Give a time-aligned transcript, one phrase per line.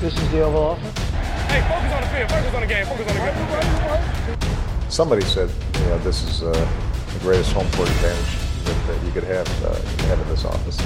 [0.00, 0.98] This is the Oval Office.
[1.48, 2.30] Hey, focus on the field.
[2.30, 2.86] Focus on the game.
[2.86, 4.90] Focus on the game.
[4.90, 5.48] Somebody said,
[5.80, 6.52] you know, this is uh,
[7.12, 8.32] the greatest home court advantage
[8.64, 10.78] that, that you could have, uh, you could have in this office.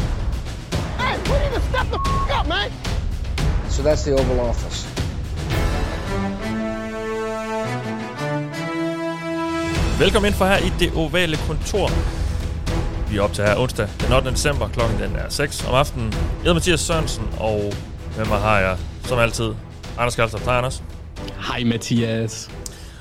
[0.99, 2.71] Hey, we need to step the f- up, man.
[3.69, 4.87] So that's the Oval Office.
[9.99, 11.91] Velkommen ind for her i det ovale kontor.
[13.11, 14.31] Vi er op til her onsdag den 8.
[14.31, 14.69] december.
[14.69, 16.13] Klokken den er 6 om aftenen.
[16.13, 17.73] Jeg hedder Mathias Sørensen, og
[18.17, 18.77] med mig har jeg,
[19.09, 19.55] som altid,
[19.99, 20.41] Anders Kalstrup.
[20.41, 20.83] Hej, Anders.
[21.49, 22.51] Hej Mathias.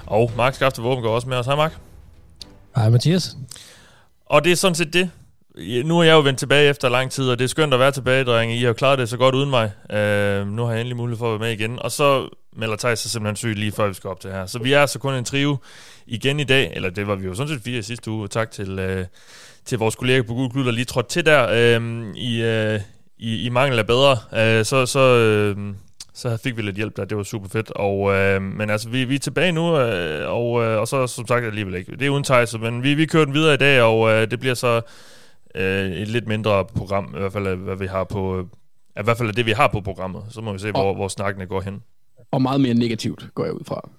[0.06, 1.46] Og Mark Skafte Våben går også med os.
[1.46, 1.78] Hej, Mark.
[2.76, 3.38] Hej Mathias.
[4.26, 5.10] Og det er sådan set det.
[5.86, 7.92] Nu er jeg jo vendt tilbage efter lang tid, og det er skønt at være
[7.92, 8.56] tilbage, drenge.
[8.56, 9.72] I har jo klaret det så godt uden mig.
[9.90, 11.80] Uh, nu har jeg endelig mulighed for at være med igen.
[11.80, 14.46] Og så melder Thijs sig simpelthen syg lige før vi skal op til her.
[14.46, 15.58] Så vi er så kun en trio
[16.06, 16.72] igen i dag.
[16.76, 18.28] Eller det var vi jo sådan set fire sidste uge.
[18.28, 19.06] Tak til, uh,
[19.66, 22.82] til vores kollega på Google der lige trådte til der uh, i, uh,
[23.18, 24.12] i, i mangel af bedre.
[24.12, 25.87] Uh, så, så, uh,
[26.18, 27.06] så fik vi lidt hjælp der.
[27.06, 27.72] Det var super fedt.
[27.72, 31.28] Og, øh, men altså, vi, vi er tilbage nu, øh, og, øh, og så som
[31.28, 31.92] sagt alligevel ikke.
[31.92, 34.40] Det er uden Thijs, men vi, vi kører den videre i dag, og øh, det
[34.40, 34.82] bliver så
[35.56, 38.46] øh, et lidt mindre program, i hvert fald hvad vi har på, øh,
[39.00, 40.24] i hvert fald det, vi har på programmet.
[40.30, 41.84] Så må vi se, hvor, hvor snakkene går hen.
[42.32, 43.90] Og meget mere negativt, går jeg ud fra.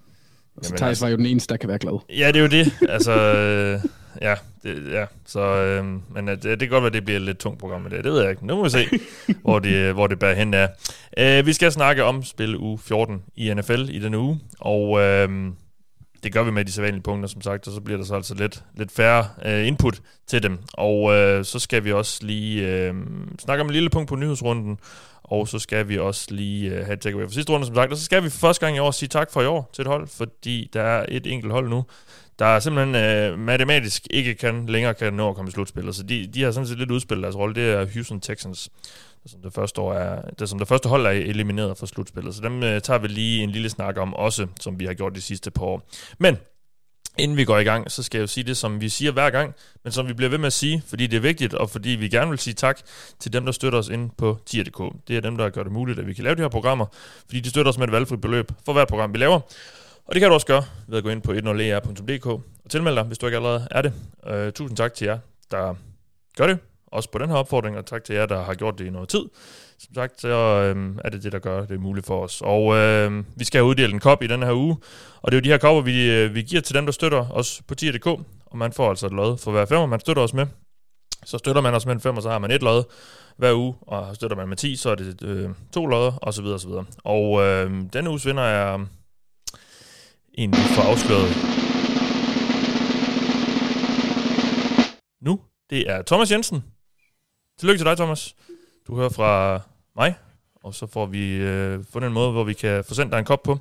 [0.57, 1.99] Altså, Thijs altså- var jo den eneste, der kan være glad.
[2.17, 2.73] Ja, det er jo det.
[2.89, 3.13] altså,
[4.21, 5.05] ja, det, ja.
[5.25, 7.59] Så, øh, men øh, det, det kan godt være, at det bliver et lidt tungt
[7.59, 8.03] program med det.
[8.03, 8.47] Det ved jeg ikke.
[8.47, 8.87] Nu må vi se,
[9.43, 10.69] hvor, det, hvor det bærer hen af.
[11.17, 15.51] Øh, vi skal snakke om spil uge 14 i NFL i denne uge, og øh,
[16.23, 18.33] det gør vi med de sædvanlige punkter, som sagt, og så bliver der så altså
[18.33, 20.57] lidt, lidt færre øh, input til dem.
[20.73, 22.93] Og øh, så skal vi også lige øh,
[23.39, 24.79] snakke om en lille punkt på nyhedsrunden,
[25.23, 27.91] og så skal vi også lige øh, have et takeaway for sidste runde, som sagt.
[27.91, 29.81] Og så skal vi for første gang i år sige tak for i år til
[29.81, 31.85] et hold, fordi der er et enkelt hold nu,
[32.39, 35.95] der simpelthen øh, matematisk ikke kan længere kan nå at komme i slutspillet.
[35.95, 37.55] Så de, de har sådan set lidt udspillet deres rolle.
[37.55, 38.69] Det er Houston Texans,
[39.23, 42.35] der som det første, år er, det, som det første hold er elimineret fra slutspillet.
[42.35, 45.15] Så dem øh, tager vi lige en lille snak om også, som vi har gjort
[45.15, 45.89] de sidste par år.
[46.17, 46.37] Men
[47.17, 49.29] Inden vi går i gang, så skal jeg jo sige det, som vi siger hver
[49.29, 51.89] gang, men som vi bliver ved med at sige, fordi det er vigtigt, og fordi
[51.89, 52.79] vi gerne vil sige tak
[53.19, 54.93] til dem, der støtter os ind på tier.dk.
[55.07, 56.85] Det er dem, der gør det muligt, at vi kan lave de her programmer,
[57.25, 59.39] fordi de støtter os med et valgfrit beløb for hvert program, vi laver.
[60.09, 63.03] Og det kan du også gøre ved at gå ind på 10er.dk og tilmelde dig,
[63.03, 63.93] hvis du ikke allerede er det.
[64.27, 65.19] Øh, tusind tak til jer,
[65.51, 65.75] der
[66.37, 68.85] gør det, også på den her opfordring, og tak til jer, der har gjort det
[68.85, 69.23] i noget tid.
[69.79, 72.41] Som sagt, så øh, er det det, der gør det muligt for os.
[72.41, 74.77] Og øh, vi skal uddele en kop i den her uge,
[75.21, 77.31] og det er jo de her kopper, vi, øh, vi giver til dem, der støtter
[77.31, 78.07] os på tier.dk,
[78.45, 80.45] og man får altså et lod for hver femmer, man støtter os med.
[81.25, 82.83] Så støtter man os med en femmer, så har man et lod
[83.37, 86.41] hver uge, og støtter man med 10, så er det øh, to lodder, og så
[86.41, 86.85] videre, og så videre.
[87.03, 88.85] Og øh, denne uges vinder er
[90.39, 91.31] egentlig vi får afsløret
[95.21, 95.39] nu.
[95.69, 96.63] Det er Thomas Jensen.
[97.59, 98.35] Tillykke til dig, Thomas.
[98.87, 99.61] Du hører fra
[99.95, 100.15] mig,
[100.63, 103.25] og så får vi øh, fundet en måde, hvor vi kan få sendt dig en
[103.25, 103.57] kop på.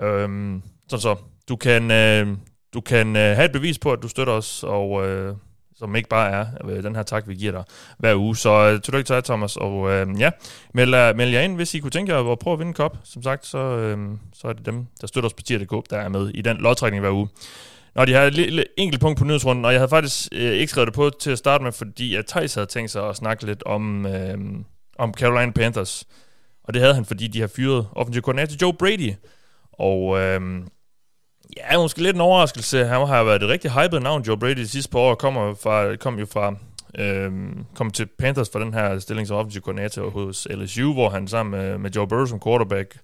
[0.00, 1.16] Øhm, så så.
[1.48, 2.36] Du kan, øh,
[2.74, 5.34] du kan øh, have et bevis på, at du støtter os, og øh,
[5.78, 7.64] som ikke bare er øh, den her tak, vi giver dig
[7.98, 8.36] hver uge.
[8.36, 9.56] Så øh, tillykke til dig, Thomas.
[9.56, 10.30] Og øh, ja,
[10.74, 12.74] meld, øh, meld jer ind, hvis I kunne tænke jer at prøve at vinde en
[12.74, 12.98] kop.
[13.04, 13.98] Som sagt, så, øh,
[14.34, 17.00] så er det dem, der støtter os på tier.dk, der er med i den lodtrækning
[17.00, 17.28] hver uge.
[17.94, 20.70] Nå, de har et lille enkelt punkt på nyhedsrunden, og jeg havde faktisk øh, ikke
[20.70, 23.46] skrevet det på til at starte med, fordi at Thijs havde tænkt sig at snakke
[23.46, 24.38] lidt om, øh,
[24.98, 26.04] om Carolina Panthers.
[26.64, 29.12] Og det havde han, fordi de har fyret offensiv koordinator Joe Brady.
[29.72, 30.40] Og øh,
[31.56, 32.84] ja, måske lidt en overraskelse.
[32.84, 35.14] Han har været et rigtig hyped navn, Joe Brady, de sidste par år.
[35.14, 36.54] Kommer fra, kom jo fra
[36.98, 41.28] øhm, kom til Panthers for den her stilling som offensiv koordinator hos LSU, hvor han
[41.28, 42.98] sammen med, med Joe Burrow som quarterback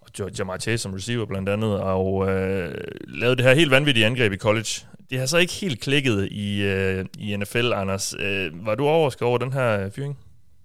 [0.00, 2.74] og Jamar Chase som receiver blandt andet, og øh,
[3.08, 4.86] lavede det her helt vanvittige angreb i college.
[5.10, 8.14] Det har så ikke helt klikket i, øh, i NFL, Anders.
[8.18, 10.18] Øh, var du overrasket over den her fyring?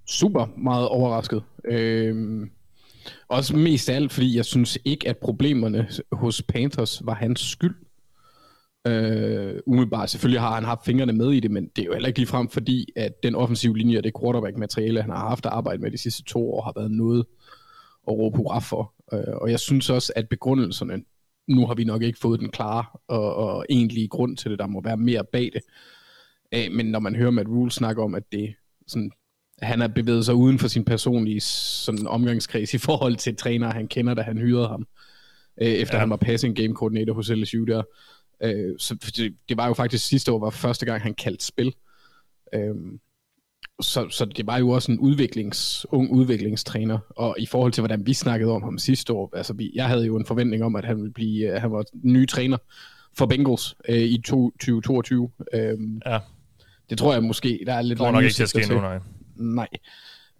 [0.06, 1.44] Super meget overrasket.
[1.66, 2.48] Øh,
[3.28, 7.76] også mest af alt, fordi jeg synes ikke, at problemerne hos Panthers var hans skyld.
[8.88, 12.08] Øh, umiddelbart, selvfølgelig har han haft fingrene med i det, men det er jo heller
[12.08, 15.82] ikke ligefrem fordi, at den offensive linje og det quarterback-materiale, han har haft at arbejde
[15.82, 17.26] med de sidste to år, har været noget
[18.08, 18.94] at råbe hurra for.
[19.14, 21.04] Øh, og jeg synes også, at begrundelserne,
[21.48, 24.68] nu har vi nok ikke fået den klare og, og egentlige grund til det, der
[24.68, 25.62] må være mere bag det.
[26.54, 28.56] Øh, men når man hører Matt Rule snakke om, at det
[28.88, 29.12] sådan,
[29.62, 33.88] han har bevæget sig uden for sin personlige sådan, omgangskreds i forhold til trænere, han
[33.88, 34.88] kender, da han hyrede ham,
[35.62, 36.00] øh, efter Ja.
[36.00, 37.84] han var passing game coordinator hos LSU der.
[38.44, 41.74] Øh, så det, det var jo faktisk sidste år, var første gang, han kaldte spil.
[42.54, 42.76] Øh,
[43.82, 48.06] så, så det var jo også en udviklings, ung udviklingstræner, og i forhold til, hvordan
[48.06, 50.86] vi snakkede om ham sidste år, altså vi, jeg havde jo en forventning om, at
[50.86, 52.58] han ville blive, øh, han var nye træner
[53.18, 55.30] for Bengals øh, i to, 2022.
[55.54, 56.20] Øh, Ja,
[56.90, 59.00] det tror jeg måske, der er lidt det nok ikke til at ske nu, nej.
[59.40, 59.68] Nej.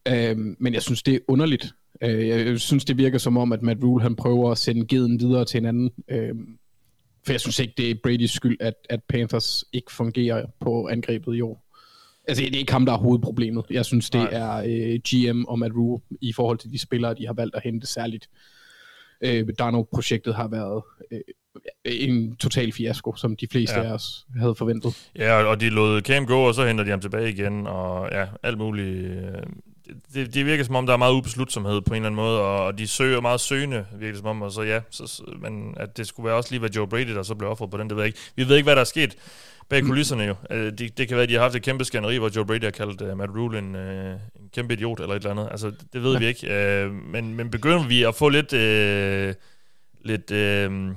[0.08, 3.62] Øhm, men jeg synes, det er underligt, Øh, jeg synes, det virker som om, at
[3.62, 5.92] Matt Rule han prøver at sende geden videre til en anden.
[6.08, 6.36] Øh,
[7.26, 11.36] for jeg synes ikke, det er Bradys skyld, at, at Panthers ikke fungerer på angrebet
[11.36, 11.64] i år.
[12.28, 13.66] Altså, det er ikke ham, der er hovedproblemet.
[13.70, 14.30] Jeg synes, det Nej.
[14.32, 17.64] er øh, GM og Matt Rule i forhold til de spillere, de har valgt at
[17.64, 18.30] hente særligt.
[19.22, 21.20] Øh, Darnold-projektet har været øh,
[21.86, 23.84] en total fiasko, som de fleste Ja.
[23.86, 25.10] af os havde forventet.
[25.16, 28.26] Ja, og de lod Cam gå, og så henter de ham tilbage igen, og ja,
[28.44, 28.98] alt muligt.
[28.98, 29.44] øh,
[30.14, 32.78] Det, det virker som om, der er meget ubeslutsomhed på en eller anden måde, og
[32.78, 36.28] de søger meget søgende, virker som om, og så ja, så, men at det skulle
[36.28, 38.08] være også lige være Joe Brady, der så blev offret på den, det ved jeg
[38.08, 38.20] ikke.
[38.36, 39.16] Vi ved ikke, hvad der er sket
[39.70, 40.36] bag kulisserne jo.
[40.52, 42.64] Øh, Det, det kan være, at de har haft et kæmpe skænderi, hvor Joe Brady
[42.64, 43.82] har kaldt uh, Matt Rule en, uh,
[44.12, 45.48] en kæmpe idiot, eller et eller andet.
[45.52, 46.20] Altså, det ved ja.
[46.20, 46.86] vi ikke.
[46.86, 48.54] Uh, men, men begynder vi at få lidt...
[48.54, 49.34] Uh,
[50.04, 50.96] lidt uh,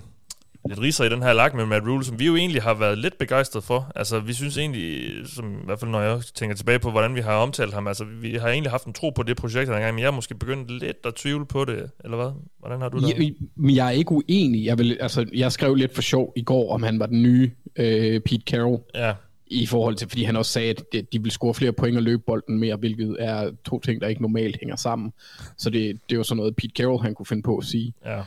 [0.71, 2.99] lidt riser i den her lag med Matt Rule, som vi jo egentlig har været
[2.99, 3.93] lidt begejstret for.
[3.97, 7.21] Altså, vi synes egentlig, som, i hvert fald når jeg tænker tilbage på, hvordan vi
[7.21, 10.03] har omtalt ham, altså, vi har egentlig haft en tro på det projekt engang, men
[10.03, 12.31] jeg er måske begyndt lidt at tvivle på det, eller hvad?
[12.59, 13.19] Hvordan har du det?
[13.19, 14.65] Jeg, men jeg er ikke uenig.
[14.65, 17.51] Jeg, vil, altså, jeg skrev lidt for sjov i går, om han var den nye
[17.77, 19.15] øh, Pete Carroll, Ja,
[19.47, 22.03] i forhold til, fordi han også sagde, at de- de vil score flere point og
[22.03, 25.13] løbe bolden mere, hvilket er to ting, der ikke normalt hænger sammen.
[25.59, 27.93] Så det, det var sådan noget, Pete Carroll han kunne finde på at sige.
[28.05, 28.21] ja,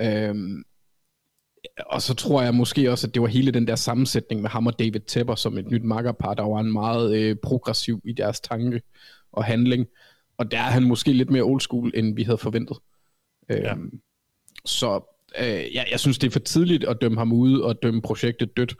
[0.00, 0.64] Øhm,
[1.86, 4.66] og så tror jeg måske også, at det var hele den der sammensætning med ham
[4.66, 8.40] og David Tepper som et nyt makkerpar, der var en meget øh, progressiv i deres
[8.40, 8.82] tanke
[9.32, 9.86] og handling.
[10.38, 12.76] Og der er han måske lidt mere old school, end vi havde forventet.
[13.48, 13.74] Øhm, Ja.
[14.64, 15.00] Så
[15.40, 18.56] øh, ja, jeg synes, det er for tidligt at dømme ham ude og dømme projektet
[18.56, 18.74] dødt.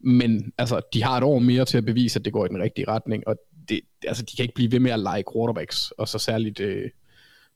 [0.00, 2.62] Men altså, de har et år mere til at bevise, at det går i den
[2.62, 3.28] rigtige retning.
[3.28, 3.36] Og
[3.68, 6.90] det, altså, de kan ikke blive ved med at lege quarterbacks, og så særligt øh,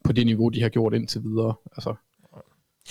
[0.05, 1.55] på det niveau, de har gjort indtil videre.
[1.77, 1.95] Altså,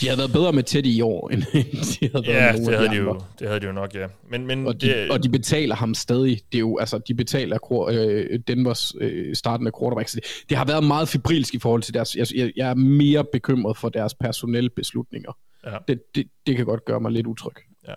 [0.01, 2.77] de har været bedre med Teddy i år, end de havde været ja med det,
[2.77, 4.07] havde de de jo, det havde de jo nok, ja.
[4.29, 6.41] Men, men Og de, det, og de betaler ham stadig.
[6.51, 10.09] Det er jo, altså, de betaler øh, Denvers øh, startende quarterback.
[10.09, 12.15] Så det, det har været meget fibrilsk i forhold til deres...
[12.15, 15.31] Jeg, jeg, jeg er mere bekymret for deres personelle beslutninger.
[15.65, 15.77] Ja.
[15.87, 17.55] Det, det, det kan godt gøre mig lidt utryg.
[17.87, 17.93] Ja.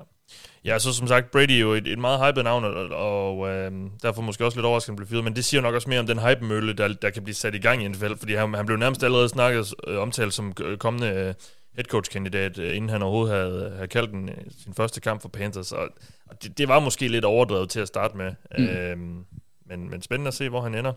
[0.65, 3.73] Ja, så som sagt, Brady er jo et, et meget hypet navn, og, og øh,
[4.03, 6.19] derfor måske også lidt overraskende blev fyret, men det siger nok også mere om den
[6.19, 9.05] hype-mølle, der, der kan blive sat i gang i NFL, fordi han, han blev nærmest
[9.05, 11.35] allerede snakket, øh, omtalt som kommende øh,
[11.79, 15.73] headcoach-kandidat, øh, inden han overhovedet havde, havde kaldt den øh, sin første kamp for Panthers,
[15.73, 15.89] og,
[16.27, 18.65] og det, det var måske lidt overdrevet til at starte med, mm.
[18.65, 19.25] øhm,
[19.69, 20.93] men, men spændende at se, hvor han ender.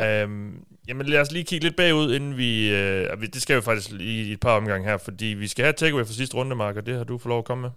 [0.00, 2.70] Øhm, jamen lad os lige kigge lidt bagud, inden vi...
[2.70, 5.72] Øh, det skal vi faktisk lige i et par omgange her, fordi vi skal have
[5.72, 7.70] takeaway for sidste runde, Mark, og det har du fået lov at komme med.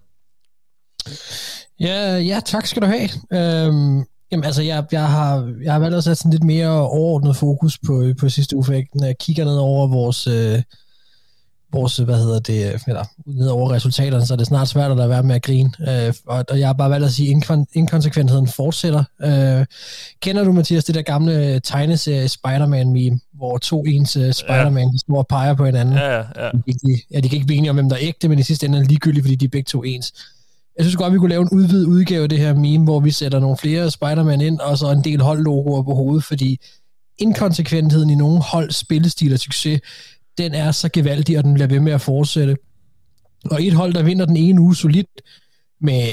[1.80, 3.10] Ja, ja, tak skal du have.
[3.34, 7.36] Øhm, jamen, altså, jeg, jeg, har, jeg har valgt at sætte sådan lidt mere overordnet
[7.36, 8.74] fokus på, på sidste uge, for
[9.06, 10.62] jeg kigger ned over vores, øh,
[11.74, 15.10] vores hvad hedder det, eller ned over resultaterne, så er det snart svært at lade
[15.10, 15.72] være med at grine.
[15.90, 19.04] Øh, og, og jeg har bare valgt at sige, at inkon- inkonsekvensheden fortsætter.
[19.24, 19.66] Øh,
[20.22, 24.98] kender du, Mathias, det der gamle tegneserie Spider-Man-meme, hvor to ens uh, Spider-Man ja.
[24.98, 25.96] står og peger på hinanden?
[25.96, 26.52] Ja, ja, ja.
[26.68, 28.66] de, ja, de kan ikke blive enige om, hvem der er ægte, men i sidste
[28.66, 30.14] ende er ligegyldigt, fordi de er begge to ens.
[30.78, 33.12] Jeg synes godt, vi kunne lave en udvidet udgave af det her meme, hvor vi
[33.12, 36.60] sætter nogle flere Spider-Man ind, og så en del holdlogoer på hovedet, fordi
[37.18, 39.82] inkonsekventheden i nogle hold spillestil og succes,
[40.38, 42.56] den er så gevaldig, og den bliver ved med at fortsætte.
[43.46, 45.22] Og et hold, der vinder den ene uge solidt,
[45.82, 46.04] med,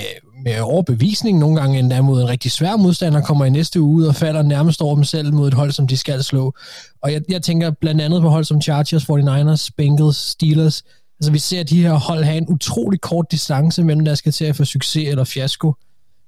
[0.45, 4.05] med overbevisning, nogle gange endda mod en rigtig svær modstander, kommer i næste uge ud
[4.05, 6.55] og falder nærmest over dem selv mod et hold, som de skal slå.
[7.03, 10.83] Og jeg, jeg tænker blandt andet på hold som Chargers, 49ers, Bengals, Steelers.
[11.21, 14.65] Altså vi ser de her hold have en utrolig kort distance mellem deres kriterier for
[14.65, 15.75] succes eller fiasko.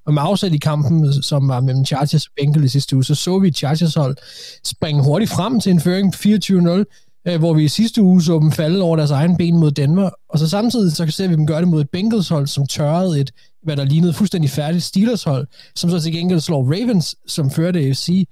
[0.05, 3.15] Og med afsæt i kampen, som var mellem Chargers og Bengals i sidste uge, så
[3.15, 4.17] så vi Chargers hold
[4.65, 8.51] springe hurtigt frem til en føring 24-0, øh, hvor vi i sidste uge så dem
[8.51, 10.09] falde over deres egen ben mod Denver.
[10.29, 13.19] Og så samtidig så ser vi dem gøre det mod et Bengals hold, som tørrede
[13.19, 13.31] et,
[13.63, 17.79] hvad der lignede fuldstændig færdigt Steelers hold, som så til gengæld slår Ravens, som førte
[17.79, 18.27] AFC.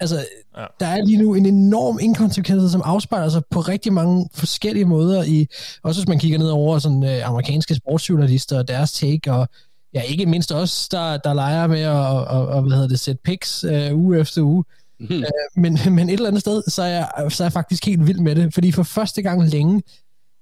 [0.00, 0.16] Altså,
[0.58, 0.64] ja.
[0.80, 5.22] der er lige nu en enorm inkonsekvens, som afspejler sig på rigtig mange forskellige måder,
[5.22, 5.46] i,
[5.82, 9.48] også hvis man kigger ned over sådan, øh, amerikanske sportsjournalister og deres take, og
[9.94, 13.20] ja, ikke mindst os, der, der leger med at og, og, hvad hedder det, sætte
[13.24, 14.64] picks øh, uge efter uge.
[15.10, 15.16] Mm.
[15.16, 15.22] Øh,
[15.56, 18.18] men, men et eller andet sted, så er, jeg, så er jeg faktisk helt vild
[18.18, 19.82] med det, fordi for første gang længe,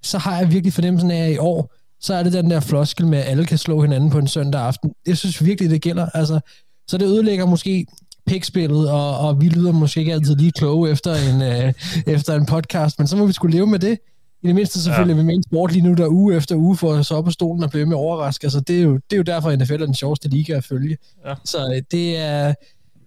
[0.02, 3.06] så har jeg virkelig fornemmelsen af, at i år, så er det den der floskel
[3.06, 4.92] med, at alle kan slå hinanden på en søndag aften.
[5.06, 6.06] Jeg synes virkelig, det gælder.
[6.14, 6.40] Altså,
[6.88, 7.86] så det ødelægger måske
[8.26, 11.72] pikspillet, og, og vi lyder måske ikke altid lige kloge efter en, øh,
[12.06, 13.98] efter en podcast, men så må vi skulle leve med det.
[14.42, 15.22] I det mindste selvfølgelig ja.
[15.22, 17.70] med en sport lige nu, der uge efter uge får så op på stolen og
[17.70, 18.44] blive med overrasket.
[18.44, 20.96] Altså, det, er jo, det er jo derfor, NFL er den sjoveste liga at følge.
[21.26, 21.34] Ja.
[21.44, 22.54] Så øh, det er...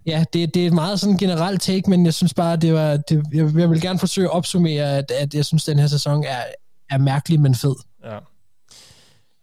[0.05, 2.97] Ja, det, det er et meget sådan generelt take, men jeg synes bare, det var,
[2.97, 5.87] det, jeg, jeg vil gerne forsøge at opsummere, at, at jeg synes, at den her
[5.87, 6.41] sæson er,
[6.89, 7.75] er mærkelig, men fed.
[8.05, 8.17] Ja.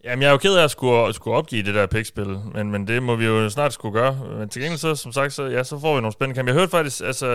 [0.04, 2.70] Jamen, jeg er jo ked af at skulle, at skulle opgive det der pikspil, men,
[2.70, 4.18] men det må vi jo snart skulle gøre.
[4.38, 6.50] Men til gengæld så, som sagt, så, ja, så får vi nogle spændende kampe.
[6.50, 7.26] Jeg hørte faktisk, altså,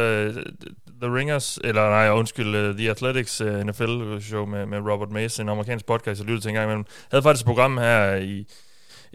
[1.02, 5.46] The Ringers, eller nej, undskyld, uh, The Athletics øh, uh, NFL-show med, med Robert Mason,
[5.46, 8.48] en amerikansk podcast, jeg lyttede til en gang imellem, havde faktisk et program her i,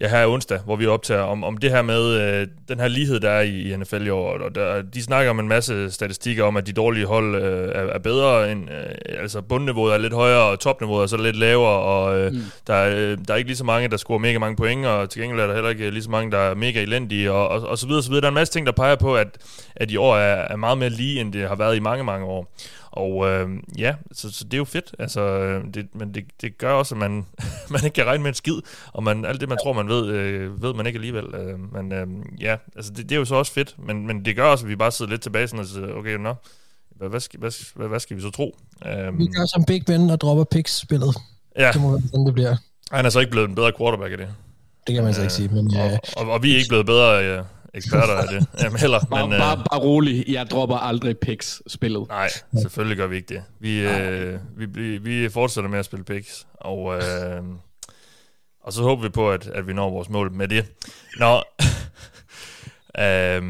[0.00, 3.20] ja, her onsdag, hvor vi optager om, om det her med øh, den her lighed,
[3.20, 4.38] der er i, i NFL i år.
[4.38, 7.82] Og der, de snakker om en masse statistikker om, at de dårlige hold øh, er,
[7.82, 11.80] er bedre end, øh, altså bundniveauet er lidt højere, og topniveauet er så lidt lavere,
[11.80, 12.40] og øh, mm.
[12.66, 15.22] der, øh, der er ikke lige så mange, der scorer mega mange point, og til
[15.22, 17.78] gengæld er der heller ikke lige så mange, der er mega elendige, og, og, og
[17.78, 18.20] så videre, så videre.
[18.20, 19.28] Der er en masse ting, der peger på, at,
[19.76, 22.26] at i år er, er meget mere lige, end det har været i mange, mange
[22.26, 22.52] år.
[22.92, 26.58] Og øh, ja, så, så det er jo fedt, altså, øh, det, men det, det
[26.58, 27.26] gør også, at man,
[27.70, 28.60] man ikke kan regne med en skid,
[28.92, 31.24] og man, alt det, man tror, man ved, øh, ved man ikke alligevel.
[31.34, 32.06] Øh, men øh,
[32.40, 34.68] ja, altså det, det er jo så også fedt, men, men det gør også, at
[34.68, 36.34] vi bare sidder lidt tilbage sådan og siger, okay, nå,
[36.96, 38.56] hvad, hvad, skal, hvad, hvad, hvad skal vi så tro?
[38.86, 41.16] Øh, vi gør som Big Ben og dropper picks-spillet.
[41.58, 41.70] Ja.
[41.72, 42.56] Det må være sådan, det bliver.
[42.92, 44.28] Han er så ikke blevet en bedre quarterback af det.
[44.86, 45.76] Det kan man så ikke sige, men...
[45.76, 47.10] Og, og, og vi er ikke blevet bedre...
[47.10, 47.42] Ja
[47.74, 48.46] eksperter af det.
[48.62, 49.00] Jamen heller.
[49.10, 52.08] Bare, men, bare, øh, bare rolig, jeg dropper aldrig picks spillet.
[52.08, 52.28] Nej,
[52.62, 53.42] selvfølgelig gør vi ikke det.
[53.60, 57.42] Vi, øh, vi, vi, vi fortsætter med at spille picks, og, øh,
[58.62, 60.66] og så håber vi på, at, at vi når vores mål med det.
[61.18, 61.36] Nå,
[63.04, 63.42] øh,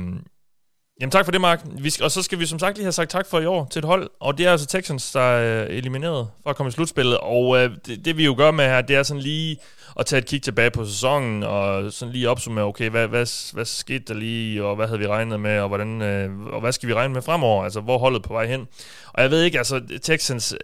[1.00, 1.60] Jamen tak for det, Mark.
[1.78, 3.68] Vi skal, og så skal vi som sagt lige have sagt tak for i år
[3.70, 6.68] til et hold, og det er altså Texans, der øh, er elimineret for at komme
[6.68, 9.56] i slutspillet, og øh, det, det vi jo gør med her, det er sådan lige
[9.98, 13.64] at tage et kig tilbage på sæsonen, og sådan lige opsummere, okay, hvad, hvad, hvad
[13.64, 16.88] skete der lige, og hvad havde vi regnet med, og, hvordan, øh, og hvad skal
[16.88, 18.68] vi regne med fremover, altså hvor holdet på vej hen.
[19.12, 20.54] Og jeg ved ikke, altså Texans,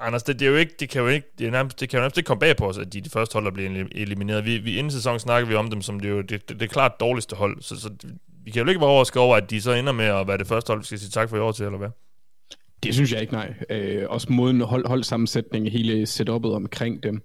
[0.00, 1.96] Anders, det, det, er jo ikke, det kan jo ikke, det, er nærmest, det kan
[1.96, 3.84] jo nærmest ikke komme bag på os, at de er de første hold, der bliver
[3.92, 4.44] elimineret.
[4.44, 6.70] Vi, vi, inden sæsonen snakker vi om dem som det, er jo, det, det, det
[6.70, 7.90] klart dårligste hold, så, så
[8.46, 10.46] vi kan jo ikke være overrasket over, at de så ender med at være det
[10.46, 11.88] første hold, vi skal sige tak for i år til, eller hvad?
[12.82, 13.54] Det synes jeg ikke, nej.
[13.70, 17.22] Øh, også måden hold, holdsammensætning, hele setupet omkring dem.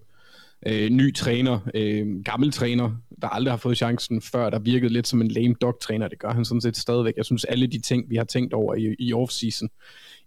[0.67, 5.07] Øh, ny træner, øh, gammel træner, der aldrig har fået chancen før, der virkede lidt
[5.07, 6.07] som en lame dog træner.
[6.07, 7.13] Det gør han sådan set stadigvæk.
[7.17, 9.69] Jeg synes, alle de ting, vi har tænkt over i, i offseason,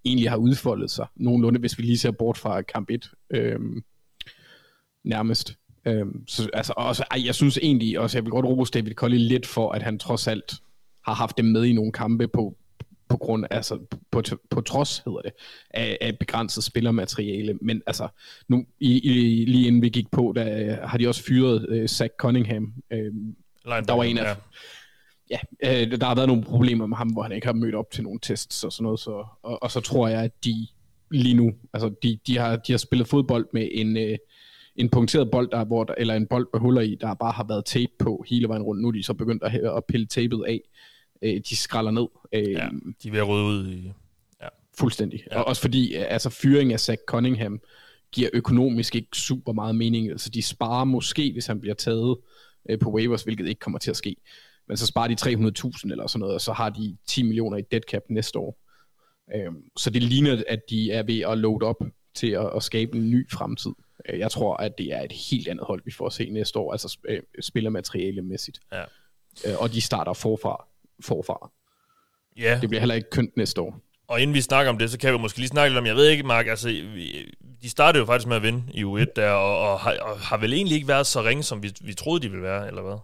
[0.05, 3.11] egentlig har udfoldet sig nogenlunde, hvis vi lige ser bort fra kamp 1.
[3.31, 3.59] Øh,
[5.05, 5.57] nærmest.
[5.87, 9.19] Øh, så, altså, også, ej, jeg synes egentlig også, jeg vil godt rose David Colley
[9.19, 10.55] lidt for, at han trods alt
[11.07, 12.57] har haft dem med i nogle kampe på,
[13.09, 13.79] på grund altså
[14.11, 15.33] på, på trods hedder det
[15.71, 17.59] af, af begrænset spillermateriale.
[17.63, 18.09] Men altså
[18.49, 22.15] nu i, i, lige inden vi gik på der har de også fyret uh, Zach
[22.19, 22.75] Cunningham.
[22.91, 22.99] Uh,
[23.67, 24.37] der var en af
[25.31, 27.75] ja, ja uh, der har været nogle problemer med ham hvor han ikke har mødt
[27.75, 30.67] op til nogle tests og sådan noget så og, og så tror jeg at de
[31.11, 34.17] lige nu altså de, de har de har spillet fodbold med en uh,
[34.77, 37.45] en punkteret bold, der, hvor der, eller en bold med huller i, der bare har
[37.45, 38.83] været tape på hele vejen rundt.
[38.83, 40.61] Nu er de så begyndt at, at pille tapet af
[41.25, 42.07] øh, de skralder ned.
[42.33, 42.69] Øh, ja,
[43.03, 43.93] de er ved at rydde ud i...
[44.43, 44.49] Ja.
[44.79, 45.25] Fuldstændig.
[45.31, 45.39] Ja.
[45.39, 47.61] Og også fordi, øh, altså fyring af Zach Cunningham
[48.13, 50.11] giver økonomisk ikke super meget mening.
[50.11, 52.17] Altså de sparer måske, hvis han bliver taget
[52.71, 54.17] øh, på waivers, hvilket ikke kommer til at ske.
[54.69, 57.63] Men så sparer de 300.000 eller sådan noget, og så har de 10 millioner i
[57.71, 58.59] dead cap næste år.
[59.35, 61.83] Øh, så det ligner, at de er ved at load op
[62.15, 63.73] til at, at skabe en ny fremtid.
[64.09, 66.59] Øh, jeg tror, at det er et helt andet hold, vi får at se næste
[66.59, 66.99] år, altså
[67.41, 68.61] spillermaterialemæssigt.
[68.73, 68.85] Ja.
[69.59, 70.67] Og de starter forfra
[71.01, 71.51] forfra.
[72.37, 72.59] Ja.
[72.61, 73.81] Det bliver heller ikke kønt næste år.
[74.09, 75.95] Og inden vi snakker om det, så kan vi måske lige snakke lidt om, jeg
[75.95, 76.69] ved ikke, Mark, altså,
[77.63, 80.37] de startede jo faktisk med at vinde i U1 der, og, og, har, og har
[80.37, 82.97] vel egentlig ikke været så ringe, som vi, vi troede, de ville være, eller hvad?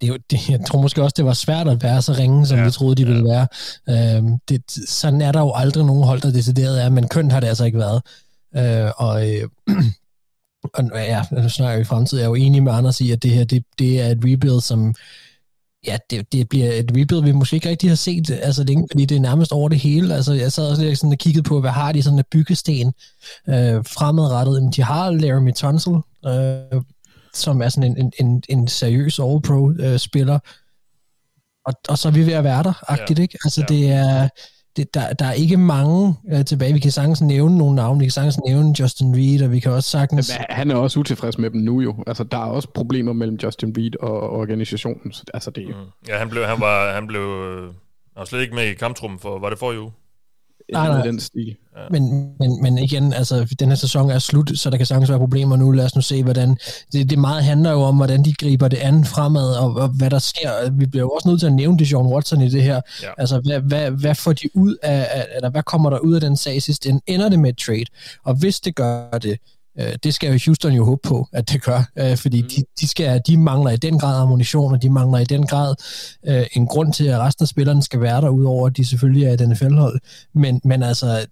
[0.00, 2.46] Det, er jo, det, jeg tror måske også, det var svært at være så ringe,
[2.46, 3.08] som ja, vi troede, de ja.
[3.08, 3.46] ville være.
[3.88, 7.40] Øhm, det, sådan er der jo aldrig nogen hold, der decideret er, men kønt har
[7.40, 8.02] det altså ikke været.
[8.56, 9.48] Øh, og, øh,
[10.74, 12.20] og ja, nu snakker vi i fremtiden.
[12.20, 14.60] Jeg er jo enig med Anders i, at det her, det, det er et rebuild,
[14.60, 14.94] som
[15.86, 19.04] Ja, det, det bliver et rebuild, vi måske ikke rigtig har set altså længe, fordi
[19.04, 20.14] det er nærmest over det hele.
[20.14, 22.92] Altså, jeg sad også sådan og kiggede på, hvad har de sådan en byggesten
[23.48, 24.76] øh, fremadrettet.
[24.76, 25.92] De har Laramie Tunsil,
[26.26, 26.82] øh,
[27.34, 30.34] som er sådan en, en, en, en seriøs All-Pro-spiller.
[30.34, 30.40] Øh,
[31.66, 33.22] og, og så er vi ved at være der, agtigt, ja.
[33.22, 33.38] ikke?
[33.44, 33.74] Altså, ja.
[33.74, 34.28] det er
[34.76, 36.72] det, der, der er ikke mange uh, tilbage.
[36.72, 37.98] Vi kan sagtens nævne nogle navne.
[37.98, 40.30] Vi kan sagtens nævne Justin Reed, og vi kan også sagtens...
[40.30, 42.04] Jamen, han er også utilfreds med dem nu jo.
[42.06, 45.12] Altså, der er også problemer mellem Justin Reed og organisationen.
[45.34, 45.68] Altså, det...
[45.68, 45.74] Mm.
[46.08, 47.72] Ja, han blev, han var, han blev øh, han
[48.16, 49.38] var slet ikke med i kamptrummen for...
[49.38, 49.90] Var det for jo?
[50.72, 51.02] Nej, nej.
[51.02, 51.56] den stil.
[51.76, 51.80] Ja.
[51.90, 55.18] Men, men, men igen, altså, den her sæson er slut, så der kan sagtens være
[55.18, 55.70] problemer nu.
[55.70, 56.56] Lad os nu se, hvordan...
[56.92, 60.10] Det, det meget handler jo om, hvordan de griber det an fremad, og, og hvad
[60.10, 60.70] der sker.
[60.70, 62.80] Vi bliver jo også nødt til at nævne det John Watson i det her.
[63.02, 63.08] Ja.
[63.18, 65.26] Altså, hvad, hvad, hvad får de ud af...
[65.36, 66.86] Eller hvad kommer der ud af den sag sidst?
[67.06, 67.84] Ender det med et trade?
[68.24, 69.38] Og hvis det gør det,
[69.78, 72.48] Øh, det skal jo Houston jo håbe på, at det gør, øh, fordi mm.
[72.48, 75.74] de, de, skal, de mangler i den grad ammunition, og de mangler i den grad
[76.26, 79.24] øh, en grund til, at resten af spillerne skal være der, udover at de selvfølgelig
[79.24, 80.00] er et NFL-hold.
[80.34, 81.26] Men, men altså,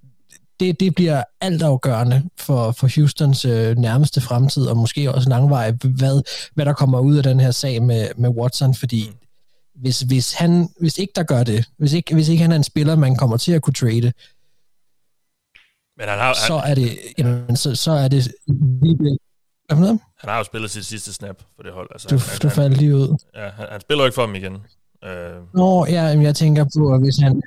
[0.61, 6.23] det, det bliver altafgørende for, for Houstons øh, nærmeste fremtid, og måske også langvej, hvad,
[6.54, 9.16] hvad der kommer ud af den her sag med, med Watson, fordi mm.
[9.80, 12.64] hvis, hvis, han, hvis ikke der gør det, hvis ikke, hvis ikke han er en
[12.64, 14.12] spiller, man kommer til at kunne trade,
[15.99, 18.35] Men han har, så er det, jamen, så, så er det
[19.71, 20.00] noget?
[20.19, 21.88] han har jo spillet sit sidste snap for det hold.
[21.93, 23.17] Altså, Du, han, du faldt lige ud.
[23.35, 24.55] ja, han, han spiller jo ikke for dem igen.
[25.05, 27.43] Øh, Nå, ja, jeg tænker på, at hvis han...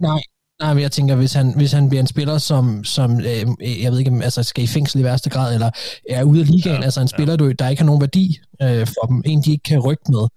[0.00, 0.20] Nej,
[0.62, 3.92] nej, men jeg tænker, hvis han, hvis han bliver en spiller, som, som øh, jeg
[3.92, 5.70] ved ikke, altså skal i fængsel i værste grad, eller
[6.10, 7.16] er ude af ligaen, Ja, ja, altså en ja.
[7.16, 10.02] spiller, du, der ikke har nogen værdi øh, for dem, en de ikke kan rykke
[10.08, 10.28] med,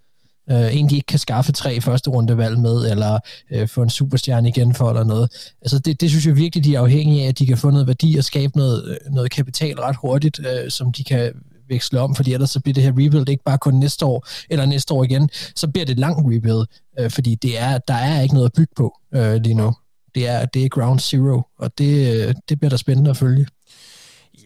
[0.52, 3.20] øh, en de ikke kan skaffe tre første rundevalg med, eller
[3.52, 5.54] øh, få en superstjerne igen for, eller noget.
[5.62, 7.88] Altså det, det synes jeg virkelig, de er afhængige af, at de kan få noget
[7.88, 11.34] værdi og skabe noget, øh, noget kapital ret hurtigt, øh, som de kan
[11.70, 14.66] veksle om, fordi ellers så bliver det her rebuild ikke bare kun næste år, eller
[14.66, 16.68] næste år igen, så bliver det et langt rebuild,
[17.00, 19.76] øh, fordi det er, der er ikke noget at bygge på øh, lige nu.
[20.16, 23.48] Det er, det er ground zero, og det, øh, det bliver da spændende at følge.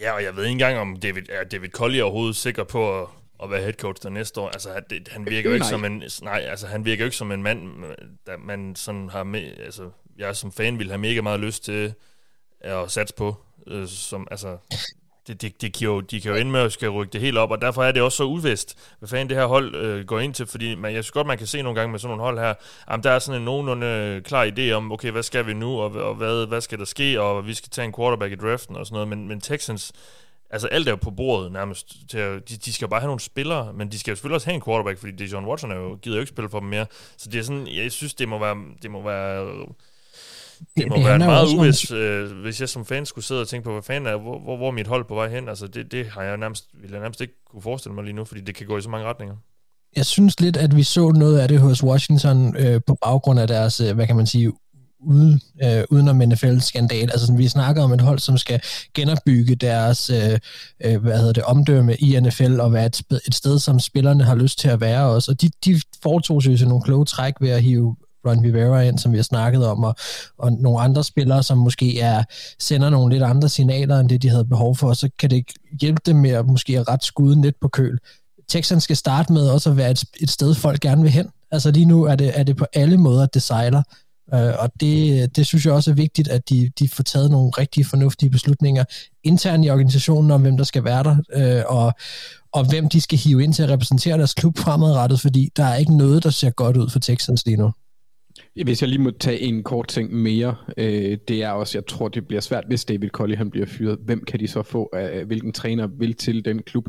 [0.02, 3.08] Ja, og jeg ved ikke engang, om David, er David Colley overhovedet sikker på at,
[3.44, 4.50] at være head coach der næste år.
[4.50, 5.70] Altså, han, det, han virker jo ikke Nej.
[5.70, 7.84] som en, nej, altså, han virker jo ikke som en mand,
[8.26, 11.94] der man sådan har med, altså, jeg som fan vil have mega meget lyst til
[12.62, 13.36] at satse på.
[13.68, 14.58] Øh, som, altså,
[15.28, 17.38] det, det, det kan jo, de kan jo ende med at skal rykke det helt
[17.38, 20.20] op, og derfor er det også så uvist, hvad fanden det her hold øh, går
[20.20, 22.24] ind til, fordi man, jeg synes godt, man kan se nogle gange med sådan nogle
[22.24, 22.54] hold her,
[22.90, 25.92] jamen, der er sådan en nogenlunde klar idé om, okay, hvad skal vi nu, og,
[25.92, 28.86] og hvad, hvad skal der ske, og vi skal tage en quarterback i draften og
[28.86, 29.94] sådan noget, men, men Texans,
[30.50, 33.08] altså alt er jo på bordet nærmest, til at, de, de skal jo bare have
[33.08, 35.72] nogle spillere, men de skal jo selvfølgelig også have en quarterback, fordi det John Watson
[35.72, 36.86] er jo, gider jo ikke spille for dem mere,
[37.18, 39.66] så det er sådan, jeg synes, det må være, det må være
[40.78, 43.64] det må det være meget uvist, øh, hvis jeg som fan skulle sidde og tænke
[43.64, 45.50] på, hvad fanden er, hvor, hvor, hvor er mit hold på vej hen?
[45.50, 48.26] Altså, det, det har jeg nærmest, vil jeg nærmest ikke kunne forestille mig lige nu,
[48.26, 49.36] fordi det kan gå i så mange retninger.
[49.96, 53.48] Jeg synes lidt, at vi så noget af det hos Washington øh, på baggrund af
[53.48, 54.52] deres, øh, hvad kan man sige,
[55.06, 57.02] uden, øh, udenom NFL-skandal.
[57.02, 58.62] Altså sådan, vi snakker om et hold, som skal
[58.94, 60.40] genopbygge deres øh,
[60.86, 64.36] øh, hvad hedder det, omdømme i NFL og være et, et sted, som spillerne har
[64.36, 65.32] lyst til at være også.
[65.32, 67.96] Og de, de foretog sig jo nogle kloge træk ved at hive
[68.28, 69.96] Ron Rivera ind, som vi har snakket om, og,
[70.38, 72.24] og nogle andre spillere, som måske er,
[72.60, 75.46] sender nogle lidt andre signaler, end det de havde behov for, så kan det
[75.82, 78.00] hjælpe dem med at måske at ret skuden lidt på køl.
[78.50, 81.30] Texans skal starte med også at være et, et sted, folk gerne vil hen.
[81.52, 83.84] Altså lige nu er det, er det på alle måder, det sejler.
[84.34, 87.52] Øh, og det, det synes jeg også er vigtigt, at de, de får taget nogle
[87.58, 88.84] rigtig fornuftige beslutninger
[89.24, 91.94] internt i organisationen om, hvem der skal være der, øh, og,
[92.52, 95.76] og hvem de skal hive ind til at repræsentere deres klub fremadrettet, fordi der er
[95.76, 97.72] ikke noget, der ser godt ud for Texans lige nu.
[98.64, 102.08] Hvis jeg lige må tage en kort ting mere, øh, det er også, jeg tror,
[102.08, 104.00] det bliver svært, hvis David Colley han bliver fyret.
[104.06, 104.90] Hvem kan de så få?
[104.96, 106.86] Øh, hvilken træner vil til den klub,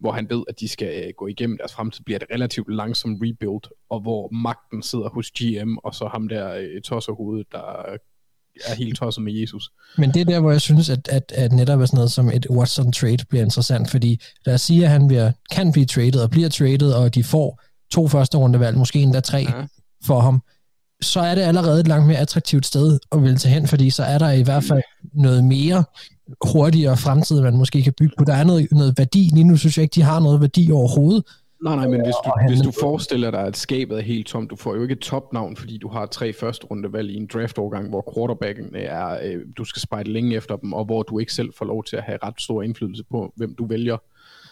[0.00, 2.04] hvor han ved, at de skal øh, gå igennem deres fremtid?
[2.04, 6.54] Bliver det relativt langsomt rebuild, og hvor magten sidder hos GM, og så ham der
[6.54, 7.86] øh, tosserhovedet, der
[8.66, 9.70] er helt tosset med Jesus.
[9.98, 12.28] Men det er der, hvor jeg synes, at, at, at netop er sådan noget som
[12.30, 16.20] et Watson trade bliver interessant, fordi lad os sige, at han bliver, kan blive traded
[16.20, 17.60] og bliver traded, og de får
[17.92, 19.66] to første rundevalg, måske endda tre Ja.
[20.06, 20.42] for ham,
[21.02, 24.02] så er det allerede et langt mere attraktivt sted at vælge til hen, fordi så
[24.02, 24.82] er der i hvert fald
[25.14, 25.84] noget mere
[26.52, 28.24] hurtigere fremtid, man måske kan bygge på.
[28.24, 29.30] Der er noget, noget værdi.
[29.32, 31.24] Lige nu synes jeg ikke, de har noget værdi overhovedet.
[31.64, 34.56] Nej, nej, men hvis du, hvis du forestiller dig, at skabet er helt tomt, du
[34.56, 38.12] får jo ikke et topnavn, fordi du har tre første rundevalg i en draftårgang, hvor
[38.14, 41.64] quarterbacken er, øh, du skal spejde længe efter dem, og hvor du ikke selv får
[41.64, 43.96] lov til at have ret stor indflydelse på, hvem du vælger.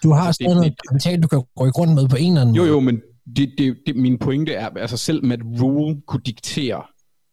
[0.03, 2.55] Du har Altså, stadig noget kapital, du kan rykke rundt med på en eller anden
[2.57, 3.01] Jo, jo, men
[3.37, 6.83] det, det, det, min pointe er, altså selv Matt Rule kunne diktere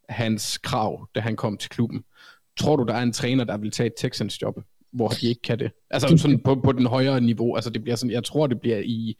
[0.09, 2.01] hans krav, da han kom til klubben.
[2.59, 4.55] Tror du, der er en træner, der vil tage et Texans job,
[4.93, 5.71] hvor de ikke kan det?
[5.89, 7.55] Altså sådan på, på den højere niveau.
[7.55, 9.17] Altså det bliver sådan, jeg tror, det bliver i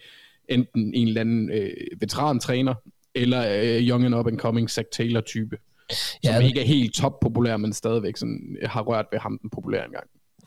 [0.49, 1.69] enten en eller anden øh,
[1.99, 2.73] veterantræner,
[3.15, 5.57] eller øh, young and up and coming Zach Taylor type,
[5.91, 9.49] som Ja, ikke er helt top populær, men stadigvæk sådan, har rørt ved ham den
[9.49, 10.03] populære engang.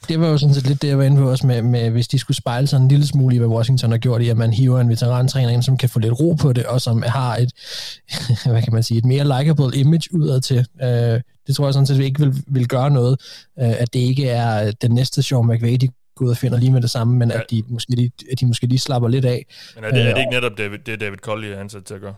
[0.09, 2.09] det var jo sådan set lidt det, jeg var inde på også med, med, hvis
[2.09, 4.53] de skulle spejle sig en lille smule i, hvad Washington har gjort i, at man
[4.53, 7.53] hiver en veterantræner ind, som kan få lidt ro på det, og som har et,
[8.53, 10.67] hvad kan man sige, et mere likable image udad til.
[10.83, 13.21] Øh, det tror jeg sådan set ikke vil, vil gøre noget,
[13.61, 16.73] øh, at det ikke er den næste Sean McVay, de går ud og finder lige
[16.73, 17.37] med det samme, men Ja.
[17.39, 19.47] at, de måske lige, at de måske lige slapper lidt af.
[19.75, 21.95] Men er det, er Øh, det ikke netop David, det, David Colley er ansat til
[21.95, 22.15] at gøre?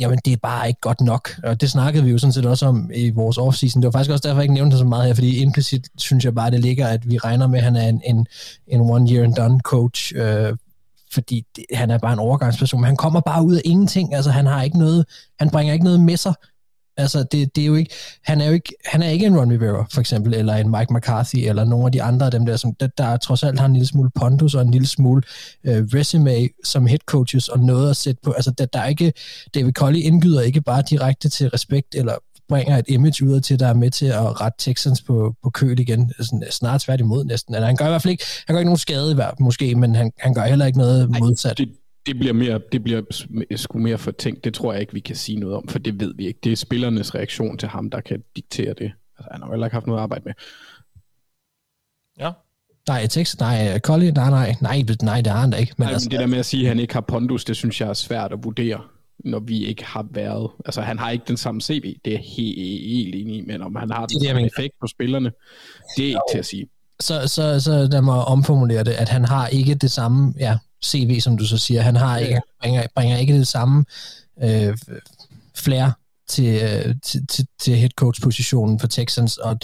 [0.00, 1.30] Jamen, det er bare ikke godt nok.
[1.44, 3.82] Og det snakkede vi jo sådan set også om i vores offseason.
[3.82, 6.24] Det var faktisk også derfor, jeg ikke nævnte det så meget her, fordi implicit synes
[6.24, 8.26] jeg bare, det ligger, at vi regner med, at han er en, en,
[8.66, 10.56] en one-year-and-done coach, øh,
[11.12, 12.80] fordi det, han er bare en overgangsperson.
[12.80, 14.14] Men han kommer bare ud af ingenting.
[14.14, 15.06] Altså, han har ikke noget,
[15.38, 16.34] han bringer ikke noget med sig.
[16.96, 19.52] Altså, det, det er jo ikke, han er jo ikke, han er ikke en Ron
[19.52, 22.56] Rivera, for eksempel, eller en Mike McCarthy, eller nogle af de andre af dem der,
[22.56, 25.22] som der, der trods alt har en lille smule pondus og en lille smule
[25.64, 28.32] øh, resume som head coaches og noget at sætte på.
[28.32, 29.12] Altså, der, der er ikke,
[29.54, 32.14] David Colley indgyder ikke bare direkte til respekt eller
[32.48, 35.80] bringer et image ud til, der er med til at rette Texans på, på køl
[35.80, 36.12] igen.
[36.20, 37.54] Sådan, snart tværtimod næsten.
[37.54, 40.12] Eller han gør i hvert fald ikke, han gør ikke nogen skade måske, men han,
[40.18, 41.58] han gør heller ikke noget Ej, modsat.
[41.58, 41.68] Det,
[42.06, 43.02] det bliver, mere, det bliver
[43.56, 44.44] sgu mere fortænkt.
[44.44, 46.40] Det tror jeg ikke, vi kan sige noget om, for det ved vi ikke.
[46.44, 48.92] Det er spillernes reaktion til ham, der kan diktere det.
[49.18, 50.32] Altså, han har heller ikke haft noget at arbejde med.
[52.18, 52.30] Ja.
[52.88, 55.74] Nej, Texas, nej, Collie, nej, nej, nej, nej, det har han da ikke.
[55.78, 57.56] Men, nej, altså, men det der med at sige, at han ikke har pondus, det
[57.56, 58.80] synes jeg er svært at vurdere,
[59.18, 60.50] når vi ikke har været.
[60.64, 63.76] Altså, han har ikke den samme CV, det er helt, helt enig i, men om
[63.76, 65.32] han har den det, samme effekt på spillerne,
[65.96, 66.66] det er ikke til at sige.
[67.00, 71.20] Så, så, så lad mig omformulere det, at han har ikke det samme, ja, CV,
[71.20, 71.82] som du så siger.
[71.82, 73.84] Han har ikke, bringer, bringer ikke det samme
[74.42, 74.76] øh,
[75.54, 75.90] flair
[76.28, 79.58] til, øh, til, til, til head coach positionen for Texans, og,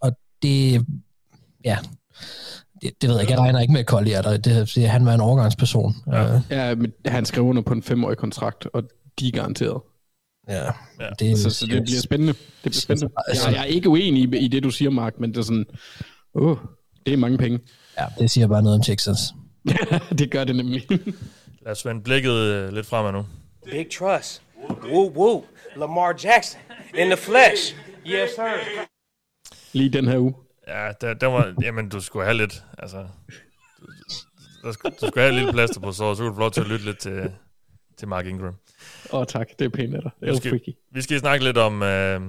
[0.00, 0.86] og det,
[1.64, 1.78] ja,
[2.82, 5.14] det, det ved jeg ikke, jeg regner ikke med Collier, der, det, det, han var
[5.14, 5.94] en overgangsperson.
[6.06, 8.82] Ja, uh, ja men han skrev under på en femårig kontrakt, og
[9.20, 9.80] de er garanteret.
[10.48, 11.08] Ja, ja.
[11.18, 12.32] Det, så, så det bliver spændende.
[12.32, 13.12] Det bliver spændende.
[13.28, 15.66] Jeg, jeg er ikke uenig i, i det, du siger, Mark, men det er sådan,
[16.34, 16.58] uh,
[17.06, 17.58] det er mange penge.
[17.98, 19.20] Ja, det siger bare noget om Texans.
[20.18, 20.86] det gør det nemlig.
[21.62, 23.26] Lad os vende blikket øh, lidt fremad nu.
[23.64, 24.42] Big trust.
[24.84, 25.44] Woo woo.
[25.76, 26.60] Lamar Jackson
[26.94, 27.76] in the flesh.
[28.06, 28.44] Yes, sir.
[29.72, 30.34] Lige den her uge.
[30.68, 33.06] Ja, der, der var, jamen, du skulle have lidt, altså,
[33.78, 33.86] du,
[34.64, 36.60] du, skulle, du skulle have lidt plaster på så, så kunne du få lov til
[36.60, 37.32] at lytte lidt til,
[37.98, 38.54] til Mark Ingram.
[39.12, 40.10] Åh oh, tak, det er pænt af dig.
[40.20, 42.20] Det er vi skal, vi skal snakke lidt om, øh,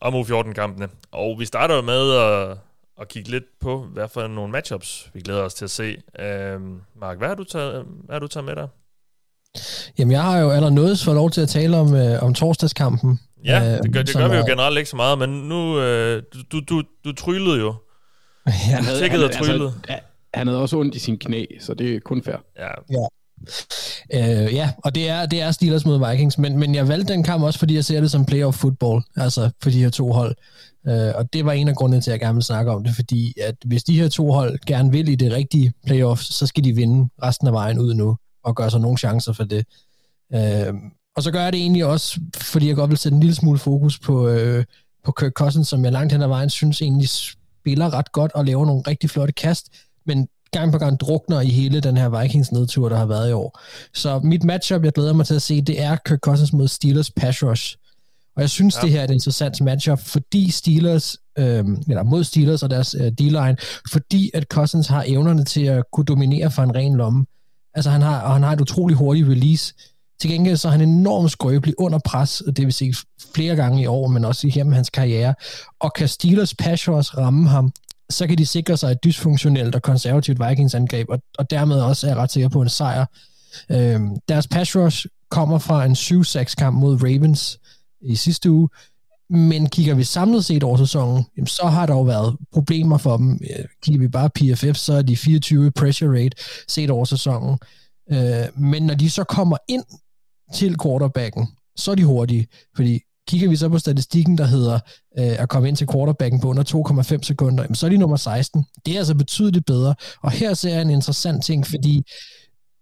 [0.00, 2.58] om U14-kampene, og vi starter jo med at,
[3.00, 5.96] at kigge lidt på, hvad for nogle matchups vi glæder os til at se.
[6.18, 6.60] Øh,
[7.00, 8.68] Mark, hvad har du taget, hvad har du taget med dig?
[9.98, 13.20] Jamen, jeg har jo allerede fået lov til at tale om, øh, om torsdagskampen.
[13.44, 16.60] Ja, det gør, det gør vi jo generelt ikke så meget, men nu, øh, du,
[16.68, 17.74] du, du tryllede jo.
[18.46, 19.72] Ja, han havde, han, og Altså,
[20.34, 22.36] han havde også ondt i sin knæ, så det er kun fair.
[22.58, 22.68] Ja.
[22.90, 23.06] ja.
[24.14, 27.22] Øh, ja, og det er, det er Steelers mod Vikings, men, men jeg valgte den
[27.22, 30.36] kamp også, fordi jeg ser det som playoff football, altså for de her to hold.
[30.88, 32.94] Øh, og det var en af grundene til, at jeg gerne vil snakke om det,
[32.94, 36.64] fordi at hvis de her to hold gerne vil i det rigtige playoff, så skal
[36.64, 39.66] de vinde resten af vejen ud nu, og gøre sig nogle chancer for det.
[40.34, 40.74] Øh,
[41.16, 43.58] og så gør jeg det egentlig også, fordi jeg godt vil sætte en lille smule
[43.58, 44.64] fokus på, øh,
[45.04, 48.44] på Kirk Cousins, som jeg langt hen ad vejen synes egentlig spiller ret godt og
[48.44, 49.68] laver nogle rigtig flotte kast,
[50.06, 53.32] men gang på gang drukner i hele den her Vikings nedtur, der har været i
[53.32, 53.60] år.
[53.94, 57.10] Så mit matchup, jeg glæder mig til at se, det er Kirk Cousins mod Steelers
[57.10, 57.76] pass rush.
[58.36, 58.80] Og jeg synes, ja.
[58.80, 63.12] det her er et interessant matchup, fordi Steelers, øh, eller mod Steelers og deres øh,
[63.12, 63.56] D-line,
[63.90, 67.26] fordi at Cousins har evnerne til at kunne dominere for en ren lomme.
[67.74, 69.74] Altså han har, og han har et utrolig hurtigt release.
[70.20, 72.94] Til gengæld så er han enormt skrøbelig under pres, og det vil sige
[73.34, 75.34] flere gange i år, men også i hans karriere.
[75.80, 77.72] Og kan Steelers pass rush ramme ham,
[78.10, 82.08] så kan de sikre sig et dysfunktionelt og konservativt Vikings angreb, og, og dermed også
[82.08, 83.06] er ret sikker på en sejr.
[83.70, 87.58] Øhm, deres pass rush kommer fra en 7-6 kamp mod Ravens
[88.00, 88.68] i sidste uge,
[89.30, 93.16] men kigger vi samlet set over sæsonen, jamen, så har der jo været problemer for
[93.16, 93.40] dem.
[93.50, 96.36] Øh, kigger vi bare PFF, så er de 24 pressure rate
[96.68, 97.58] set over sæsonen.
[98.12, 99.84] Øh, men når de så kommer ind
[100.54, 102.46] til quarterbacken, så er de hurtige,
[102.76, 104.74] fordi kigger vi så på statistikken, der hedder
[105.18, 106.64] øh, at komme ind til quarterbacken på under
[107.18, 108.64] 2,5 sekunder, jamen, så er de nummer 16.
[108.86, 112.06] Det er altså betydeligt bedre, og her ser jeg en interessant ting, fordi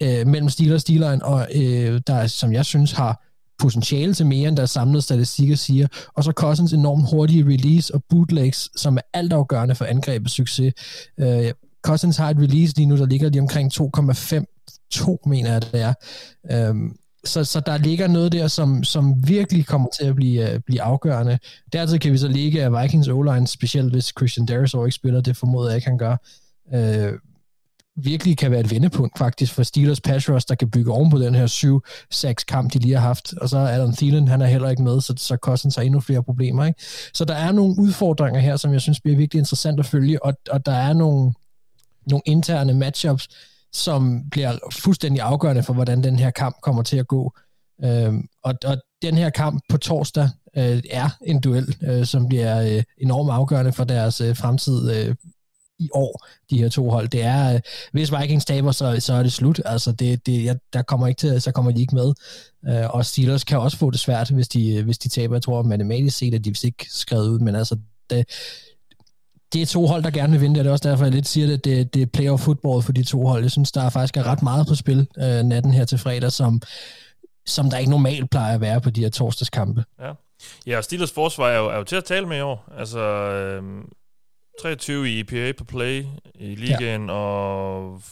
[0.03, 3.25] øh, mellem Steelers og Steelers, og øh, der, som jeg synes har
[3.59, 8.03] potentiale til mere, end der samlede statistikker siger, og så Cousins enormt hurtige release og
[8.09, 10.75] bootlegs, som er altafgørende for angrebets succes.
[11.21, 14.45] Øh, Cousins har et release lige nu, der ligger lige omkring 2,5
[14.91, 15.95] 2, mener jeg det er.
[16.53, 16.93] Øhm,
[17.25, 20.83] så, så der ligger noget der, som, som virkelig kommer til at blive, uh, blive
[20.83, 21.39] afgørende.
[21.73, 25.37] Dertil kan vi så ligge af Vikings O-line, specielt hvis Christian Darius ikke spiller, det
[25.37, 26.17] formoder jeg ikke, han gør.
[26.75, 27.13] Øh,
[28.03, 31.19] virkelig kan være et vendepunkt faktisk for Steelers pass rush, der kan bygge oven på
[31.19, 31.47] den her
[32.15, 33.35] 7-6 kamp, de lige har haft.
[33.41, 36.01] Og så er Adam Thielen, han er heller ikke med, så, så koster sig endnu
[36.01, 36.65] flere problemer.
[36.65, 36.83] Ikke?
[37.15, 40.35] Så der er nogle udfordringer her, som jeg synes bliver virkelig interessant at følge, og,
[40.51, 41.33] og der er nogle,
[42.07, 43.29] nogle interne matchups,
[43.73, 47.33] som bliver fuldstændig afgørende for, hvordan den her kamp kommer til at gå.
[47.85, 52.63] Øh, og, og den her kamp på torsdag øh, er en duel, øh, som bliver
[52.63, 55.15] øh, enormt afgørende for deres øh, fremtid øh,
[55.79, 57.09] i år, de her to hold.
[57.09, 57.61] Det er, øh,
[57.93, 59.61] hvis Vikings taber, så, så er det slut.
[59.65, 62.15] Altså, det, det, jeg, der kommer ikke til, så kommer de ikke med.
[62.69, 65.35] Øh, og Steelers kan også få det svært, hvis de, øh, hvis de taber.
[65.35, 67.77] Jeg tror, matematisk set, at de vist ikke skrevet ud, men altså,
[68.11, 68.29] det,
[69.53, 70.61] det er to hold, der gerne vil vinde.
[70.61, 73.05] Det er også derfor, jeg lidt siger, at det, det er playoff football for de
[73.05, 73.43] to hold.
[73.43, 76.33] Jeg synes, der er faktisk er ret meget på spil øh, natten her til fredag,
[76.33, 76.61] som,
[77.47, 79.85] som der ikke normalt plejer at være på de her torsdagskampe.
[80.01, 80.13] Ja,
[80.67, 82.73] ja og Steelers forsvar er jo, er jo til at tale med i år.
[82.79, 83.63] Altså, øh,
[84.61, 87.13] 23 i EPA på play i ligaen, ja.
[87.13, 88.03] og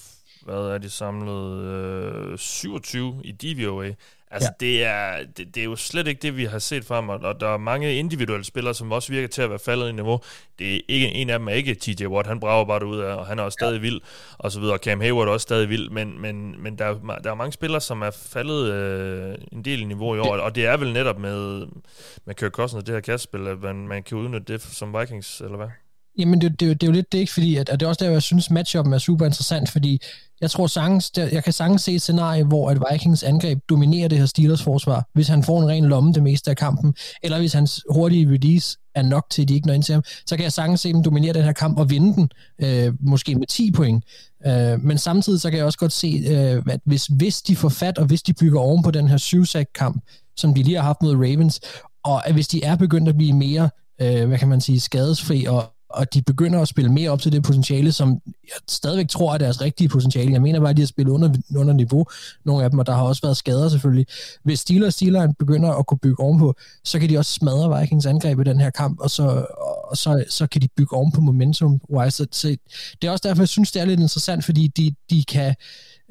[0.42, 1.64] hvad er de samlet?
[1.64, 3.92] Øh, 27 i DVOA.
[4.30, 4.66] Altså, ja.
[4.66, 7.40] det, er, det, det er jo slet ikke det, vi har set fra ham, og
[7.40, 10.20] der er mange individuelle spillere, som også virker til at være faldet i niveau.
[10.58, 13.14] Det er ikke, en af dem er ikke TJ Watt, han brager bare ud af,
[13.14, 13.80] og han er også stadig ja.
[13.80, 14.00] vild,
[14.38, 14.78] og så videre.
[14.78, 18.02] Cam Hayward er også stadig vild, men, men, men der, der er mange spillere, som
[18.02, 21.66] er faldet øh, en del i niveau i år, og det er vel netop med,
[22.24, 25.56] med Kirk Cousins, det her kastspil, at man, man kan udnytte det som Vikings, eller
[25.56, 25.68] hvad?
[26.18, 27.32] Jamen, det, det, det er jo lidt det, ikke?
[27.32, 30.00] Fordi, at, at det er også der, jeg synes, matchupen er super interessant, fordi
[30.40, 34.08] jeg tror sagtens, der, jeg kan sagtens se et scenarie, hvor at Vikings angreb dominerer
[34.08, 37.38] det her Steelers forsvar, hvis han får en ren lomme det meste af kampen, eller
[37.38, 40.36] hvis hans hurtige release er nok til, at de ikke når ind til ham, så
[40.36, 43.46] kan jeg sagtens se dem dominere den her kamp og vinde den, øh, måske med
[43.46, 44.04] 10 point.
[44.46, 47.68] Øh, men samtidig så kan jeg også godt se, øh, at hvis, hvis de får
[47.68, 50.04] fat, og hvis de bygger oven på den her 7 kamp
[50.36, 51.60] som de lige har haft mod Ravens,
[52.04, 55.44] og at hvis de er begyndt at blive mere, øh, hvad kan man sige, skadesfri
[55.44, 59.34] og, og de begynder at spille mere op til det potentiale, som jeg stadigvæk tror
[59.34, 60.32] er deres rigtige potentiale.
[60.32, 62.06] Jeg mener bare, at de har spillet under, under niveau,
[62.44, 64.06] nogle af dem, og der har også været skader selvfølgelig.
[64.42, 68.40] Hvis Steelers Steelers begynder at kunne bygge ovenpå, så kan de også smadre Vikings angreb
[68.40, 69.46] i den her kamp, og så,
[69.84, 71.80] og så, så kan de bygge ovenpå momentum.
[71.90, 72.56] Så, så
[73.02, 75.54] det er også derfor, jeg synes, det er lidt interessant, fordi de, de kan,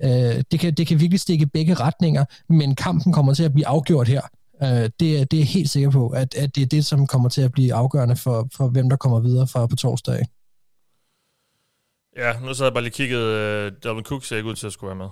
[0.03, 3.67] øh, det, kan, det kan virkelig stikke begge retninger, men kampen kommer til at blive
[3.67, 4.21] afgjort her.
[4.63, 7.41] Øh, det, det er helt sikker på, at, at det er det, som kommer til
[7.41, 10.25] at blive afgørende for, for hvem der kommer videre fra på torsdag.
[12.17, 14.73] Ja, nu så jeg bare lige kigget, uh, Dalvin Cook ser ikke ud til at
[14.73, 15.09] skulle være med.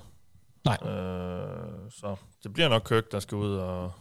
[0.66, 0.78] Nej.
[0.82, 3.92] Uh, så det bliver nok Kirk, der skal ud og...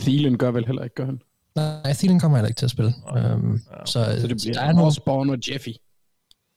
[0.00, 1.20] Thielen gør vel heller ikke, gør han?
[1.54, 2.94] Nej, Thielen kommer heller ikke til at spille.
[3.04, 3.34] Okay.
[3.34, 3.86] Um, ja.
[3.86, 4.86] så, så det bliver der er nogle...
[4.86, 5.68] Osborne og Jeffy.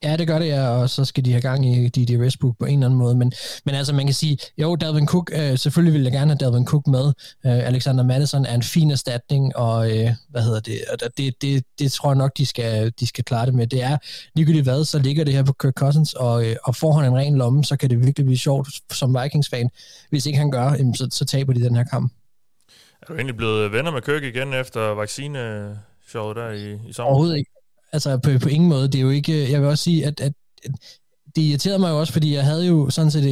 [0.06, 2.20] Ja, det gør det, ja, og så skal de have gang i D.D.
[2.20, 3.16] Westbrook på en eller anden måde.
[3.16, 3.32] Men,
[3.66, 6.66] men altså, man kan sige, jo, Dalvin Cook, øh, selvfølgelig vil jeg gerne have Dalvin
[6.66, 7.06] Cook med.
[7.46, 11.64] Øh, Alexander Madison er en fin erstatning, og øh, hvad hedder det, og det, det,
[11.80, 13.68] det tror jeg nok, de skal, de skal klare det med.
[13.68, 13.98] Det er
[14.36, 17.18] ligegyldigt hvad, så ligger det her på Kirk Cousins, og, øh, og får han en
[17.18, 19.70] ren lomme, så kan det virkelig blive sjovt som Vikings-fan.
[20.10, 22.14] Hvis ikke han gør, øh, så, så taber de den her kamp.
[23.02, 25.40] Er du egentlig blevet venner med Kirk igen efter vaccine
[26.08, 27.10] showet der i, i sommer?
[27.10, 27.55] Overhovedet ikke.
[27.96, 28.88] Altså på, på ingen måde.
[28.88, 30.34] Det er jo ikke, jeg vil også sige, at, at
[31.36, 33.26] det irriterede mig jo også, fordi jeg havde jo sådan set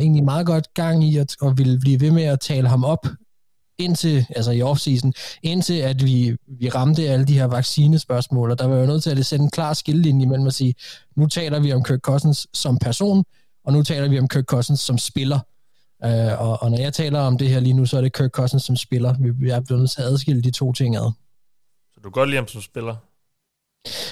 [0.00, 3.06] egentlig meget godt gang i at, at ville blive ved med at tale ham op
[3.78, 8.66] indtil, altså i offseason, indtil at vi, vi ramte alle de her vaccinespørgsmål, og der
[8.66, 10.74] var jo nødt til at sende en klar skillelinje mellem at sige,
[11.16, 13.24] nu taler vi om Kirk Cousins som person,
[13.64, 15.38] og nu taler vi om Kirk Cousins som spiller.
[16.04, 18.30] Øh, og, og når jeg taler om det her lige nu, så er det Kirk
[18.30, 19.14] Cousins som spiller.
[19.20, 21.12] Vi, vi er blevet nødt til at adskille de to ting ad.
[21.94, 22.96] Så du kan godt lide ham som spiller?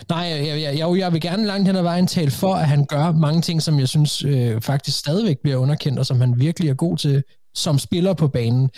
[0.09, 2.85] Nej, jeg, jeg, jeg, jeg vil gerne langt hen ad vejen tale for, at han
[2.85, 6.71] gør mange ting, som jeg synes øh, faktisk stadigvæk bliver underkendt, og som han virkelig
[6.71, 7.23] er god til
[7.55, 8.71] som spiller på banen,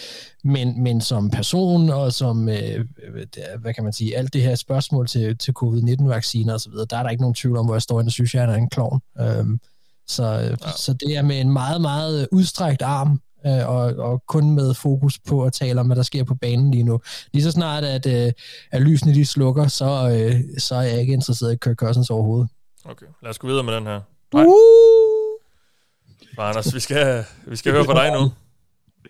[0.45, 2.85] men, men som person og som, øh,
[3.61, 7.11] hvad kan man sige, alt det her spørgsmål til, til covid-19-vacciner osv., der er der
[7.11, 9.01] ikke nogen tvivl om, hvor jeg står ind og synes, jeg er en klovn.
[9.21, 9.61] Øhm,
[10.09, 10.57] så, ja.
[10.77, 15.19] så det er med en meget, meget udstrækt arm, øh, og, og kun med fokus
[15.19, 17.01] på at tale om, hvad der sker på banen lige nu.
[17.33, 18.33] Lige så snart, at, øh,
[18.71, 22.49] at lysene de slukker, så, øh, så er jeg ikke interesseret i Kirk Cousins overhovedet.
[22.85, 24.01] Okay, lad os gå videre med den her.
[24.35, 24.45] Nej.
[24.45, 26.49] Uh!
[26.49, 28.33] Anders, vi skal, vi skal høre fra dig nu.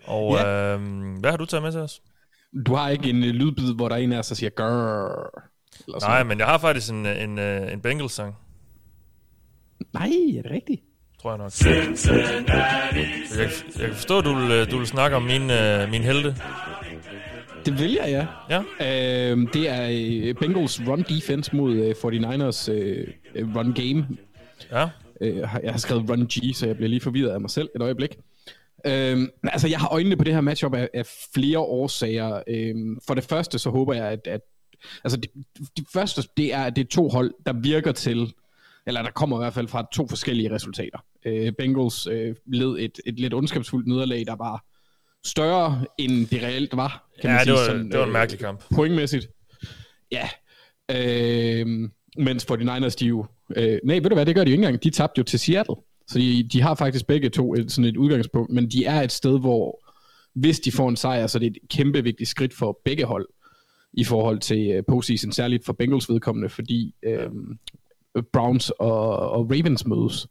[0.04, 0.74] Og ja.
[0.74, 0.80] øh,
[1.20, 2.02] hvad har du taget med til os?
[2.66, 5.40] Du har ikke en uh, lydbid, hvor der er en af os, der siger grrr.
[6.00, 8.36] Nej, men jeg har faktisk en, en, en, en Bengals-sang.
[9.92, 10.82] Nej, er det rigtigt?
[11.24, 11.52] Tror jeg nok.
[13.38, 16.02] Jeg, jeg kan forstå, at du vil, øh, du vil snakke om min, uh, min
[16.02, 16.36] helte.
[17.66, 18.62] Det vil jeg, ja.
[18.80, 19.30] ja.
[19.30, 24.08] Øhm, det er øh, Bengals run defense mod uh, 49ers uh, run game.
[24.72, 24.84] Ja.
[25.20, 25.28] Uh,
[25.62, 28.18] jeg har skrevet run G, så jeg bliver lige forvirret af mig selv et øjeblik.
[28.86, 32.42] Øhm, altså, jeg har øjnene på det her matchup af, af flere årsager.
[32.48, 34.40] Øhm, for det første, så håber jeg, at, at
[35.04, 35.30] altså, det,
[35.76, 38.32] det første, det er, at det er to hold, der virker til
[38.86, 40.98] eller der kommer i hvert fald fra to forskellige resultater.
[41.26, 44.64] Øh, Bengals øh, led et, et lidt ondskabsfuldt nederlag, der var
[45.24, 47.10] større, end det reelt var.
[47.20, 48.62] Kan ja, man sige, det, var, sådan, det var en mærkelig kamp.
[48.70, 49.28] Øh, pointmæssigt.
[50.12, 50.28] Ja.
[50.90, 51.66] Øh,
[52.18, 53.26] mens 49ers, de jo...
[53.56, 54.84] Øh, nej, ved du hvad, det gør de jo ikke engang.
[54.84, 55.76] De tabte jo til Seattle.
[56.08, 59.12] Så de, de har faktisk begge to et, sådan et udgangspunkt, men de er et
[59.12, 59.80] sted, hvor
[60.34, 63.28] hvis de får en sejr, så det er et kæmpe vigtigt skridt for begge hold
[63.92, 67.30] i forhold til uh, postseason, særligt for Bengals vedkommende, fordi øh,
[68.32, 70.26] Browns og, og Ravens mødes.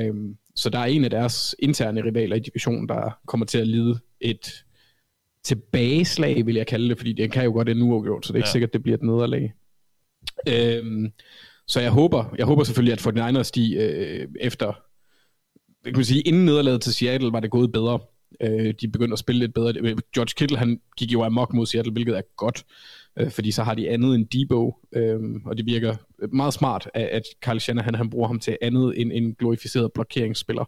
[0.00, 3.66] Um, så der er en af deres interne rivaler i divisionen, der kommer til at
[3.66, 4.64] lide et
[5.44, 8.40] tilbageslag, vil jeg kalde det, fordi det kan jo godt ende uafgjort, så det er
[8.40, 8.52] ikke ja.
[8.52, 9.52] sikkert, det bliver et nederlag.
[10.82, 11.12] Um,
[11.66, 14.72] så jeg håber, jeg håber selvfølgelig, at 49ers, de øh, efter,
[15.84, 17.98] kan sige, inden nederlaget til Seattle, var det gået bedre.
[18.40, 19.72] Øh, de begyndte at spille lidt bedre.
[20.14, 22.64] George Kittle, han gik jo amok mod Seattle, hvilket er godt
[23.18, 25.96] øh, fordi så har de andet end Debo, øh, og det virker
[26.32, 30.64] meget smart, at, at Kyle Shanahan han bruger ham til andet end en glorificeret blokeringsspiller,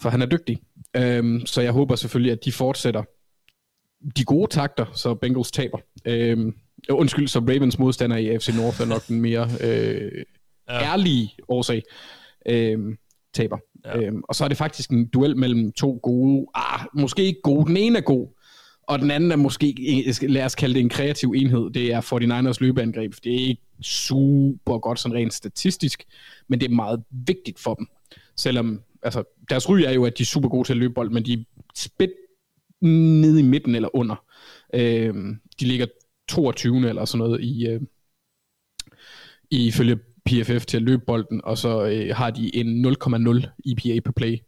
[0.00, 0.58] for han er dygtig.
[0.96, 3.02] Øh, så jeg håber selvfølgelig, at de fortsætter
[4.16, 5.78] de gode takter, så Bengals taber.
[6.04, 6.52] Øh,
[6.90, 10.24] undskyld, så Ravens modstander i AFC North er nok den mere øh,
[10.68, 10.82] ja.
[10.82, 11.82] ærlige årsag.
[12.48, 12.96] Øh,
[13.36, 13.58] taber.
[13.84, 13.98] Ja.
[13.98, 17.66] Øhm, og så er det faktisk en duel mellem to gode, ah, måske ikke gode,
[17.66, 18.28] den ene er god,
[18.86, 19.74] og den anden er måske,
[20.22, 23.14] lad os kalde det en kreativ enhed, det er 49ers løbeangreb.
[23.24, 26.04] Det er ikke super godt sådan rent statistisk,
[26.48, 27.86] men det er meget vigtigt for dem.
[28.36, 31.10] Selvom, altså, deres ry er jo, at de er super gode til at løbe bold,
[31.10, 31.44] men de er
[31.74, 32.10] spidt
[32.80, 34.24] nede i midten eller under.
[34.74, 35.14] Øh,
[35.60, 35.86] de ligger
[36.28, 36.88] 22.
[36.88, 37.80] eller sådan noget i, øh,
[39.50, 42.92] ifølge PFF til at løbe bolden, og så øh, har de en 0,0
[43.66, 44.38] EPA per play,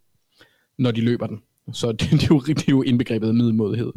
[0.79, 1.43] når de løber den.
[1.73, 3.93] Så det, det, er, jo, det er jo indbegrebet af middelmodighed.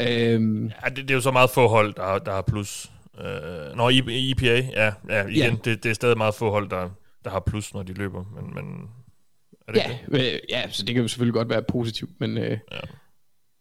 [0.00, 2.90] Øhm, ja, det, det er jo så meget få hold, der, der har plus.
[3.18, 3.90] Øh, når
[4.30, 5.56] EPA, ja, ja igen, ja.
[5.64, 6.90] Det, det er stadig meget få hold, der,
[7.24, 8.88] der har plus, når de løber, men, men
[9.68, 12.58] er det ja, øh, ja, så det kan jo selvfølgelig godt være positivt, men øh,
[12.72, 12.80] ja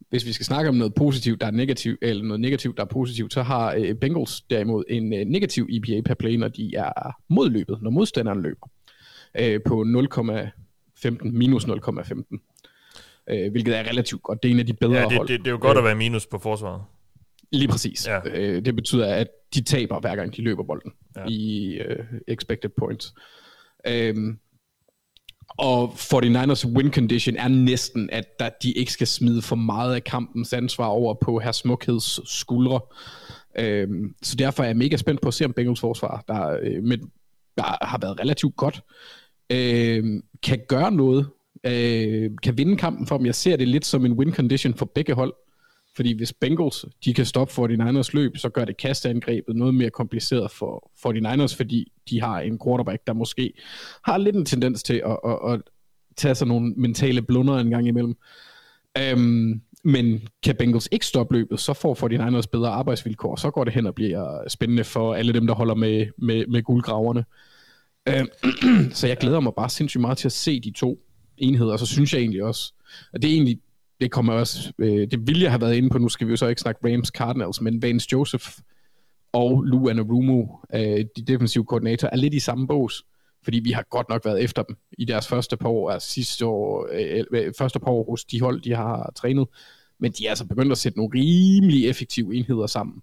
[0.09, 2.87] hvis vi skal snakke om noget positivt, der er negativt, eller noget negativt, der er
[2.87, 7.11] positivt, så har øh, Bengals derimod en øh, negativ EPA per play, når de er
[7.29, 8.67] modløbet, når modstanderen løber,
[9.39, 12.37] øh, på 0,15, minus 0,15.
[13.29, 14.43] Øh, hvilket er relativt godt.
[14.43, 15.27] Det er en af de bedre ja, det, hold.
[15.27, 16.81] Det, det er jo godt øh, at være minus på forsvaret.
[17.51, 18.07] Lige præcis.
[18.07, 18.19] Ja.
[18.25, 21.25] Øh, det betyder, at de taber hver gang de løber bolden ja.
[21.27, 23.13] i øh, expected points.
[23.87, 24.15] Øh,
[25.57, 30.03] og 49ers win condition er næsten, at der, de ikke skal smide for meget af
[30.03, 32.79] kampens ansvar over på her Smukheds skuldre.
[33.59, 36.83] Øhm, så derfor er jeg mega spændt på at se, om Bengals forsvar, der, øh,
[36.83, 36.97] med,
[37.57, 38.81] der har været relativt godt,
[39.49, 41.29] øh, kan gøre noget,
[41.65, 43.25] øh, kan vinde kampen for dem.
[43.25, 45.33] Jeg ser det lidt som en win condition for begge hold.
[45.95, 50.51] Fordi hvis Bengals de kan stoppe 49ers løb, så gør det kasteangrebet noget mere kompliceret
[50.51, 53.53] for 49ers, fordi de har en quarterback, der måske
[54.05, 55.61] har lidt en tendens til at, at, at
[56.17, 58.15] tage sig nogle mentale blunder en gang imellem.
[58.97, 63.73] Øhm, men kan Bengals ikke stoppe løbet, så får 49ers bedre arbejdsvilkår, så går det
[63.73, 67.25] hen og bliver spændende for alle dem, der holder med, med, med guldgraverne.
[68.09, 68.27] Øhm,
[68.97, 71.04] så jeg glæder mig bare sindssygt meget til at se de to
[71.37, 72.73] enheder, og så synes jeg egentlig også,
[73.13, 73.59] at det er egentlig
[74.01, 76.37] det kommer også, øh, det vil jeg have været inde på, nu skal vi jo
[76.37, 78.45] så ikke snakke Rams Cardinals, men Vance Joseph
[79.33, 83.05] og Lou Anarumo, øh, de defensive koordinator, er lidt i samme bås,
[83.43, 86.45] fordi vi har godt nok været efter dem i deres første par år, altså sidste
[86.45, 89.47] år, øh, øh, første par år hos de hold, de har trænet,
[89.99, 93.01] men de er altså begyndt at sætte nogle rimelig effektive enheder sammen.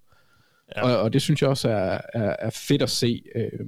[0.76, 0.82] Ja.
[0.82, 3.66] Og, og det synes jeg også er, er, er fedt at se, øh,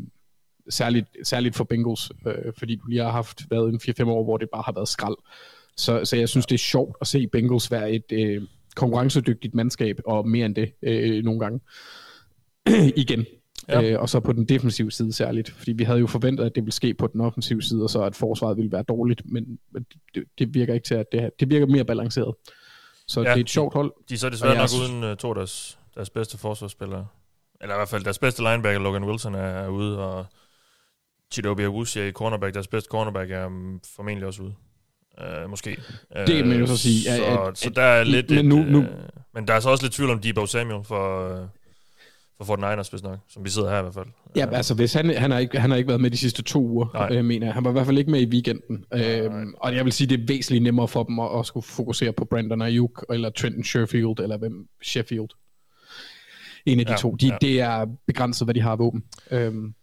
[0.69, 4.37] særligt, særligt for Bengals, øh, fordi du lige har haft været en 4-5 år, hvor
[4.37, 5.17] det bare har været skrald.
[5.77, 8.43] Så, så jeg synes, det er sjovt at se Bengals være et øh,
[8.77, 11.61] konkurrencedygtigt mandskab, og mere end det øh, nogle gange.
[13.03, 13.27] Igen.
[13.69, 13.83] Ja.
[13.83, 16.63] Øh, og så på den defensive side særligt, fordi vi havde jo forventet, at det
[16.63, 19.59] ville ske på den offensive side, og så at forsvaret ville være dårligt, men
[20.15, 22.35] det, det virker ikke til, at det, det virker mere balanceret.
[23.09, 23.93] Så ja, det er et sjovt hold.
[23.99, 27.07] De, de er så desværre nok uden uh, to af deres, deres bedste forsvarsspillere.
[27.61, 30.27] Eller i hvert fald deres bedste linebacker, Logan Wilson, er, er ude, og
[31.33, 34.55] Chidobe Awuzie i cornerback, deres bedste cornerback, er um, formentlig også ude.
[35.45, 35.71] Uh, måske.
[36.27, 37.03] Det kan man jo så sige.
[37.03, 38.87] Så, at, at, så der er lidt men, et, nu, nu, uh,
[39.35, 41.47] men der er så også lidt tvivl om Debo Samuel for, uh,
[42.39, 44.07] for Fort Niners, hvis nok, som vi sidder her i hvert fald.
[44.37, 46.43] Ja, uh, altså hvis han, han, har ikke, han har ikke været med de sidste
[46.43, 47.55] to uger, øh, mener jeg.
[47.55, 48.85] Han var i hvert fald ikke med i weekenden.
[48.93, 49.45] Nej, øhm, nej.
[49.57, 52.25] Og jeg vil sige, det er væsentligt nemmere for dem at, at skulle fokusere på
[52.25, 55.29] Brandon Ayuk, eller Trenton Sherfield, eller hvem Sheffield.
[56.67, 57.15] En af de ja, to.
[57.15, 57.37] De, ja.
[57.41, 59.05] Det er begrænset, hvad de har våben.
[59.31, 59.75] Øhm,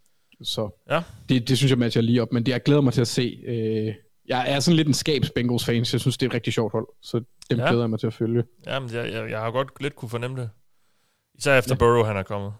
[0.43, 1.01] så ja.
[1.30, 3.43] det, det synes jeg matcher lige op, men det, jeg glæder mig til at se...
[3.45, 6.34] Øh, jeg er sådan lidt en skabs Bengals fan, så jeg synes, det er et
[6.34, 6.88] rigtig sjovt hold.
[7.01, 7.67] Så dem ja.
[7.67, 8.43] glæder jeg mig til at følge.
[8.67, 10.49] Jamen, jeg, jeg, jeg har godt lidt kunne fornemme det.
[11.36, 11.77] Især efter ja.
[11.77, 12.54] Burrow, han er kommet.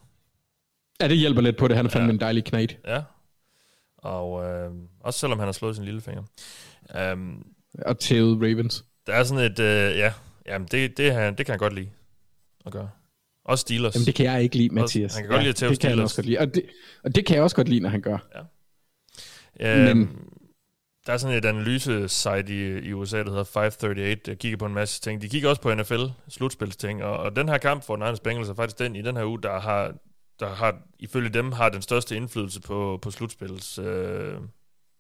[1.02, 1.78] Ja, det hjælper lidt på det.
[1.78, 2.14] Han er fandme ja.
[2.14, 2.78] en dejlig knæt.
[2.88, 3.02] Ja.
[3.98, 6.24] Og øh, også selvom han har slået sin lillefinger.
[7.14, 7.46] Um,
[7.86, 8.86] og tævet Ravens.
[9.08, 10.14] Der er sådan et, øh, ja,
[10.48, 11.90] jamen det, det, han, det kan han godt lide
[12.66, 12.90] at gøre.
[13.46, 13.96] Også Steelers.
[13.96, 15.16] Jamen det kan jeg ikke lide, Mathias.
[15.16, 15.96] Han kan godt ja, lide at tæve det Steelers.
[15.96, 16.40] Kan også godt lide.
[16.40, 16.64] Og, det,
[17.04, 18.18] og det kan jeg også godt lide, når han gør.
[19.60, 19.94] Ja.
[19.94, 20.10] Men,
[21.08, 24.74] der er sådan et analyse-site i, i USA, der hedder 538, der kigger på en
[24.74, 25.22] masse ting.
[25.22, 28.80] De kigger også på NFL-slutspilsting, og, og den her kamp for Niners Bengals er faktisk
[28.80, 29.94] den i den her uge, der har,
[30.40, 34.34] der har ifølge dem har den største indflydelse på, på slutspils øh,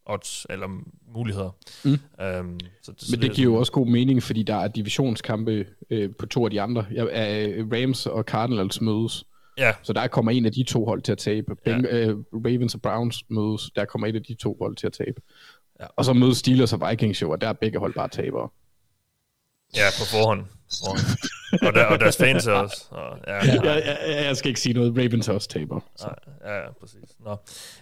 [0.05, 0.67] odds, eller
[1.15, 1.49] muligheder.
[1.83, 1.91] Mm.
[1.91, 6.09] Um, så det, Men det giver jo også god mening, fordi der er divisionskampe øh,
[6.19, 6.85] på to af de andre.
[6.93, 9.25] Ja, øh, Rams og Cardinals mødes.
[9.57, 9.73] Ja.
[9.83, 11.55] Så der kommer en af de to hold til at tabe.
[11.65, 11.77] Ja.
[11.77, 13.71] øh, Ravens og Browns mødes.
[13.75, 15.21] Der kommer et af de to hold til at tabe.
[15.79, 15.85] Ja.
[15.95, 18.49] Og så mødes Steelers og Vikings jo, og der er begge hold bare tabere.
[19.75, 20.45] Ja, på forhånd.
[21.67, 22.85] og, der, og deres fans også.
[22.89, 23.61] Og, ja, ja.
[23.63, 24.97] Jeg, jeg, jeg skal ikke sige noget.
[24.97, 25.79] Ravens også taber.
[25.95, 26.07] Så.
[26.45, 27.15] Ja, ja, præcis.
[27.19, 27.35] Nå.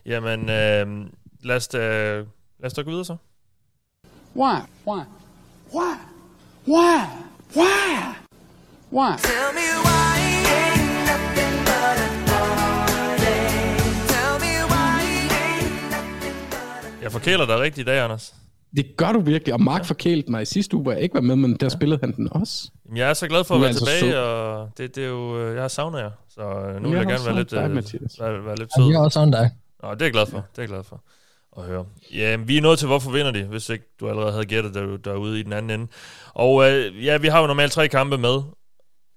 [0.05, 1.11] Jamen, øh,
[1.43, 1.77] lad, os da,
[2.59, 3.15] lad os da gå videre så.
[4.35, 4.55] Why?
[4.87, 5.01] Why?
[5.73, 5.95] Why?
[6.67, 6.99] Why?
[7.55, 8.15] Why?
[8.91, 9.17] Why?
[9.17, 10.15] Tell me why
[10.57, 13.37] ain't nothing but a party.
[14.13, 18.35] Tell me why ain't Jeg forkæler dig rigtigt i dag, Anders.
[18.75, 21.21] Det gør du virkelig, og Mark forkælte mig i sidste uge, hvor jeg ikke var
[21.21, 22.69] med, men der spillede han den også.
[22.85, 24.13] Jamen, Jeg er så glad for at være altså tilbage, sød.
[24.19, 26.11] og det, det er jo, øh, jeg har savnet jer.
[26.29, 28.55] Så øh, nu vil Jeg jeg har gerne være savnet lidt, dig, øh, være, være
[28.55, 28.87] lidt Ja, sød.
[28.89, 29.49] det er også der er.
[29.83, 30.37] Nå, det er jeg glad for.
[30.37, 31.01] Det er jeg glad for
[31.57, 31.85] at høre.
[32.13, 34.97] Ja, vi er nået til, hvorfor vinder de, hvis ikke du allerede havde gættet der,
[34.97, 35.91] derude i den anden ende.
[36.33, 38.41] Og øh, ja, vi har jo normalt tre kampe med,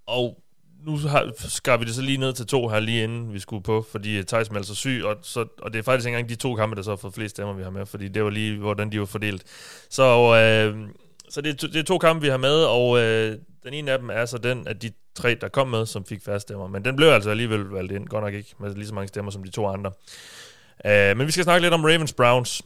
[0.06, 0.42] og
[0.86, 3.62] nu har, skar vi det så lige ned til to her lige inden vi skulle
[3.62, 6.34] på, fordi Thijs er altså syg, og, så, og det er faktisk ikke engang de
[6.34, 8.58] to kampe, der så har fået flest stemmer, vi har med, fordi det var lige,
[8.58, 9.44] hvordan de var fordelt.
[9.90, 10.88] Så, øh,
[11.28, 13.92] så det, er to, det er to kampe, vi har med, og øh, den ene
[13.92, 16.66] af dem er så den, at de tre, der kom med, som fik færre stemmer.
[16.66, 19.30] Men den blev altså alligevel valgt ind, godt nok ikke med lige så mange stemmer
[19.30, 19.92] som de to andre.
[20.84, 22.62] Uh, men vi skal snakke lidt om Ravens Browns.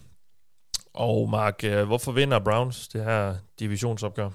[0.94, 4.28] Og Mark, uh, hvorfor vinder Browns det her divisionsopgør?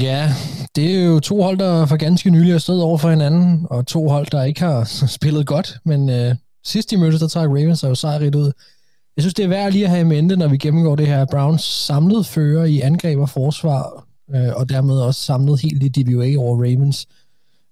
[0.00, 0.32] Ja,
[0.76, 3.86] det er jo to hold, der for ganske nylig har stået over for hinanden, og
[3.86, 4.84] to hold, der ikke har
[5.18, 6.34] spillet godt, men øh,
[6.64, 8.52] sidst de mødtes, der trak Ravens sig jo sejrigt ud.
[9.16, 11.22] Jeg synes, det er værd lige at have i mente, når vi gennemgår det her,
[11.22, 15.88] at Browns samlet fører i angreb og forsvar, øh, og dermed også samlet helt i
[15.88, 17.06] DBA over Ravens.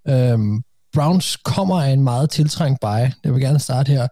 [0.09, 0.63] Øhm,
[0.95, 4.09] Browns kommer af en meget tiltrængt bye, det vil gerne starte her,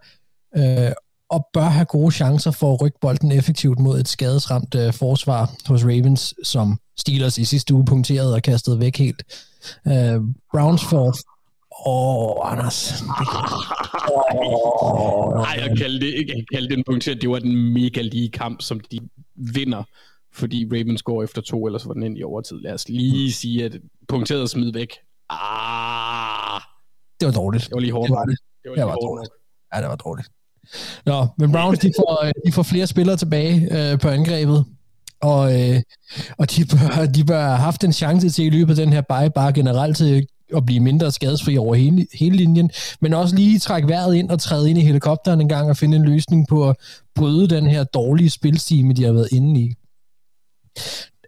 [0.57, 0.91] øh,
[1.29, 5.51] og bør have gode chancer for at rykke bolden effektivt mod et skadesramt øh, forsvar
[5.67, 9.23] hos Ravens, som Steelers i sidste uge punkterede og kastede væk helt.
[9.87, 10.21] Øh,
[10.51, 11.15] Browns får...
[11.87, 13.03] Åh, oh, Anders.
[15.35, 16.27] Nej, jeg kaldte det.
[16.27, 17.21] Jeg kaldte den punkteret.
[17.21, 18.99] Det var den mega lige kamp, som de
[19.35, 19.83] vinder,
[20.33, 22.59] fordi Ravens går efter to, ellers var den ind i overtid.
[22.61, 23.77] Lad os lige sige, at
[24.07, 24.89] punkteret er smidt væk.
[25.29, 26.32] Ah,
[27.19, 27.63] det var dårligt.
[27.63, 28.07] det var lige hårdt.
[28.09, 28.37] Det var det.
[28.63, 29.03] Det var Det var hårdt.
[29.03, 29.31] dårligt.
[29.75, 30.27] Ja, det var dårligt.
[31.05, 33.53] Nå, men Browns, de får, øh, de får flere spillere tilbage
[33.91, 34.65] øh, på angrebet,
[35.21, 35.81] og, øh,
[36.37, 39.01] og de, bør, de bør have haft en chance til i løbet af den her
[39.01, 43.59] bye, bare generelt til at blive mindre skadesfri over hele, hele linjen, men også lige
[43.59, 46.69] trække vejret ind og træde ind i helikopteren en gang og finde en løsning på
[46.69, 46.75] at
[47.15, 49.73] bryde den her dårlige spilstime, de har været inde i.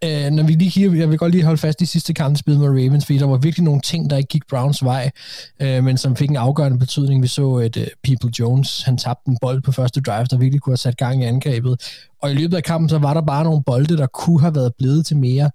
[0.03, 2.61] Øh, når vi lige kigger, jeg vil godt lige holde fast i sidste kamp, spillet
[2.61, 5.11] med Ravens, fordi der var virkelig nogle ting, der ikke gik Browns vej,
[5.59, 7.21] øh, men som fik en afgørende betydning.
[7.21, 10.61] Vi så, at øh, People Jones, han tabte en bold på første drive, der virkelig
[10.61, 11.81] kunne have sat gang i angrebet.
[12.21, 14.73] Og i løbet af kampen, så var der bare nogle bolde, der kunne have været
[14.77, 15.51] blevet til mere,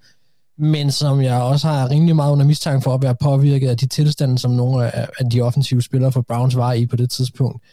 [0.59, 3.87] men som jeg også har rimelig meget under mistanke for at være påvirket af de
[3.87, 7.65] tilstande, som nogle af, af de offensive spillere for Browns var i på det tidspunkt.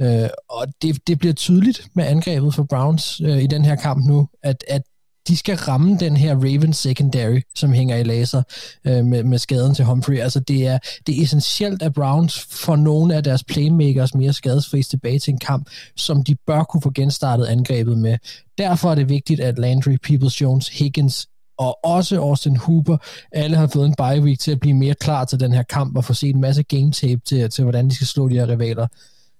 [0.00, 4.06] Øh, og det, det bliver tydeligt med angrebet for Browns øh, i den her kamp
[4.06, 4.82] nu, at, at
[5.28, 8.42] de skal ramme den her Ravens secondary, som hænger i laser
[8.84, 10.18] øh, med, med skaden til Humphrey.
[10.18, 14.82] Altså det er, det er essentielt, at Browns får nogle af deres playmakers mere skadesfri
[14.82, 18.18] tilbage til en kamp, som de bør kunne få genstartet angrebet med.
[18.58, 21.26] Derfor er det vigtigt, at Landry, Peoples-Jones, Higgins
[21.58, 22.96] og også Austin Hooper,
[23.32, 25.96] alle har fået en bye week til at blive mere klar til den her kamp
[25.96, 28.48] og få set en masse game tape til, til hvordan de skal slå de her
[28.48, 28.86] rivaler.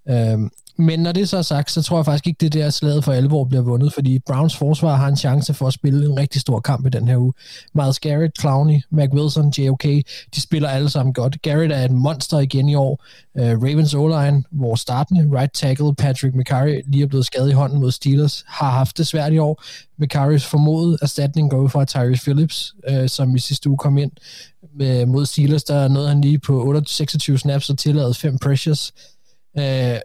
[0.08, 3.04] Øhm, men når det så er sagt, så tror jeg faktisk ikke, det der slaget
[3.04, 6.40] for alvor bliver vundet, fordi Browns forsvar har en chance for at spille en rigtig
[6.40, 7.32] stor kamp i den her uge.
[7.74, 9.82] Miles Garrett, Clowney, Mac Wilson, JOK,
[10.34, 11.42] de spiller alle sammen godt.
[11.42, 13.04] Garrett er et monster igen i år.
[13.34, 17.80] Uh, Ravens O-line, vores startende right tackle, Patrick McCurry, lige er blevet skadet i hånden
[17.80, 19.62] mod Steelers, har haft det svært i år.
[19.98, 24.12] McCurrys formodet erstatning går ud fra Tyrese Phillips, uh, som i sidste uge kom ind
[24.78, 25.64] med, mod Steelers.
[25.64, 28.92] Der nåede han lige på 28, 26 snaps og tilladet fem pressures.
[29.56, 30.00] Uh,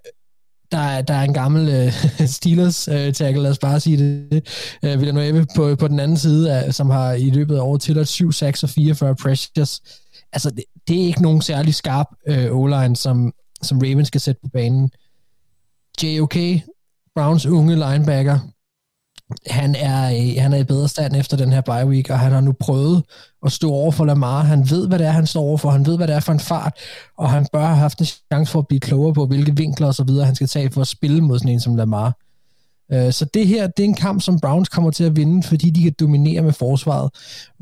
[0.72, 1.94] der, er, der er en gammel øh,
[2.38, 4.44] Steelers øh, tackle, lad os bare sige det,
[4.84, 7.82] uh, øh, Villanueva på, på den anden side, af, som har i løbet af året
[7.82, 9.82] tilladt 7 sacks og 44 pressures.
[10.34, 14.42] Altså, det, det er ikke nogen særlig skarp øh, O-line, som, som Ravens skal sætte
[14.44, 14.92] på banen.
[16.04, 16.36] JOK,
[17.16, 18.40] Browns unge linebacker,
[19.48, 22.42] han er, han er i bedre stand efter den her bye week, og han har
[22.42, 23.04] nu prøvet
[23.46, 24.44] at stå over for Lamar.
[24.44, 25.70] Han ved, hvad det er, han står over for.
[25.70, 26.74] Han ved, hvad det er for en fart,
[27.18, 29.96] og han bør have haft en chance for at blive klogere på, hvilke vinkler og
[29.96, 32.18] så videre han skal tage for at spille mod sådan en som Lamar.
[32.94, 35.70] Øh, så det her, det er en kamp, som Browns kommer til at vinde, fordi
[35.70, 37.10] de kan dominere med forsvaret.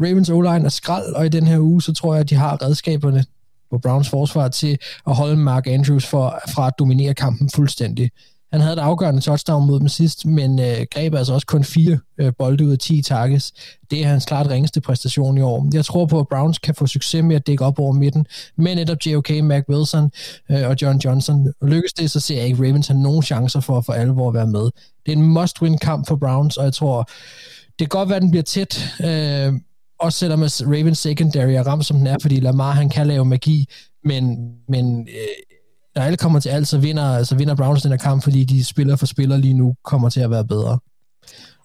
[0.02, 2.62] Ravens O-line er skrald, og i den her uge, så tror jeg, at de har
[2.62, 3.26] redskaberne
[3.72, 8.12] på Browns forsvar til at holde Mark Andrews for, fra at dominere kampen fuldstændig.
[8.52, 12.00] Han havde et afgørende touchdown mod dem sidst, men øh, greb altså også kun fire
[12.18, 13.54] øh, bolde ud af 10 targets.
[13.92, 15.68] Det er hans klart ringeste præstation i år.
[15.74, 18.26] Jeg tror på, at Browns kan få succes med at dække op over midten,
[18.56, 20.12] men netop JOK, Mac Wilson
[20.52, 21.54] øh, og John Johnson.
[21.62, 24.34] Lykkes det, så ser jeg ikke Ravens have nogen chancer for at for alvor at
[24.34, 24.70] være med.
[25.06, 27.10] Det er en must-win kamp for Browns, og jeg tror,
[27.80, 29.54] det kan godt være, at den bliver tæt, øh,
[30.00, 33.66] også selvom Ravens secondary er ramt, som den er, fordi Lamar han kan lave magi,
[34.04, 35.58] men, men øh,
[35.96, 38.66] når alle kommer til alt, så vinder, så vinder Browns den her kamp, fordi de
[38.66, 40.80] spiller for spiller lige nu kommer til at være bedre.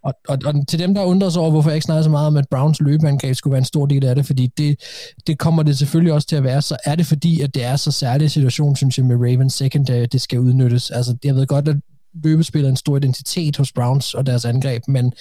[0.04, 2.26] Og, og, og til dem, der undrer sig over, hvorfor jeg ikke snakker så meget
[2.26, 4.80] om, at Browns løbeangreb skulle være en stor del af det, fordi det,
[5.26, 7.76] det kommer det selvfølgelig også til at være, så er det fordi, at det er
[7.76, 10.90] så særlig situation, synes jeg, med Ravens secondary, det skal udnyttes.
[10.90, 11.76] Altså, jeg ved godt, at
[12.24, 15.12] løbespil er en stor identitet hos Browns og deres angreb, men,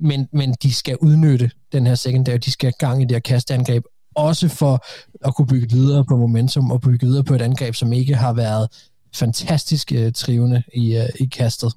[0.00, 3.20] men, men de skal udnytte den her secondary, de skal have gang i det her
[3.20, 3.84] kasteangreb,
[4.14, 4.84] også for
[5.28, 8.32] at kunne bygge videre på momentum og bygge videre på et angreb, som ikke har
[8.32, 8.68] været
[9.14, 11.72] fantastisk uh, trivende i, uh, i kastet.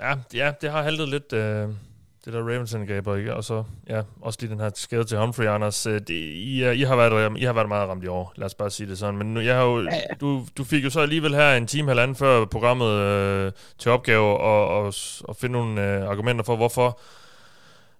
[0.00, 1.68] Ja, ja, det har haltet lidt, øh,
[2.24, 3.34] det der Ravens angreber, ikke?
[3.36, 5.86] Og så, ja, også lige den her skade til Humphrey, Anders.
[5.86, 8.46] Øh, Det, I, er- I, har været, I har været meget ramt i år, lad
[8.46, 9.18] os bare sige det sådan.
[9.18, 9.88] Men nu, jeg har jo,
[10.20, 14.38] du, du fik jo så alligevel her en time halvanden før programmet øh, til opgave
[14.38, 14.94] og, og,
[15.24, 17.00] og finde nogle øh, argumenter for, hvorfor,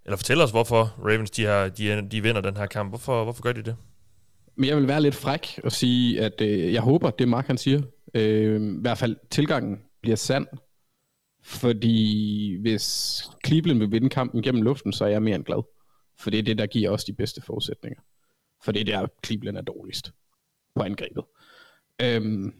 [0.04, 2.90] eller fortæl os, hvorfor Ravens de, har, de, de vinder den her kamp.
[2.90, 3.76] Hvorfor, hvorfor gør de det?
[4.56, 7.58] Men jeg vil være lidt fræk og sige, at øh, jeg håber, det Mark han
[7.58, 7.82] siger,
[8.14, 10.46] øh, i hvert fald tilgangen bliver sand.
[11.42, 15.62] Fordi hvis Cleveland vil vinde kampen gennem luften, så er jeg mere end glad.
[16.18, 18.00] For det er det, der giver os de bedste forudsætninger.
[18.64, 20.12] For det er der, Cleveland er dårligst
[20.74, 21.24] på angrebet.
[22.02, 22.52] Øhm,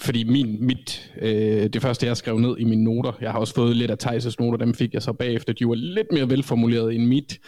[0.00, 3.54] fordi min, mit, øh, det første, jeg skrev ned i mine noter, jeg har også
[3.54, 6.94] fået lidt af Thijs' noter, dem fik jeg så bagefter, de var lidt mere velformuleret
[6.94, 7.38] end mit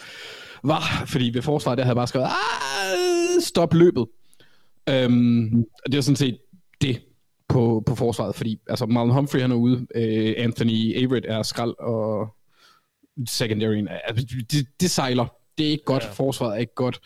[0.64, 4.06] var, fordi ved forsvaret, der havde jeg bare skrevet, ah, stop løbet.
[4.88, 6.38] Øhm, og det er sådan set
[6.80, 7.02] det
[7.48, 11.74] på, på forsvaret, fordi altså Marlon Humphrey han er ude, øh, Anthony Averett er skrald,
[11.78, 12.28] og
[13.28, 15.39] secondaryen altså, det, det sejler.
[15.60, 16.10] Det er ikke godt, ja.
[16.10, 17.00] forsvaret er ikke godt.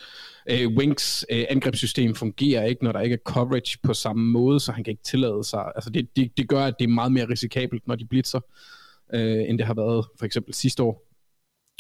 [0.50, 4.72] Øh, Winks øh, angrebssystem fungerer ikke, når der ikke er coverage på samme måde, så
[4.72, 5.64] han kan ikke tillade sig.
[5.74, 8.40] Altså det, det, det gør, at det er meget mere risikabelt, når de blitzer,
[9.14, 11.06] øh, end det har været for eksempel sidste år.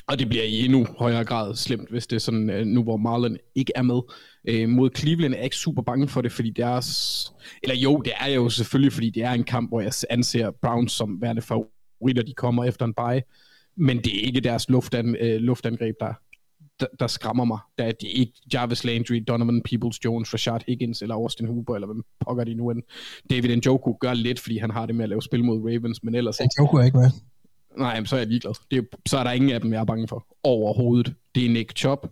[0.06, 2.96] Og det bliver i endnu højere grad slemt, hvis det er sådan, øh, nu hvor
[2.96, 4.00] Marlon ikke er med.
[4.48, 6.80] Øh, mod Cleveland er jeg ikke super bange for det, fordi det er...
[6.80, 9.92] s- Eller jo, det er jeg jo selvfølgelig, fordi det er en kamp, hvor jeg
[10.10, 13.22] anser Browns som værende favoritter, de kommer efter en bye.
[13.76, 16.12] Men det er ikke deres luftan, øh, luftangreb, der,
[16.80, 17.58] der, der skræmmer mig.
[17.78, 21.86] Der er det er ikke Jarvis Landry, Donovan Peoples-Jones, Rashard Higgins eller Austin Hooper, eller
[21.86, 22.82] hvem pokker de nu end.
[23.30, 26.14] David Njoku gør lidt, fordi han har det med at lave spil mod Ravens, men
[26.14, 26.54] ellers ikke.
[26.58, 27.10] Joker er ikke med.
[27.78, 28.52] Nej, men så er jeg ligeglad.
[28.70, 30.26] Det er, så er der ingen af dem, jeg er bange for.
[30.42, 31.14] Overhovedet.
[31.34, 32.06] Det er Nick Chubb,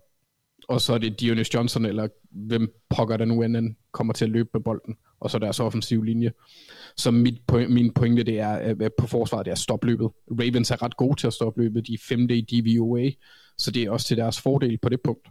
[0.73, 4.31] og så er det Dionys Johnson, eller hvem pokker der nu end kommer til at
[4.31, 6.33] løbe med bolden, og så deres offensiv linje.
[6.97, 10.11] Så mit, po- min pointe det er, på forsvaret det er stopløbet.
[10.31, 11.87] Ravens er ret gode til at stoppe løbet.
[11.87, 13.11] De er femte i DVOA,
[13.59, 15.29] så det er også til deres fordel på det punkt.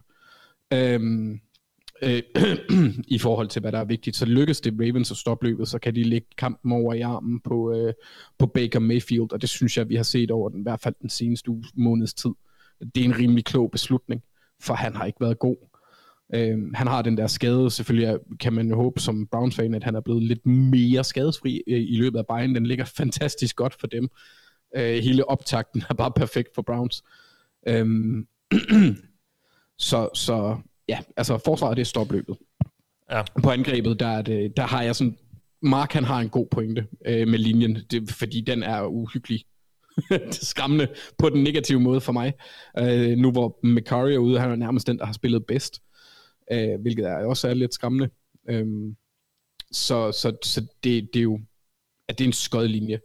[0.72, 1.40] Øhm,
[2.02, 2.22] øh,
[3.16, 4.16] i forhold til, hvad der er vigtigt.
[4.16, 7.40] Så lykkes det Ravens at stoppe løbet, så kan de lægge kampen over i armen
[7.40, 7.94] på, øh,
[8.38, 10.94] på Baker Mayfield, og det synes jeg, vi har set over den, i hvert fald
[11.00, 12.30] den seneste uge, måneds tid.
[12.94, 14.22] Det er en rimelig klog beslutning,
[14.62, 15.56] for han har ikke været god.
[16.34, 19.94] Øhm, han har den der skade, selvfølgelig kan man jo håbe som Browns-fan, at han
[19.94, 22.54] er blevet lidt mere skadesfri øh, i løbet af bejen.
[22.54, 24.08] Den ligger fantastisk godt for dem.
[24.76, 27.02] Øh, hele optakten er bare perfekt for Browns.
[27.68, 28.26] Øhm,
[29.78, 30.56] så, så
[30.88, 32.36] ja, altså forsvaret det er stopløbet.
[33.10, 33.22] Ja.
[33.42, 35.16] På angrebet, der, er det, der har jeg sådan,
[35.62, 39.44] Mark han har en god pointe øh, med linjen, det, fordi den er uhyggelig
[40.30, 40.88] skræmmende
[41.18, 42.32] på den negative måde for mig.
[42.78, 45.82] Øh, nu hvor McCurry er ude, han er nærmest den, der har spillet bedst,
[46.52, 48.10] øh, hvilket er også er lidt skræmmende.
[48.48, 48.66] Øh,
[49.72, 51.40] så så, så det, det er jo
[52.08, 53.00] at det er en skød linje.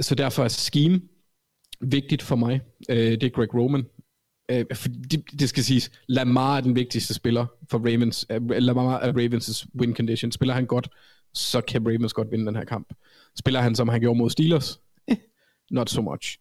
[0.00, 1.00] Så derfor er scheme
[1.80, 2.60] vigtigt for mig.
[2.88, 3.84] Øh, det er Greg Roman.
[4.50, 8.26] Øh, for det, det skal siges, Lamar er den vigtigste spiller for Ravens.
[8.30, 10.32] Øh, Lamar er Ravens' win condition.
[10.32, 10.88] Spiller han godt,
[11.34, 12.94] så kan Ravens godt vinde den her kamp.
[13.38, 14.80] Spiller han, som han gjorde mod Steelers?
[15.70, 16.38] Not so much.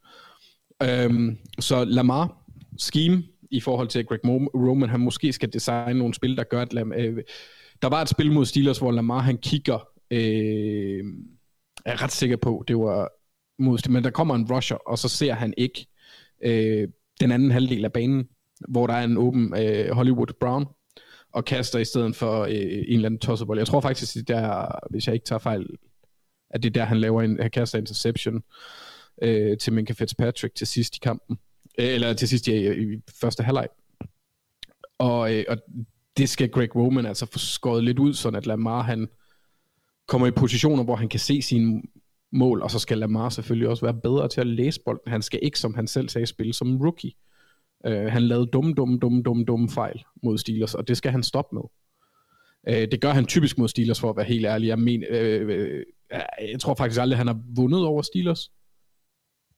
[1.08, 2.46] Um, så Lamar,
[2.78, 6.62] scheme i forhold til at Greg Roman, han måske skal designe nogle spil, der gør,
[6.62, 7.24] at Lam- øh,
[7.82, 11.04] der var et spil mod Steelers, hvor Lamar han kigger, øh,
[11.86, 13.10] jeg er ret sikker på, det var
[13.60, 15.88] mod, men der kommer en rusher, og så ser han ikke
[16.44, 16.88] øh,
[17.20, 18.28] den anden halvdel af banen,
[18.68, 20.66] hvor der er en åben øh, Hollywood Brown,
[21.34, 23.60] og kaster i stedet for øh, en eller anden tossebold.
[23.60, 25.68] Jeg tror faktisk, det er der, hvis jeg ikke tager fejl,
[26.50, 28.44] at det er der, han laver en, han kaster interception
[29.22, 31.38] øh, til Minka Fitzpatrick til sidst i kampen.
[31.80, 33.68] Øh, eller til sidst i, i første halvleg.
[34.98, 35.58] Og, øh, og
[36.18, 39.08] det skal Greg Roman altså få skåret lidt ud, sådan at Lamar han
[40.08, 41.82] kommer i positioner, hvor han kan se sine
[42.32, 45.12] mål, og så skal Lamar selvfølgelig også være bedre til at læse bolden.
[45.12, 47.12] Han skal ikke, som han selv sagde, spille som rookie.
[47.88, 51.24] Uh, han lavede dumme, dumme, dumme, dumme, dumme fejl mod Steelers, og det skal han
[51.24, 51.62] stoppe med.
[52.70, 54.68] Uh, det gør han typisk mod Steelers, for at være helt ærlig.
[54.68, 55.84] Jeg, men, øh, uh,
[56.52, 58.52] jeg tror faktisk aldrig, han har vundet over Steelers.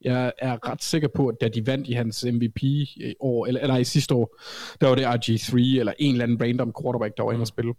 [0.05, 3.61] Jeg er ret sikker på, at da de vandt i hans MVP i år, eller,
[3.61, 4.37] eller i sidste år,
[4.81, 7.73] der var det RG3, eller en eller anden random quarterback, der var inde og spille.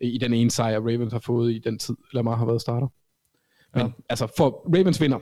[0.00, 2.88] I den ene sejr, Ravens har fået i den tid, Lamar har været starter.
[3.74, 3.92] Men ja.
[4.08, 5.18] altså, for Ravens vinder.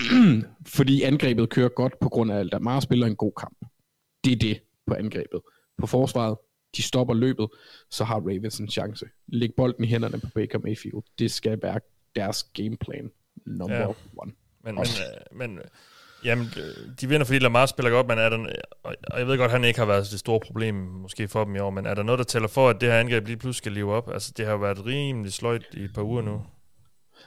[0.76, 3.58] fordi angrebet kører godt på grund af, at Lamar spiller en god kamp.
[4.24, 5.40] Det er det på angrebet.
[5.78, 6.38] På forsvaret,
[6.76, 7.48] de stopper løbet,
[7.90, 9.06] så har Ravens en chance.
[9.26, 11.02] Læg bolden i hænderne på Baker Mayfield.
[11.18, 11.80] Det skal være
[12.16, 13.10] deres gameplan
[13.46, 13.82] number Ja.
[13.82, 13.94] ja.
[14.16, 14.32] one.
[14.64, 15.64] Men, men, øh, men øh,
[16.24, 18.38] jamen, øh, de vinder, fordi Lamar spiller godt, men er der,
[18.82, 21.44] og og jeg ved godt, at han ikke har været det store problem måske for
[21.44, 23.36] dem i år, men er der noget, der tæller for, at det her angreb lige
[23.36, 24.10] pludselig skal leve op?
[24.12, 26.42] Altså, det har jo været rimelig sløjt i et par uger nu.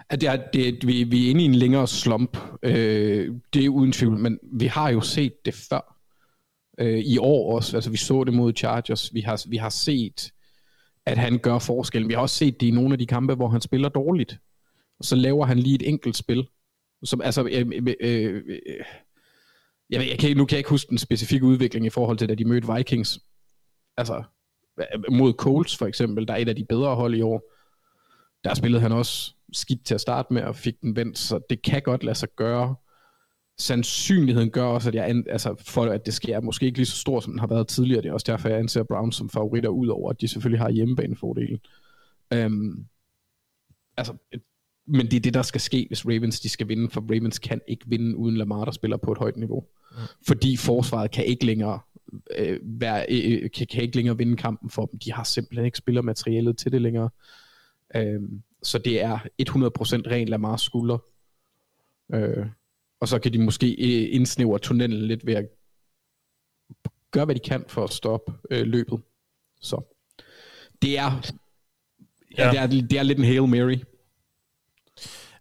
[0.09, 2.37] At det er, det, vi, vi er inde i en længere slump.
[2.63, 5.95] Øh, det er uden tvivl, men vi har jo set det før.
[6.79, 7.77] Øh, I år også.
[7.77, 9.13] Altså, vi så det mod Chargers.
[9.13, 10.31] Vi har, vi har set,
[11.05, 12.09] at han gør forskellen.
[12.09, 14.37] Vi har også set det i nogle af de kampe, hvor han spiller dårligt.
[14.99, 16.47] Og så laver han lige et enkelt spil.
[17.05, 18.61] Som, altså, øh, øh, øh, øh,
[19.89, 22.17] jeg, ved- jeg kan, ikke- nu kan jeg ikke huske den specifikke udvikling i forhold
[22.17, 23.19] til, da de mødte Vikings.
[23.97, 24.23] Altså,
[24.79, 27.51] øh, mod Colts for eksempel, der er et af de bedre hold i år.
[28.43, 31.61] Der spillede han også skidt til at starte med, og fik den vendt, så det
[31.61, 32.75] kan godt lade sig gøre.
[33.57, 36.97] Sandsynligheden gør også, at jeg, an, altså for at det sker, måske ikke lige så
[36.97, 38.01] stor, som den har været tidligere.
[38.01, 41.59] Det er også derfor, jeg anser Browns som favoritter, udover at de selvfølgelig har hjemmebanefordelen.
[42.33, 42.85] Øhm,
[43.97, 44.13] altså,
[44.85, 47.61] men det er det, der skal ske, hvis Ravens de skal vinde, for Ravens kan
[47.67, 49.65] ikke vinde uden Lamar, der spiller på et højt niveau.
[50.27, 51.79] Fordi forsvaret kan ikke længere
[52.37, 54.99] øh, være, øh, kan, kan ikke længere vinde kampen for dem.
[54.99, 57.09] De har simpelthen ikke spillermaterialet til det længere.
[57.95, 60.97] Øhm, så det er 100% ren Lamars skulder.
[62.13, 62.45] Øh,
[62.99, 65.45] og så kan de måske øh, indsnævre tunnelen lidt ved at
[67.11, 69.01] gøre, hvad de kan for at stoppe øh, løbet.
[69.61, 69.81] Så
[70.81, 71.31] det er.
[72.37, 73.77] Ja, det, er, det er lidt en Hail Mary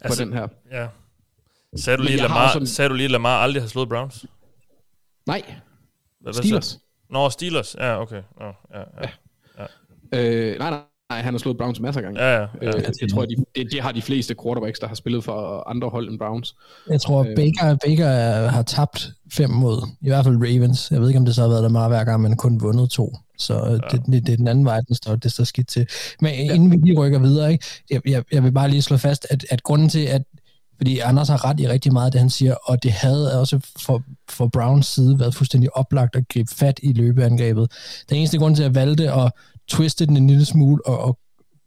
[0.05, 0.49] Altså, på den her.
[0.71, 0.89] Ja.
[1.77, 4.27] Sagde du, lige, Lamar, sådan- sagde du lige, Lamar aldrig har slået Browns?
[5.27, 5.55] Nej, Hvad,
[6.21, 6.65] hvad Steelers.
[6.67, 7.75] sagde- Nå, Steelers.
[7.79, 8.23] Ja, okay.
[8.41, 9.67] Nå, ja, ja.
[10.13, 10.81] Øh, nej, nej,
[11.11, 12.23] nej, han har slået Browns masser af gange.
[12.25, 12.67] Ja, ja, ja.
[12.69, 15.69] Øh, det tror jeg, de, det, det har de fleste quarterbacks, der har spillet for
[15.71, 16.55] andre hold end Browns.
[16.91, 17.37] Jeg tror, Øh.
[17.37, 20.91] Baker, Baker er- har tabt fem mod, i hvert fald Ravens.
[20.91, 22.91] Jeg ved ikke, om det så har været der meget hver gang, men kun vundet
[22.91, 23.17] to.
[23.39, 23.97] Så ja.
[23.97, 25.87] det, det, det, er den anden vej, den står, det står skidt til.
[26.21, 26.55] Men ja.
[26.55, 29.45] inden vi lige rykker videre, ikke, jeg, jeg, jeg vil bare lige slå fast, at,
[29.51, 30.23] at grunden til, at
[30.77, 33.61] fordi Anders har ret i rigtig meget af det, han siger, og det havde også
[33.79, 37.73] for, for Browns side været fuldstændig oplagt at gribe fat i løbeangrebet.
[38.11, 39.33] Den eneste grund til, at jeg valgte at
[39.69, 41.19] twiste den en lille smule og, og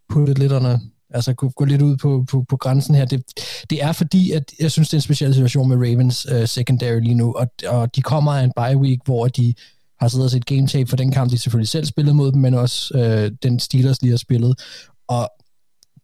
[0.10, 0.80] putte lidt under,
[1.10, 3.24] altså gå, gå lidt ud på, på, på grænsen her, det,
[3.70, 7.00] det er fordi, at jeg synes, det er en speciel situation med Ravens uh, secondary
[7.00, 9.54] lige nu, og, og de kommer af en bye week, hvor de
[10.00, 12.42] har siddet og set game tape for den kamp, de selvfølgelig selv spillede mod dem,
[12.42, 14.62] men også øh, den Steelers lige har spillet.
[15.08, 15.30] Og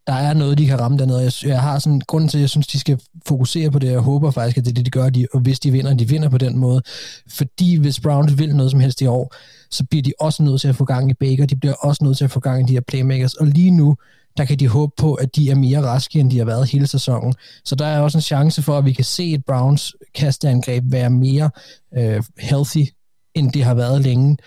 [0.07, 1.21] der er noget, de kan ramme dernede.
[1.21, 3.91] Jeg, jeg har sådan grund til, at jeg synes, de skal fokusere på det.
[3.91, 5.09] Jeg håber faktisk, at det er det, de gør.
[5.09, 6.81] De, og hvis de vinder, de vinder på den måde.
[7.29, 9.35] Fordi hvis Browns vil noget som helst i år,
[9.71, 11.45] så bliver de også nødt til at få gang i Baker.
[11.45, 13.33] De bliver også nødt til at få gang i de her playmakers.
[13.33, 13.95] Og lige nu,
[14.37, 16.87] der kan de håbe på, at de er mere raske, end de har været hele
[16.87, 17.33] sæsonen.
[17.65, 21.09] Så der er også en chance for, at vi kan se et Browns kasteangreb være
[21.09, 21.49] mere
[21.97, 22.87] øh, healthy,
[23.35, 24.37] end det har været længe,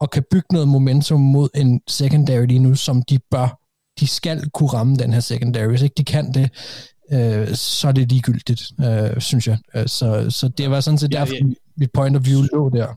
[0.00, 3.67] og kan bygge noget momentum mod en secondary lige nu, som de bør.
[4.00, 5.68] De skal kunne ramme den her secondary.
[5.68, 6.50] Hvis ikke de kan det,
[7.12, 9.58] øh, så er det ligegyldigt, øh, synes jeg.
[9.76, 11.42] Øh, så, så det var sådan set Ja, derfor, ja.
[11.76, 12.94] mit point of view lå der.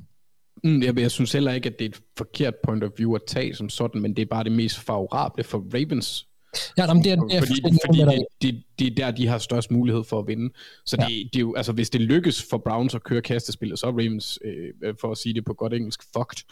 [0.64, 3.22] Mm, jeg, jeg synes heller ikke, at det er et forkert point of view at
[3.28, 6.28] tage som sådan, men det er bare det mest favorable for Ravens.
[6.78, 9.38] Ja, jamen, det er, det er fordi fordi det, det, det er der, de har
[9.38, 10.54] størst mulighed for at vinde.
[10.86, 11.06] Så Ja.
[11.06, 13.92] det, det er jo, altså, hvis det lykkes for Browns at køre kastespillet, så er
[13.92, 16.44] Ravens, øh, for at sige det på godt engelsk, fucked.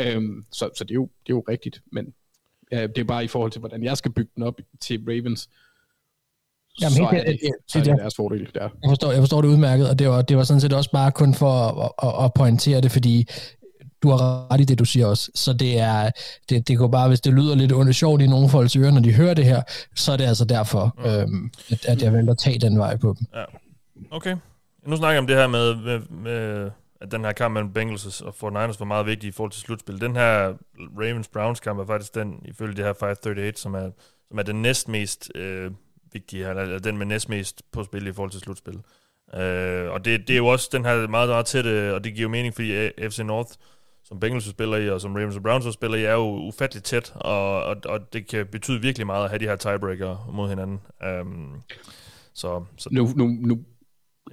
[0.00, 2.06] Øhm, så så det, er jo, det er jo rigtigt, men
[2.72, 5.48] ja, det er bare i forhold til, hvordan jeg skal bygge den op til Ravens.
[6.80, 8.60] Jamen, så, helt- er det, ja, så er det det er- deres fordel der.
[8.82, 11.12] Jeg forstår, jeg forstår det udmærket, og det var, det var sådan set også bare
[11.12, 13.26] kun for at, at, at pointere det, fordi
[14.02, 15.30] du har ret i det, du siger også.
[15.34, 16.10] Så det er,
[16.48, 19.00] det, det går bare, hvis det lyder lidt under sjovt i nogle folks ører, når
[19.00, 19.62] de hører det her,
[19.96, 21.04] så er det altså derfor, mm.
[21.04, 23.26] øhm, at, at jeg vælger at tage den vej på dem.
[23.34, 23.44] Ja.
[24.10, 24.36] Okay.
[24.86, 28.20] Nu snakker jeg om det her med, med, med at den her kamp mellem Bengals
[28.20, 30.00] og 49ers var meget vigtig i forhold til slutspil.
[30.00, 33.90] Den her Ravens-Browns kamp er faktisk den, ifølge det her 538, som er,
[34.28, 35.70] som er den næstmest øh,
[36.12, 38.80] vigtige, eller den med næstmest på spil i forhold til slutspil.
[39.34, 42.22] Øh, og det, det er jo også den her meget, meget tætte, og det giver
[42.22, 43.50] jo mening, fordi FC North,
[44.04, 47.12] som Bengals spiller i, og som Ravens og Browns spiller i, er jo ufatteligt tæt,
[47.14, 50.80] og, og, og det kan betyde virkelig meget at have de her tiebreaker mod hinanden.
[51.20, 51.62] Um,
[52.34, 53.58] så, så Nu, nu, nu,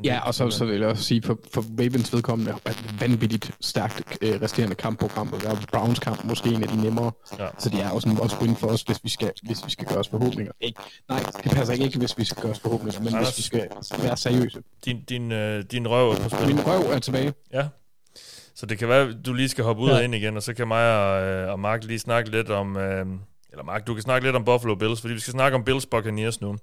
[0.04, 3.52] ja, og så, så vil jeg også sige, for, for Ravens vedkommende er et vanvittigt
[3.62, 7.12] stærkt øh, resterende kampprogram, og der er Browns kamp måske en af de nemmere.
[7.40, 7.48] Ja.
[7.60, 9.88] Så det er også en også win for os, hvis vi skal, hvis vi skal
[9.88, 10.52] gøre os forhåbninger.
[10.62, 10.80] Ikke,
[11.10, 13.28] nej, det passer ikke, hvis vi skal gøre os forhåbninger, men Anders.
[13.28, 13.68] hvis vi skal
[14.04, 14.62] være seriøse.
[14.86, 16.48] din, din, øh, din røv er på spil.
[16.48, 17.34] Min røv er tilbage.
[17.54, 17.68] Ja.
[18.56, 19.96] Så det kan være, at du lige skal hoppe ud Ja.
[19.96, 22.78] og ind igen, og så kan mig og, øh, og Mark lige snakke lidt om...
[22.78, 23.06] Øh,
[23.52, 25.86] eller Mark, du kan snakke lidt om Buffalo Bills, fordi vi skal snakke om Bills
[25.86, 26.58] Buccaneers nu.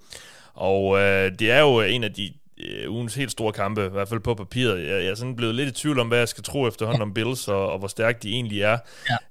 [0.54, 2.32] Og øh, det er jo en af de
[2.64, 4.78] øh, ugens helt store kampe, i hvert fald på papiret.
[4.88, 7.14] Jeg, jeg er sådan blevet lidt i tvivl om, hvad jeg skal tro efterhånden om
[7.14, 8.78] Bills, og, og hvor stærke de egentlig er.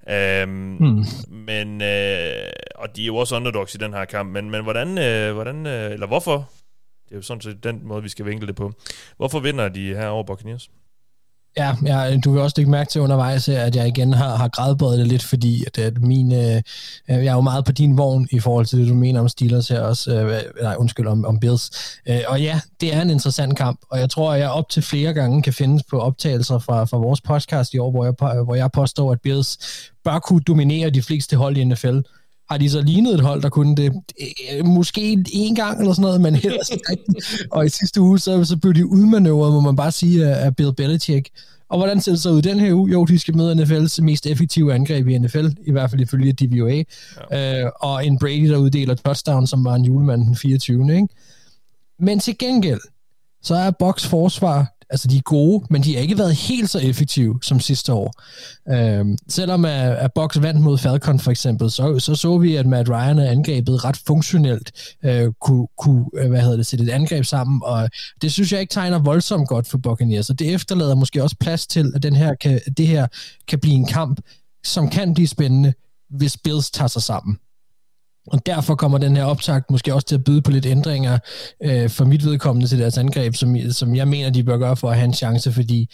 [0.08, 0.42] Ja.
[0.42, 1.06] Øhm, hmm.
[1.30, 4.98] Men, øh, og de er jo også underdogs i den her kamp, men, men hvordan,
[4.98, 6.50] øh, hvordan øh, eller hvorfor,
[7.06, 8.74] det er jo sådan set den måde, vi skal vinkle det på,
[9.18, 10.70] hvorfor vinder de her over Buccaneers?
[11.58, 15.00] Ja, ja, du vil også lægge mærke til undervejs, at jeg igen har, har grædbøjet
[15.00, 16.62] det lidt, fordi at, at min, øh, øh,
[17.08, 19.68] jeg er jo meget på din vogn i forhold til det, du mener om Steelers
[19.68, 21.72] her også, øh, nej, undskyld, om, om Bills.
[22.10, 24.84] Øh, og ja, det er en interessant kamp, og jeg tror, at jeg op til
[24.84, 28.56] flere gange kan findes på optagelser fra, fra vores podcast i år, hvor jeg, hvor
[28.56, 29.58] jeg påstår, at Bills
[30.04, 31.98] bør kunne dominere de fleste hold i NFL
[32.54, 33.94] har de så lignet et hold, der kunne det
[34.54, 36.84] øh, måske en gang eller sådan noget, men ellers ikke.
[37.52, 40.74] Og i sidste uge, så, så blev de udmanøvret, må man bare sige, af Bill
[40.74, 41.30] Belichick.
[41.70, 42.92] Og hvordan ser det så ud den her uge?
[42.92, 46.84] Jo, de skal møde NFL's mest effektive angreb i NFL, i hvert fald ifølge DVOA.
[47.32, 47.64] Ja.
[47.64, 50.96] Øh, og en Brady, der uddeler touchdown, som var en julemand den 24.
[50.96, 51.08] Ikke?
[52.00, 52.80] Men til gengæld,
[53.42, 56.80] så er Box forsvar altså de er gode, men de har ikke været helt så
[56.80, 58.14] effektive som sidste år.
[58.70, 62.56] Øhm, selvom øh, at, at Box vandt mod Falcon for eksempel, så, så så vi,
[62.56, 66.86] at Matt Ryan er angrebet ret funktionelt, øh, kunne, kunne øh, hvad hedder det, sætte
[66.86, 67.90] et angreb sammen, og
[68.22, 71.68] det synes jeg ikke tegner voldsomt godt for Buccaneers, så det efterlader måske også plads
[71.68, 73.08] til, at den her kan, det her
[73.48, 74.22] kan blive en kamp,
[74.64, 75.74] som kan blive spændende,
[76.10, 77.38] hvis Bills tager sig sammen.
[78.28, 81.20] Og derfor kommer den her optakt måske også til at byde på lidt ændringer
[81.64, 84.90] øh, for mit vedkommende til deres angreb, som, som jeg mener, de bør gøre for
[84.90, 85.90] at have en chance, fordi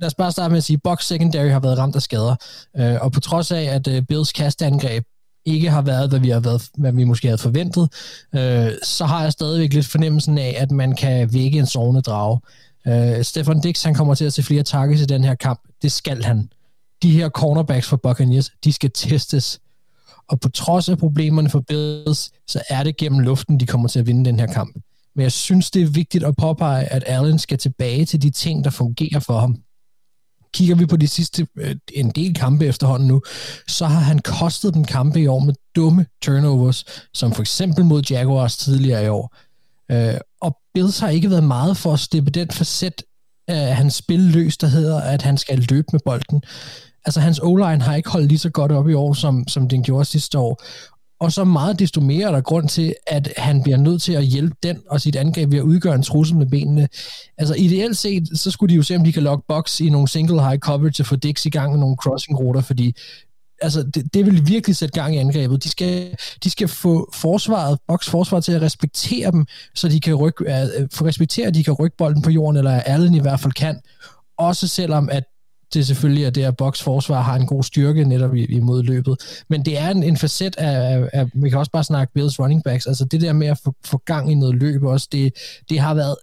[0.00, 2.36] lad os bare starte med at sige, Box Secondary har været ramt af skader,
[2.76, 5.04] øh, og på trods af, at øh, Bills kastangreb
[5.44, 7.88] ikke har været, hvad vi, har været, hvad vi måske havde forventet,
[8.34, 12.40] øh, så har jeg stadigvæk lidt fornemmelsen af, at man kan vække en sovende drage.
[12.86, 15.60] Øh, Stefan Dix, han kommer til at se flere takkes i den her kamp.
[15.82, 16.50] Det skal han.
[17.02, 19.60] De her cornerbacks for Buccaneers, de skal testes
[20.28, 23.98] og på trods af problemerne for Bills, så er det gennem luften, de kommer til
[23.98, 24.74] at vinde den her kamp.
[25.14, 28.64] Men jeg synes, det er vigtigt at påpege, at Allen skal tilbage til de ting,
[28.64, 29.56] der fungerer for ham.
[30.52, 33.22] Kigger vi på de sidste øh, en del kampe efterhånden nu,
[33.68, 38.02] så har han kostet dem kampe i år med dumme turnovers, som for eksempel mod
[38.10, 39.36] Jaguars tidligere i år.
[39.90, 43.02] Øh, og Bills har ikke været meget for at slippe den facet
[43.48, 46.42] af hans spil løs, der hedder, at han skal løbe med bolden
[47.08, 49.82] altså hans o har ikke holdt lige så godt op i år, som, som den
[49.82, 50.62] gjorde sidste år.
[51.20, 54.24] Og så meget desto mere er der grund til, at han bliver nødt til at
[54.24, 56.88] hjælpe den og sit angreb ved at udgøre en trussel med benene.
[57.38, 60.08] Altså ideelt set, så skulle de jo se, om de kan lokke box i nogle
[60.08, 62.96] single high coverage og få Dix i gang med nogle crossing-ruter, fordi
[63.62, 65.64] altså, det, det vil virkelig sætte gang i angrebet.
[65.64, 70.14] De skal, de skal få forsvaret, box forsvaret til at respektere dem, så de kan
[70.14, 73.40] rykke, uh, få respektere, at de kan rykke bolden på jorden, eller Allen i hvert
[73.40, 73.80] fald kan.
[74.38, 75.24] Også selvom, at
[75.74, 79.44] det er selvfølgelig, at det her box forsvar har en god styrke netop imod løbet.
[79.48, 82.40] Men det er en, en facet af, af, af, vi kan også bare snakke Bills
[82.40, 85.32] running backs, altså det der med at få, få gang i noget løb også, det,
[85.68, 86.16] det har været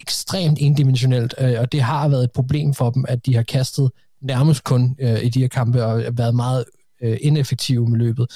[0.00, 3.90] ekstremt indimensionelt, øh, og det har været et problem for dem, at de har kastet
[4.22, 6.64] nærmest kun øh, i de her kampe og været meget
[7.02, 8.26] øh, ineffektive med løbet.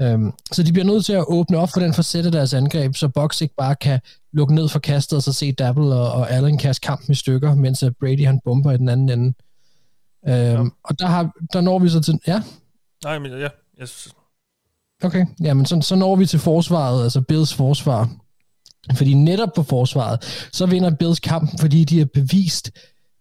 [0.00, 2.96] Øhm, så de bliver nødt til at åbne op for den facet af deres angreb,
[2.96, 4.00] så Box ikke bare kan
[4.32, 7.54] lukke ned for kastet og så se Dabble og, og Allen kaste kampen i stykker,
[7.54, 9.32] mens øh, Brady han bomber i den anden ende.
[10.28, 10.58] Øhm, ja.
[10.84, 12.18] Og der, har, der når vi så til...
[12.26, 12.42] Ja?
[13.04, 13.48] Nej, men ja.
[13.82, 14.08] Yes.
[15.02, 18.10] Okay, jamen så, så når vi til forsvaret, altså Bills forsvar.
[18.94, 22.70] Fordi netop på forsvaret, så vinder Bills kampen, fordi de har bevist,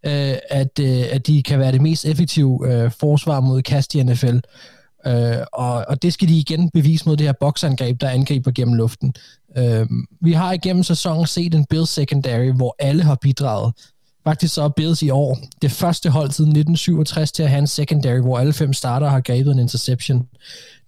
[0.06, 4.04] øh, at, øh, at de kan være det mest effektive øh, forsvar mod kast i
[4.04, 4.38] NFL.
[5.08, 8.74] Øh, og, og det skal de igen bevise mod det her boksangreb, der angriber gennem
[8.74, 9.14] luften.
[9.58, 9.88] Øh,
[10.22, 13.74] vi har igennem sæsonen set en Bills secondary, hvor alle har bidraget.
[14.28, 17.68] Faktisk så er Bills i år det første hold siden 1967 til at have en
[17.68, 20.28] secondary, hvor alle fem starter har grebet en interception.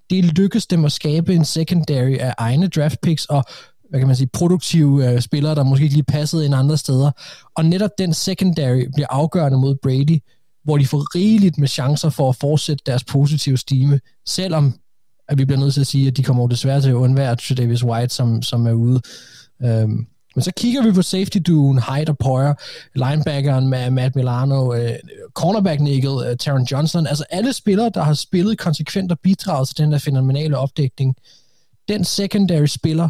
[0.10, 3.44] Det lykkedes dem at skabe en secondary af egne draft picks og
[3.90, 7.12] hvad kan man sige, produktive øh, spillere, der måske ikke lige passede ind andre steder.
[7.56, 10.20] Og netop den secondary bliver afgørende mod Brady,
[10.64, 14.74] hvor de får rigeligt med chancer for at fortsætte deres positive stime, selvom
[15.30, 17.84] at vi bliver nødt til at sige, at de kommer desværre til at undvære Davis
[17.84, 19.02] White, som, som er ude.
[19.64, 20.08] Øhm,
[20.38, 22.54] men så kigger vi på safety duen, Hyde og Poyer,
[22.96, 24.96] linebackeren med Matt Milano, uh,
[25.34, 29.78] cornerback nickel, uh, Taron Johnson, altså alle spillere, der har spillet konsekvent og bidraget til
[29.78, 31.16] den der fenomenale opdækning.
[31.88, 33.10] Den secondary spiller,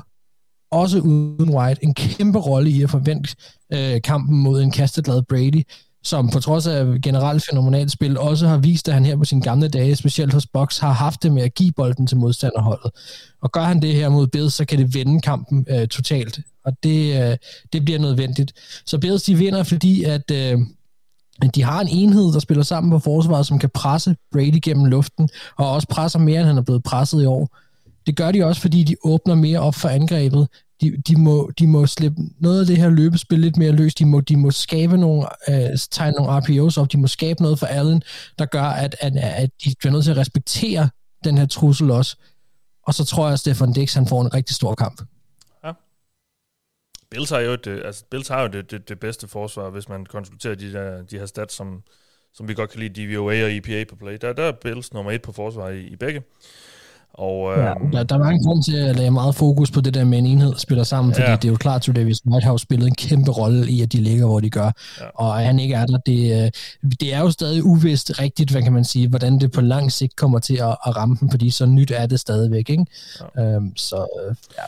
[0.71, 3.35] også uden White, en kæmpe rolle i at forvente
[3.75, 5.63] uh, kampen mod en kasteglad Brady,
[6.07, 9.41] som på trods af generelt fænomenalt spil, også har vist, at han her på sine
[9.41, 12.91] gamle dage, specielt hos Box, har haft det med at give bolden til modstanderholdet.
[13.41, 16.39] Og gør han det her mod Bills, så kan det vende kampen øh, totalt.
[16.65, 17.37] Og det, øh,
[17.73, 18.53] det bliver nødvendigt.
[18.85, 20.59] Så Bills, de vinder, fordi at, øh,
[21.55, 25.29] de har en enhed, der spiller sammen på forsvaret, som kan presse Brady gennem luften,
[25.57, 27.57] og også presser mere, end han er blevet presset i år.
[28.05, 30.47] Det gør de også, fordi de åbner mere op for angrebet
[30.81, 33.95] de, de, må, de må slippe noget af det her løbespil lidt mere løs.
[33.95, 36.91] De må, de må skabe nogle, øh, tegne nogle RPOs op.
[36.91, 38.03] De må skabe noget for Allen,
[38.39, 40.89] der gør, at, at, at de bliver nødt til at respektere
[41.23, 42.17] den her trussel også.
[42.83, 45.01] Og så tror jeg, at Stefan Dix han får en rigtig stor kamp.
[47.09, 50.05] Bills har jo, det, altså, Bills har jo det, det, det bedste forsvar, hvis man
[50.05, 51.83] konsulterer de, der, de her stats, som,
[52.33, 54.17] som vi godt kan lide, DVOA og EPA på play.
[54.21, 56.23] Der, der er Bills nummer et på forsvar i, i begge.
[57.17, 59.93] Og, Ja, øhm, der, der er mange grund til at lage meget fokus på det
[59.93, 61.35] der med en enhed spiller sammen, fordi Ja.
[61.35, 64.25] det er jo klart, at Davis Whitehouse spillede en kæmpe rolle i, at de ligger,
[64.25, 64.71] hvor de gør.
[65.01, 65.05] Ja.
[65.15, 66.51] Og at han ikke er der, det, øh,
[67.01, 70.15] det er jo stadig uvist rigtigt, hvad kan man sige, hvordan det på lang sigt
[70.15, 72.85] kommer til at, at ramme dem, fordi så nyt er det stadigvæk, ikke?
[73.37, 73.43] Ja.
[73.43, 74.63] Øhm, så øh, ja.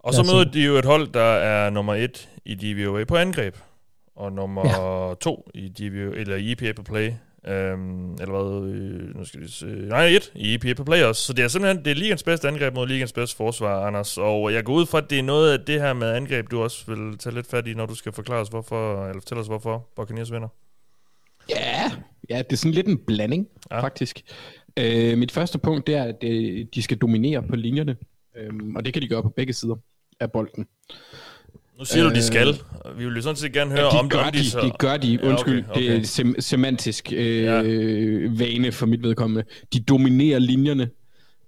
[0.00, 3.54] og så møder de jo et hold, der er nummer et i DVOA på angreb,
[4.16, 5.14] og nummer ja.
[5.20, 7.10] to i, DVOA, eller i EPA på play.
[7.48, 11.22] Øhm, eller hvad, øh, nu skal vi se, nej, et i EPA på play også.
[11.22, 14.18] Så det er simpelthen, det er ligens bedste angreb mod ligens bedste forsvar, Anders.
[14.18, 16.62] Og jeg går ud fra, at det er noget af det her med angreb, du
[16.62, 19.46] også vil tage lidt fat i, når du skal forklare os, hvorfor, eller fortælle os,
[19.46, 20.48] hvorfor Buccaneers vinder.
[21.50, 21.90] Ja,
[22.30, 23.80] ja, det er sådan lidt en blanding, Ja.
[23.82, 24.22] faktisk.
[24.76, 27.96] Øh, mit første punkt, det er, at øh, de skal dominere på linjerne,
[28.36, 29.76] øhm, og det kan de gøre på begge sider
[30.20, 30.66] af bolden.
[31.78, 32.46] Nu siger øh, du, de Øh, skal.
[32.98, 34.60] Vi vil jo sådan set gerne høre Ja, de om, gør om de, så...
[34.60, 35.92] de gør de, Ja, undskyld, okay, okay, okay.
[35.92, 37.62] det er sem- semantisk øh, ja.
[38.38, 39.44] vane for mit vedkommende.
[39.72, 40.90] De dominerer linjerne,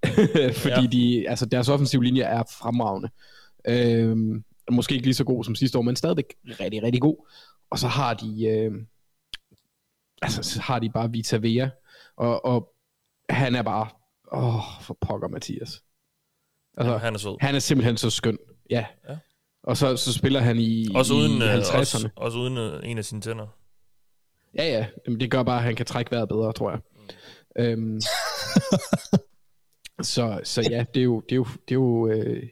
[0.62, 0.81] fordi Ja.
[0.81, 0.87] ja.
[0.87, 3.09] de, altså deres offensive linje er fremragende.
[3.68, 7.27] Øhm, måske ikke lige så god som sidste år, men stadigvæk rigtig, rigtig god.
[7.70, 8.72] Og så har de, øh,
[10.22, 11.68] altså så har de bare Vita Vea,
[12.16, 12.72] og, og
[13.31, 13.89] han er bare,
[14.33, 15.83] åh, for pokker Mathias.
[16.77, 17.37] Altså, Ja, han er sød.
[17.41, 18.39] Han er simpelthen så skøn,
[18.70, 18.85] ja.
[19.09, 19.16] Ja.
[19.65, 21.79] Og så, så spiller han i, Også uden, i øh, 50'erne.
[21.79, 23.47] også, også uden øh, en af sine tænder.
[24.55, 24.87] Ja, ja.
[25.07, 26.81] Jamen, det gør bare, at han kan trække vejret bedre, tror jeg.
[27.59, 28.01] Øhm,
[30.15, 32.43] så, så ja, det er jo, det er jo, det er jo øh,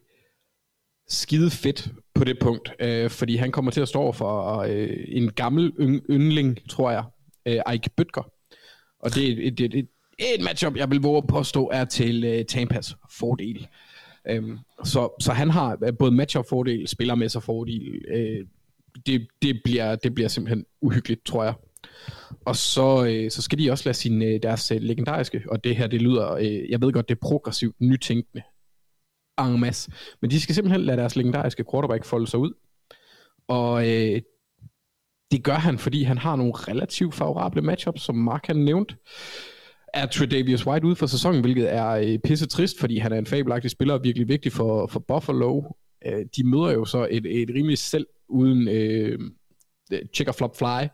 [1.09, 5.33] skide fedt på det punkt, øh, fordi han kommer til at stå for øh, en
[5.33, 5.73] gammel
[6.11, 7.05] yndling, tror jeg,
[7.47, 8.31] øh, Ike Bøtger.
[9.01, 9.89] Og det er et, et, et,
[10.19, 13.69] et matchup, jeg vil våge at påstå, er til øh, Tampas fordel.
[14.29, 18.05] Øhm, så, så han har både både matchup-fordel, spillermæssig fordel.
[18.09, 18.47] Øh,
[19.07, 21.55] det, det, bliver, det bliver simpelthen uhyggeligt, tror jeg.
[22.45, 25.77] Og så, øh, så skal de også lade sin, øh, deres øh, legendariske, og det
[25.77, 28.43] her, det lyder, øh, jeg ved godt, det er progressivt nytænkende,
[29.39, 32.53] en masse, men de skal simpelthen lade deres legendariske quarterback folde sig ud.
[33.49, 34.23] Og øh,
[35.31, 38.97] det gør han, fordi han har nogle relativt favorable matchups, som Mark han nævnt.
[39.95, 43.27] Er Tredavious White ude for sæsonen, hvilket er øh, pisse trist, fordi han er en
[43.27, 45.63] fabelagtig spiller og virkelig vigtig for, for Buffalo.
[46.07, 49.19] Øh, de møder jo så et, et rimelig selv uden øh,
[50.15, 50.87] checker flop fly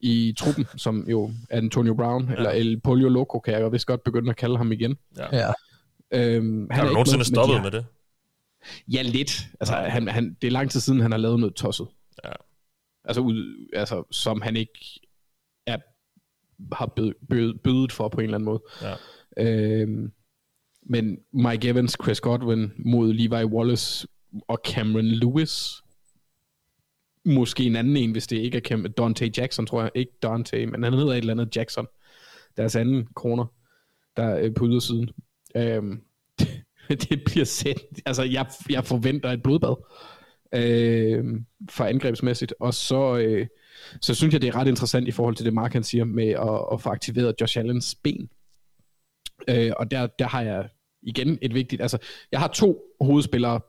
[0.00, 2.34] i truppen, som jo er Antonio Brown, ja.
[2.34, 4.96] eller El Polio Loco, kan jeg jo vist godt begynde at kalde ham igen.
[5.16, 5.36] Ja.
[5.36, 5.52] ja.
[6.12, 7.86] Øhm, Har du nogensinde med, stoppet de har- med det?
[8.88, 9.46] Ja, lidt.
[9.60, 11.86] Altså, han, han, det er lang tid siden, han har lavet noget tosset.
[12.24, 12.30] Ja.
[13.04, 15.00] Altså, ud, altså som han ikke
[15.66, 15.76] er,
[16.72, 18.62] har bød, bød, bødet for på en eller anden måde.
[18.82, 18.94] Ja.
[19.38, 20.12] Øhm,
[20.82, 24.08] men Mike Evans, Chris Godwin mod Levi Wallace
[24.48, 25.72] og Cameron Lewis.
[27.24, 29.90] Måske en anden en, hvis det ikke er Cam- Dante Jackson, tror jeg.
[29.94, 31.86] Ikke Dante, men han hedder et eller andet Jackson.
[32.56, 33.44] Deres anden corner,
[34.16, 35.10] der er på ydersiden.
[35.56, 36.02] Øhm,
[37.10, 37.82] det bliver sæt.
[38.06, 39.74] Altså, jeg, jeg forventer et blodbad
[40.54, 41.24] øh,
[41.70, 42.54] for angrebsmæssigt.
[42.60, 43.46] Og så, øh,
[44.00, 46.28] så synes jeg, det er ret interessant i forhold til det, Mark han siger, med
[46.28, 48.28] at, at få aktiveret Josh Allens ben.
[49.48, 50.68] Øh, og der, der har jeg
[51.02, 51.82] igen et vigtigt...
[51.82, 51.98] Altså,
[52.32, 53.60] jeg har to hovedspillere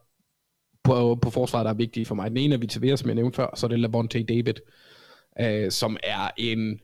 [0.84, 2.30] på, på forsvaret, der er vigtige for mig.
[2.30, 4.54] Den ene er Vitavia, som jeg nævnte før, og så er det Lavonte David,
[5.42, 6.80] øh, som er en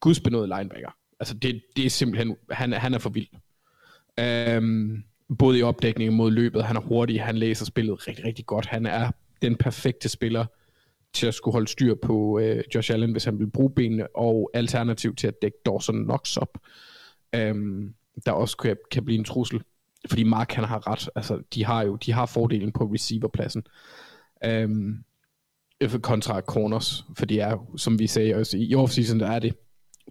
[0.00, 0.90] gudsbenået linebacker.
[1.20, 2.36] Altså, det, det er simpelthen...
[2.50, 3.28] Han, han er for vild.
[4.20, 5.02] Øhm,
[5.38, 8.66] både i opdækningen mod løbet, han er hurtig, han læser spillet rigtig, rigtig godt.
[8.66, 9.10] Han er
[9.42, 10.46] den perfekte spiller
[11.12, 14.50] til at skulle holde styr på øh, Josh Allen, hvis han vil bruge benene, og
[14.54, 16.58] alternativ til at dække Dawson Knox op,
[17.34, 17.94] øhm,
[18.26, 19.62] der også kan, kan blive en trussel.
[20.08, 23.62] Fordi Mark han har ret, altså de har jo de har fordelen på receiverpladsen.
[24.44, 25.04] Øhm,
[26.02, 29.54] kontra corners, for det er som vi sagde også i offseason, der er det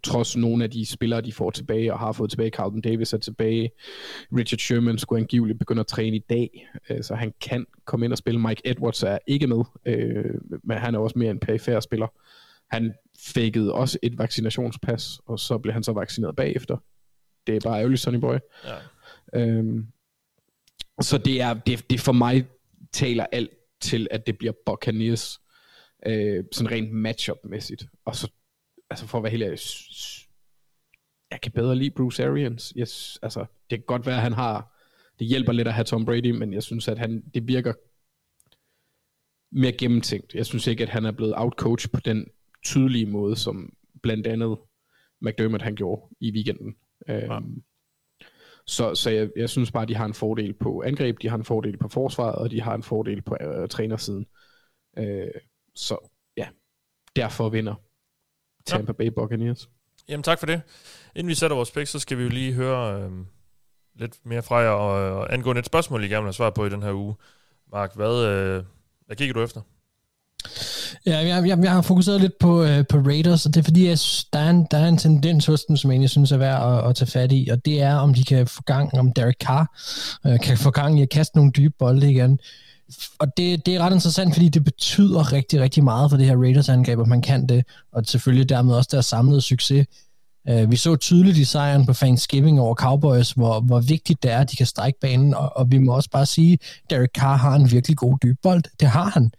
[0.03, 3.17] trods nogle af de spillere, de får tilbage, og har fået tilbage, Carlton Davis er
[3.17, 3.71] tilbage,
[4.37, 8.13] Richard Sherman skulle angiveligt begynde at træne i dag, øh, så han kan komme ind
[8.13, 8.39] og spille.
[8.39, 12.07] Mike Edwards er ikke med, øh, men han er også mere en perifær spiller.
[12.71, 16.77] Han fakede også et vaccinationspas, og så blev han så vaccineret bagefter.
[17.47, 18.37] Det er bare ærgerligt, Sonny Boy.
[19.33, 19.41] Ja.
[19.41, 19.87] Øhm,
[21.01, 22.45] så det er, det, det for mig
[22.91, 23.49] taler alt
[23.81, 25.39] til, at det bliver Buccaneers,
[26.05, 27.85] øh, sådan rent matchup-mæssigt.
[28.05, 28.31] Og så,
[28.89, 29.59] altså for at være helt ærlig,
[31.31, 32.73] jeg kan bedre lide Bruce Arians.
[32.77, 34.75] Yes, altså, det kan godt være, at han har,
[35.19, 37.73] det hjælper lidt at have Tom Brady, men jeg synes, at han, det virker
[39.51, 40.33] mere gennemtænkt.
[40.35, 42.27] Jeg synes ikke, at han er blevet outcoached på den
[42.65, 43.73] tydelige måde, som
[44.03, 44.57] blandt andet
[45.21, 46.75] McDermott han gjorde i weekenden.
[47.07, 47.37] Ja.
[47.37, 47.63] Um,
[48.65, 51.37] så så jeg, jeg synes bare, at de har en fordel på angreb, de har
[51.37, 54.25] en fordel på forsvaret, og de har en fordel på uh, trænersiden.
[54.99, 55.41] Uh,
[55.75, 56.47] så ja,
[57.15, 57.75] derfor vinder
[58.67, 59.69] Tampa Bay Buccaneers.
[60.09, 60.61] Jamen tak for det.
[61.15, 63.11] Inden vi sætter vores picks, så skal vi jo lige høre øh,
[63.99, 66.65] lidt mere fra jer, og, og angående et spørgsmål, I gerne vil have svar på
[66.65, 67.15] i den her uge.
[67.71, 68.63] Mark, hvad, øh,
[69.05, 69.61] hvad kigger du efter?
[71.05, 73.87] Ja, jeg, jeg, jeg har fokuseret lidt på, øh, på Raiders, og det er fordi,
[73.87, 73.97] jeg,
[74.33, 76.77] der, er en, der er en tendens hos dem, som jeg egentlig synes er værd
[76.77, 79.37] at, at tage fat i, og det er, om de kan få gang, om Derek
[79.39, 79.77] Carr
[80.25, 82.39] øh, kan få gang i at kaste nogle dybe bolde igen.
[83.19, 86.37] Og det, det er ret interessant, fordi det betyder rigtig, rigtig meget for det her
[86.37, 89.87] Raiders-angreb, at man kan det, og selvfølgelig dermed også deres samlede succes.
[90.51, 94.39] Uh, vi så tydeligt i sejren på Thanksgiving over Cowboys, hvor, hvor vigtigt det er,
[94.39, 97.37] at de kan strække banen, og, og vi må også bare sige, at Derek Carr
[97.37, 98.63] har en virkelig god dybbold.
[98.79, 99.31] Det har han.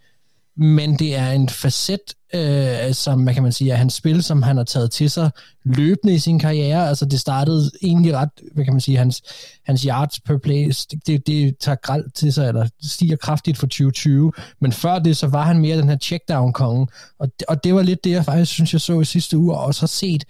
[0.58, 4.42] Men det er en facet, øh, som man kan man sige, er hans spil, som
[4.42, 5.30] han har taget til sig
[5.64, 6.88] løbende i sin karriere.
[6.88, 9.22] Altså det startede egentlig ret, hvad kan man sige, hans,
[9.66, 10.72] hans yards per play,
[11.06, 14.32] det, det tager gralt til sig, eller stiger kraftigt for 2020.
[14.60, 16.86] Men før det, så var han mere den her checkdown-konge.
[17.18, 19.64] Og, og det var lidt det, jeg faktisk synes, jeg så i sidste uge, og
[19.64, 20.24] også har set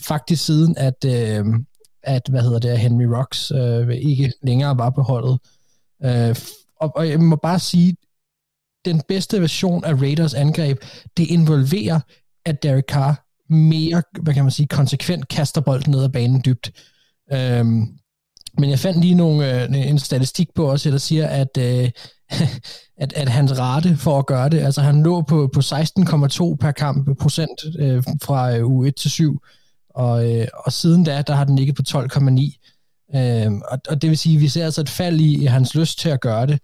[0.00, 1.44] faktisk siden, at, øh,
[2.02, 5.38] at hvad hedder det, Henry Rocks øh, ikke længere var på holdet.
[6.04, 6.36] Øh,
[6.80, 7.96] og, og jeg må bare sige,
[8.86, 10.78] den bedste version af Raiders angreb,
[11.16, 12.00] det involverer,
[12.44, 16.72] at Derek Carr mere, hvad kan man sige, konsekvent kaster bolden ned ad banen dybt.
[17.32, 17.88] Øhm,
[18.58, 21.90] men jeg fandt lige nogle, øh, en statistik på også, der siger, at, øh,
[23.02, 26.72] at, at hans rate for at gøre det, altså han lå på, på 16,2 per
[26.76, 29.40] kamp øh, procent øh, fra øh, u 1 til 7,
[29.90, 33.16] og, øh, og siden da, der har den ligget på 12,9.
[33.18, 35.74] Øh, og, og det vil sige, at vi ser altså et fald i, i hans
[35.74, 36.60] lyst til at gøre det,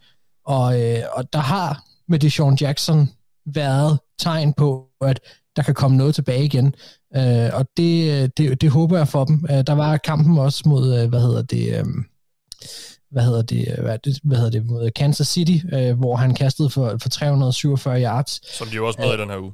[0.46, 3.10] og, øh, og der har med Deshaun Jackson
[3.46, 5.20] været tegn på, at
[5.56, 6.74] der kan komme noget tilbage igen.
[7.16, 9.46] Øh, og det, det, det håber jeg for dem.
[9.50, 11.84] Øh, der var kampen også mod, øh, hvad hedder det, øh,
[13.10, 16.70] hvad hedder det, hvad, det, hvad hedder det, mod Kansas City, øh, hvor han kastede
[16.70, 18.56] for, for 347 yards.
[18.56, 19.52] Som de jo også med øh, i den her uge.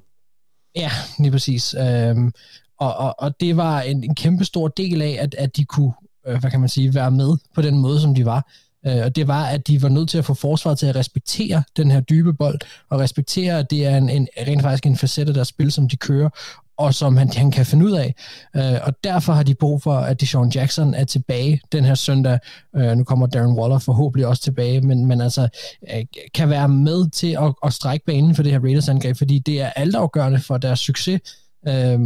[0.76, 1.74] Ja, lige præcis.
[1.74, 2.32] Øhm,
[2.80, 5.92] og, og, og det var en, en kæmpe stor del af, at, at de kunne,
[6.26, 8.50] øh, hvad kan man sige, være med på den måde, som de var.
[8.86, 11.62] Øh, og det var, at de var nødt til at få forsvaret til at respektere
[11.76, 12.58] den her dybe bold,
[12.90, 15.88] og respektere, at det er en, en rent faktisk en facet af deres spil, som
[15.88, 16.30] de kører,
[16.78, 18.14] og som han, han kan finde ud af.
[18.56, 22.38] Øh, og derfor har de brug for, at Deshaun Jackson er tilbage den her søndag.
[22.76, 25.48] Øh, nu kommer Darren Waller forhåbentlig også tilbage, men, men altså
[25.90, 26.04] øh,
[26.34, 29.70] kan være med til at, at strække banen for det her Raiders-angreb, fordi det er
[29.70, 31.20] altafgørende for deres succes.
[31.68, 31.98] Øh,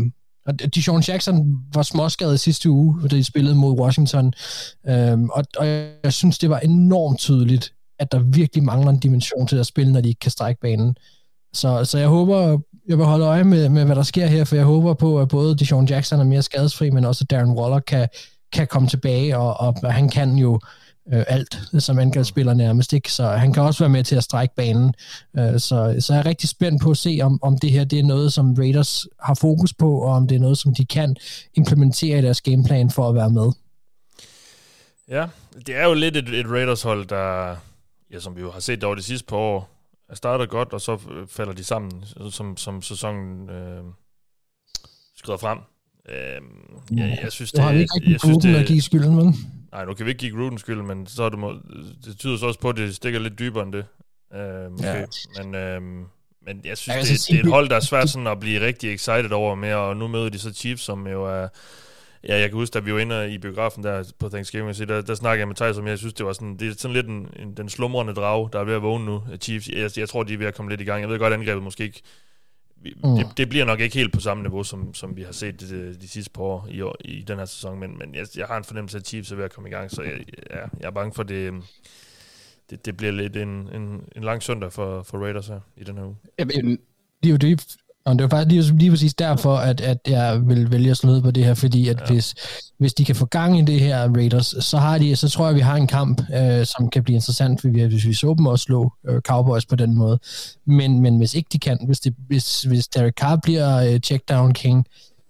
[0.47, 4.33] og Dijon Jackson var småskadet sidste uge, da de spillede mod Washington.
[4.89, 9.47] Øhm, og, og jeg synes, det var enormt tydeligt, at der virkelig mangler en dimension
[9.47, 10.97] til at spille, når de ikke kan strække banen.
[11.55, 14.57] Så, så jeg håber, jeg vil holde øje med, med, hvad der sker her, for
[14.57, 18.09] jeg håber på, at både Dijon Jackson er mere skadesfri, men også Darren Waller kan,
[18.53, 20.61] kan komme tilbage, og, og han kan jo
[21.13, 24.55] øh, alt, som angrebsspiller nærmest ikke, så han kan også være med til at strække
[24.55, 24.95] banen.
[25.39, 27.99] Øh, så, så jeg er rigtig spændt på at se, om, om det her det
[27.99, 31.17] er noget, som Raiders har fokus på, og om det er noget, som de kan
[31.55, 33.53] implementere i deres gameplan for at være med.
[35.09, 35.27] Ja,
[35.67, 37.57] det er jo lidt et, et Raiders-hold, der,
[38.13, 39.69] ja, som vi jo har set over de sidste par år,
[40.09, 40.99] er startet godt, og så
[41.29, 43.83] falder de sammen, som, som sæsonen øh,
[45.17, 45.59] skrider frem.
[46.09, 48.83] Øh, ja, jeg synes, det, Du har ikke rigtig jeg synes, gruppen at det, give
[48.83, 49.35] skylden, vel?
[49.73, 51.55] Nej, nu kan vi ikke give Gruden skyld, men så er det, må,
[52.05, 53.85] det tyder så også på, at det stikker lidt dybere end det.
[54.35, 54.89] Øh, måske.
[54.89, 55.05] Ja.
[55.43, 55.83] Men, øh,
[56.47, 58.41] men jeg synes, Jeg det, sige, det er et hold, der er svært sådan at
[58.41, 61.49] blive rigtig excited over mere, og nu møder de så Chiefs, som jo er...
[62.29, 65.01] Ja, jeg kan huske, da vi var inde i biografen der på Thanksgiving, så der,
[65.01, 67.07] der snakkede jeg med Thijs om, jeg synes, det var sådan, det er sådan lidt
[67.07, 69.69] en, en, den slumrende drag, der er ved at vågne nu, Chiefs.
[69.69, 71.01] Jeg, jeg tror, de er ved at komme lidt i gang.
[71.01, 72.03] Jeg ved godt, angrebet måske ikke
[72.83, 73.17] vi, Mm.
[73.17, 75.95] det, det bliver nok ikke helt på samme niveau, som, som vi har set de,
[75.95, 78.57] de sidste par år i, år, i den her sæson, men, men jeg, jeg har
[78.57, 80.87] en fornemmelse af, at Chiefs er ved at komme i gang, så jeg, ja, jeg
[80.87, 81.53] er bange for, det,
[82.71, 85.97] det, det bliver lidt en, en, en lang søndag for, for Raiders her i den
[85.97, 86.17] her uge.
[86.39, 86.79] Jamen,
[87.23, 90.41] det er jo det, og det var faktisk lige, lige præcis derfor, at, at jeg
[90.49, 92.13] vil vælge at slå ned på det her, fordi at ja.
[92.15, 92.35] hvis,
[92.79, 95.51] hvis de kan få gang i det her Raiders, så, har de, så tror jeg,
[95.51, 98.35] at vi har en kamp, øh, som kan blive interessant, fordi vi- hvis vi så
[98.39, 100.19] dem også slå øh, Cowboys på den måde.
[100.67, 104.53] Men, men hvis ikke de kan, hvis, det, hvis, hvis Derek Carr bliver øh, checkdown
[104.55, 104.85] king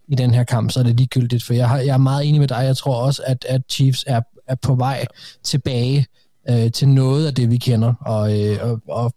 [0.08, 2.40] i den her kamp, så er det ligegyldigt, for jeg, har, jeg er meget enig
[2.40, 2.62] med dig.
[2.64, 5.04] Jeg tror også, at, at Chiefs er, er på vej
[5.44, 6.06] tilbage
[6.50, 9.12] øh, til noget af det, vi kender, og, øh, og, og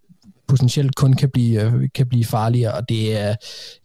[0.48, 3.36] potentielt kun kan blive, øh, kan blive farligere, og det er,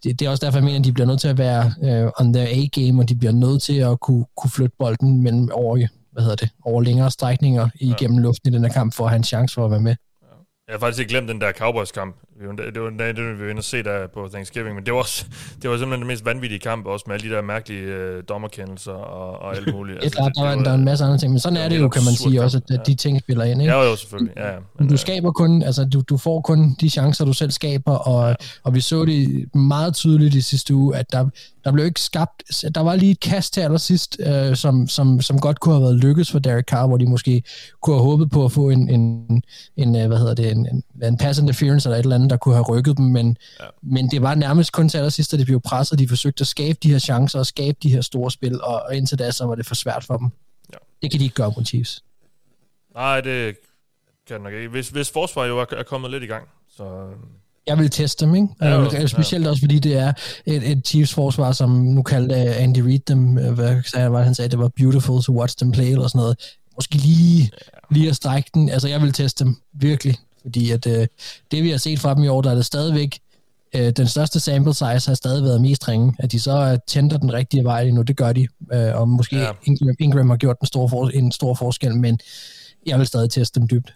[0.05, 2.11] det, det er også derfor, jeg mener, at de bliver nødt til at være øh,
[2.21, 5.87] on their A-game, og de bliver nødt til at kunne, kunne flytte bolden mellem over,
[6.13, 9.17] hvad hedder det, over længere strækninger igennem luften i den her kamp, for at have
[9.17, 9.97] en chance for at være med.
[10.67, 12.17] Jeg har faktisk ikke glemt den der Cowboys-kamp.
[12.41, 14.87] Vi var, det var det, det vi var inde og se der på Thanksgiving, men
[14.87, 15.25] det var, også,
[15.63, 18.93] det var simpelthen den mest vanvittige kamp, også med alle de der mærkelige øh, dommerkendelser
[18.93, 19.99] og, og alt muligt.
[20.01, 21.79] Det er klart, der, var, der er en masse andre ting, men sådan er det
[21.79, 23.63] jo, kan man sige også, at de ting spiller ind.
[23.63, 23.75] Ikke?
[23.75, 24.33] Ja, jo, selvfølgelig.
[24.37, 24.59] Ja, ja.
[24.79, 28.29] Men du skaber kun, altså du, du får kun de chancer, du selv skaber, og,
[28.29, 28.35] ja.
[28.65, 31.29] og vi så det meget tydeligt i sidste uge, at der,
[31.65, 32.43] der blev ikke skabt,
[32.75, 35.97] der var lige et kast til allersidst, øh, som, som, som godt kunne have været
[35.97, 37.43] lykkes for Derek Carr, hvor de måske
[37.83, 39.43] kunne have håbet på at få en, en,
[39.77, 42.37] en øh, hvad hedder det, en, en, en pass interference eller et eller andet, der
[42.37, 43.65] kunne have rykket dem, men, ja.
[43.83, 46.79] men det var nærmest kun til allersidst, at de blev presset, de forsøgte at skabe
[46.83, 49.55] de her chancer og skabe de her store spil, og, og indtil da, så var
[49.55, 50.31] det for svært for dem.
[50.73, 50.79] Ja.
[51.03, 52.05] Det kan de ikke gøre mod Chiefs.
[52.95, 53.57] Nej, det
[54.27, 54.69] kan det nok ikke.
[54.69, 57.09] Hvis, hvis forsvaret jo er, er kommet lidt i gang, så...
[57.67, 58.49] Jeg vil teste dem, ikke?
[58.61, 60.13] Ja, jo, Ja, Specielt også, fordi det er
[60.47, 64.35] et, et Chiefs forsvar, som nu kaldte Andy Reid dem, øh, hvad sagde han, han
[64.35, 66.57] sagde, det var beautiful to watch them play, eller sådan noget.
[66.77, 67.51] Måske lige,
[67.91, 68.69] lige at strække den.
[68.69, 70.19] Altså, jeg vil teste dem, virkelig.
[70.43, 71.07] Fordi at øh,
[71.51, 73.19] det, vi har set fra dem i år, der er det stadigvæk,
[73.75, 76.15] øh, den største sample size har stadig været mest ringe.
[76.19, 78.49] At de så øh, tænder den rigtige vej lige nu, det gør de.
[78.73, 79.53] Øh, og måske Ja.
[79.65, 82.19] Ingram, Ingram har gjort en stor, for, en stor forskel, men
[82.87, 83.95] jeg vil stadig teste dem dybt.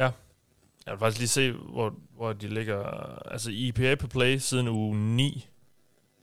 [0.00, 0.10] Ja.
[0.86, 2.78] Jeg vil faktisk lige se, hvor, hvor de ligger.
[3.32, 5.46] Altså, IPA på play siden uge 9.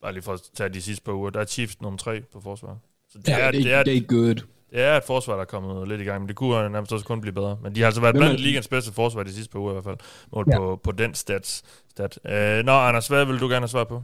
[0.01, 1.29] Bare lige for at tage de sidste par uger.
[1.29, 2.77] Der er Chiefs nummer 3 på forsvar.
[3.11, 4.35] Så det, Ja, er, det- det, er, det er good.
[4.71, 7.05] Det er et forsvar, der er kommet lidt i gang, men det kunne nærmest også
[7.05, 7.57] kun blive bedre.
[7.63, 9.83] Men de har altså været blandt ligens bedste forsvar de sidste par uger i hvert
[9.83, 9.97] fald,
[10.33, 10.51] målt Ja.
[10.53, 10.57] ja.
[10.59, 11.63] på, på den stats.
[11.89, 12.19] Stat.
[12.25, 14.03] Øh, nå, Anders, hvad vil du gerne have svar på?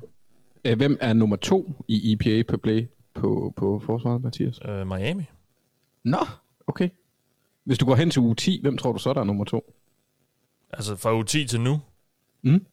[0.65, 4.59] Øh, Hvem er nummer to i EPA per play på, på forsvaret, Mathias?
[4.65, 5.23] Øh, Miami.
[6.03, 6.25] Nå,
[6.67, 6.89] okay.
[7.63, 9.73] Hvis du går hen til uge 10, hvem tror du så, der er nummer to?
[10.73, 11.79] Altså fra uge 10 til nu?
[12.41, 12.65] Mm.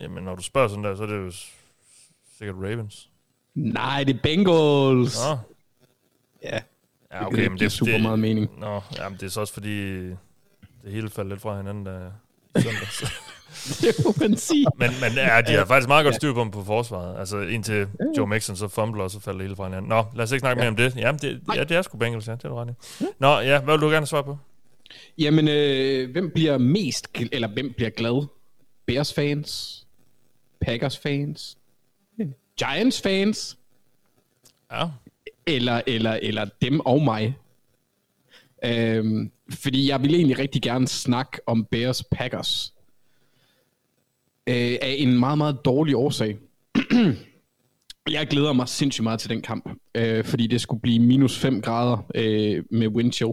[0.00, 1.30] Jamen, når du spørger sådan der, så er det jo
[2.38, 3.10] sikkert Ravens.
[3.54, 5.18] Nej, det er Bengals.
[5.30, 5.38] Nå.
[6.42, 6.60] Ja.
[7.16, 8.50] Ja, Det okay, giver men det, super det, meget mening.
[8.58, 10.18] Nå, jamen, det er så også fordi, det
[10.92, 12.10] hele faldt lidt fra hinanden der
[12.58, 13.04] i søndags.
[13.82, 14.66] det må man sige.
[14.78, 17.18] men, men ja, de har faktisk meget godt styr på dem på forsvaret.
[17.18, 17.88] Altså indtil
[18.18, 19.88] Joe Mixon så fumbler, og så falder det hele fra hinanden.
[19.88, 20.70] Nå, lad os ikke snakke Ja.
[20.70, 20.96] mere om det.
[20.96, 23.04] Jamen, det, ja, det er sgu Bengals, ja, det er du ret i.
[23.18, 24.38] Nå, ja, hvad vil du gerne svare på?
[25.18, 28.26] Jamen, øh, hvem bliver mest, eller hvem bliver glad?
[28.86, 29.82] Bears fans?
[30.60, 31.58] Packers fans?
[32.58, 33.58] Giants fans?
[34.72, 34.84] Ja.
[35.46, 37.36] Eller, eller, eller dem og mig?
[38.64, 42.74] Øhm, fordi jeg ville egentlig rigtig gerne snakke om Bears Packers.
[44.48, 46.38] Øh, af en meget, meget dårlig årsag.
[48.10, 51.62] jeg glæder mig sindssygt meget til den kamp, øh, fordi det skulle blive minus 5
[51.62, 53.32] grader øh, med wind chill.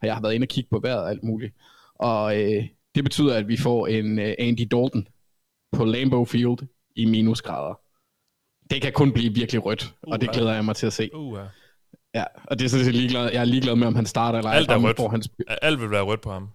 [0.00, 1.54] Og jeg har været inde og kigge på vejret og alt muligt.
[1.94, 5.08] Og øh, det betyder, at vi får en øh, Andy Dalton
[5.72, 6.58] på Lambeau Field
[6.96, 7.80] i minusgrader.
[8.70, 11.10] Det kan kun blive virkelig rødt, og det glæder jeg mig til at se.
[11.14, 11.38] Uh,
[12.14, 13.30] Ja, og det er sådan set ligeglad.
[13.32, 15.10] Jeg er ligeglad med, om han starter eller ej, Alt er rødt.
[15.10, 15.28] hans,
[15.62, 16.48] Alt vil være rødt på ham.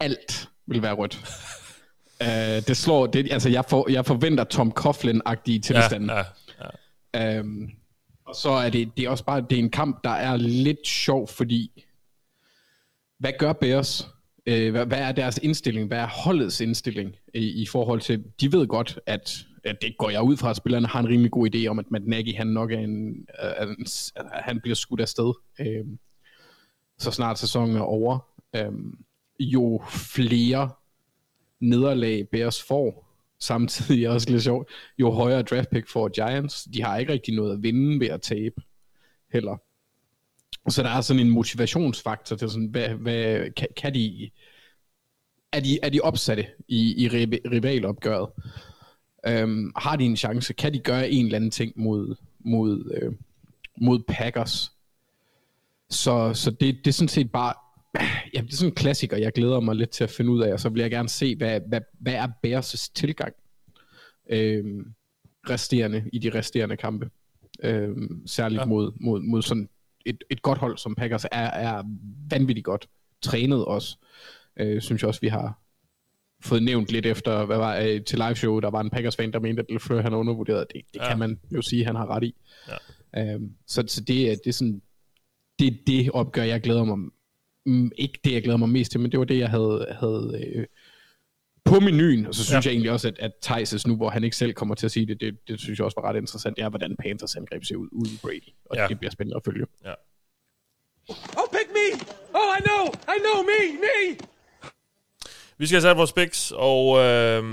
[0.00, 1.18] alt vil være rødt.
[2.20, 2.26] uh,
[2.68, 6.14] det slår, det, altså jeg, for, jeg forventer Tom Coughlin-agtige tilstande.
[6.14, 6.22] Ja,
[7.14, 7.38] ja.
[7.38, 7.70] Øhm,
[8.26, 10.86] og så er det, det er også bare, det er en kamp, der er lidt
[10.86, 11.84] sjov, fordi,
[13.18, 14.08] hvad gør Bears?
[14.46, 15.86] Øh, hvad, hvad er deres indstilling?
[15.88, 19.38] Hvad er holdets indstilling i, i forhold til, de ved godt, at
[19.80, 22.06] det går jeg ud fra, at spillerne har en rimelig god idé om, at Matt
[22.06, 23.86] Nagy, han nok er en, øh, en
[24.32, 25.84] han bliver skudt afsted, øh,
[26.98, 28.18] så snart sæsonen er over.
[28.56, 28.72] Øh,
[29.40, 30.70] jo flere
[31.60, 33.08] nederlag Bears får,
[33.40, 36.64] samtidig er også lidt sjovt, jo højere draft pick får Giants.
[36.64, 38.62] De har ikke rigtig noget at vinde ved at tabe
[39.32, 39.56] heller.
[40.70, 44.30] Så der er sådan en motivationsfaktor til sådan, hvad, hvad kan, kan de,
[45.52, 48.28] er de, er de opsatte i, i riv- rivalopgøret?
[49.28, 50.52] Øhm, har de en chance?
[50.52, 53.12] Kan de gøre en eller anden ting mod, mod, øh,
[53.80, 54.72] mod Packers?
[55.90, 57.54] Så, så det, det er sådan set bare,
[58.34, 60.52] ja, det er sådan en klassiker, jeg glæder mig lidt til at finde ud af,
[60.52, 63.34] og så vil jeg gerne se, hvad, hvad, hvad er Bears' tilgang
[64.30, 64.94] øhm,
[65.50, 67.10] resterende i de resterende kampe.
[67.62, 68.64] Øhm, særligt ja.
[68.66, 69.68] mod, mod, mod sådan
[70.06, 71.82] et, et godt hold som Packers er, er
[72.30, 72.88] vanvittigt godt
[73.22, 73.96] trænet også.
[74.56, 75.58] Øh, synes jeg også, vi har
[76.42, 79.40] fået nævnt lidt efter, hvad var øh, til live show, der var en Packers-fan, der
[79.40, 80.66] mente, at LeFleur han er undervurderet.
[80.74, 81.08] Det, det Ja.
[81.08, 82.34] kan man jo sige, han har ret i.
[83.14, 83.34] Ja.
[83.34, 84.82] Øhm, så, så det, er- det er sådan,
[85.58, 86.98] det er det opgør, jeg glæder mig
[87.98, 90.66] ikke det, jeg glæder mig mest til, men det var det, jeg havde, havde øh,
[91.64, 92.26] på menuen.
[92.26, 92.68] Og så synes ja.
[92.70, 95.06] jeg egentlig også, at, at Thijs' nu, hvor han ikke selv kommer til at sige
[95.06, 97.76] det, det, det synes jeg også var ret interessant, det er, hvordan Panthers angreb ser
[97.76, 98.48] ud uden Brady.
[98.64, 98.86] Og ja.
[98.88, 99.66] det bliver spændende at følge.
[99.84, 99.94] Ja.
[101.08, 101.86] Oh, pick me!
[102.34, 102.84] Oh, I know!
[103.14, 103.60] I know me!
[103.84, 103.98] Me!
[105.58, 107.44] Vi skal have sat vores picks, og øh,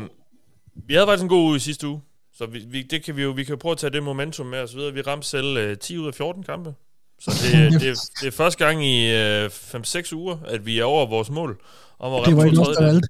[0.88, 2.02] vi havde faktisk en god uge i sidste uge.
[2.38, 4.45] Så vi, vi, det kan vi jo vi kan jo prøve at tage det momentum
[4.45, 4.94] med os videre.
[4.94, 6.73] Vi ramte selv øh, 10 ud af 14 kampe.
[7.19, 11.06] Så det, det, det, er første gang i øh, 5-6 uger, at vi er over
[11.06, 11.61] vores mål.
[11.99, 13.07] Om at Det ramme var ikke os, der valgte.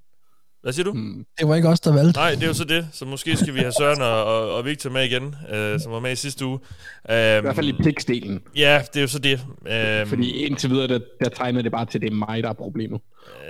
[0.62, 0.92] Hvad siger du?
[0.92, 1.26] Mm.
[1.38, 2.18] Det var ikke os, der valgte.
[2.18, 2.88] Nej, det er jo så det.
[2.92, 6.00] Så måske skal vi have Søren og, og, og Victor med igen, øh, som var
[6.00, 6.54] med i sidste uge.
[6.54, 6.60] Um,
[7.08, 8.42] I hvert fald i pligtdelen.
[8.56, 9.40] Ja, det er jo så det.
[10.02, 12.48] Um, Fordi indtil videre, der, der tegner det bare til, at det er mig, der
[12.48, 13.00] er problemet.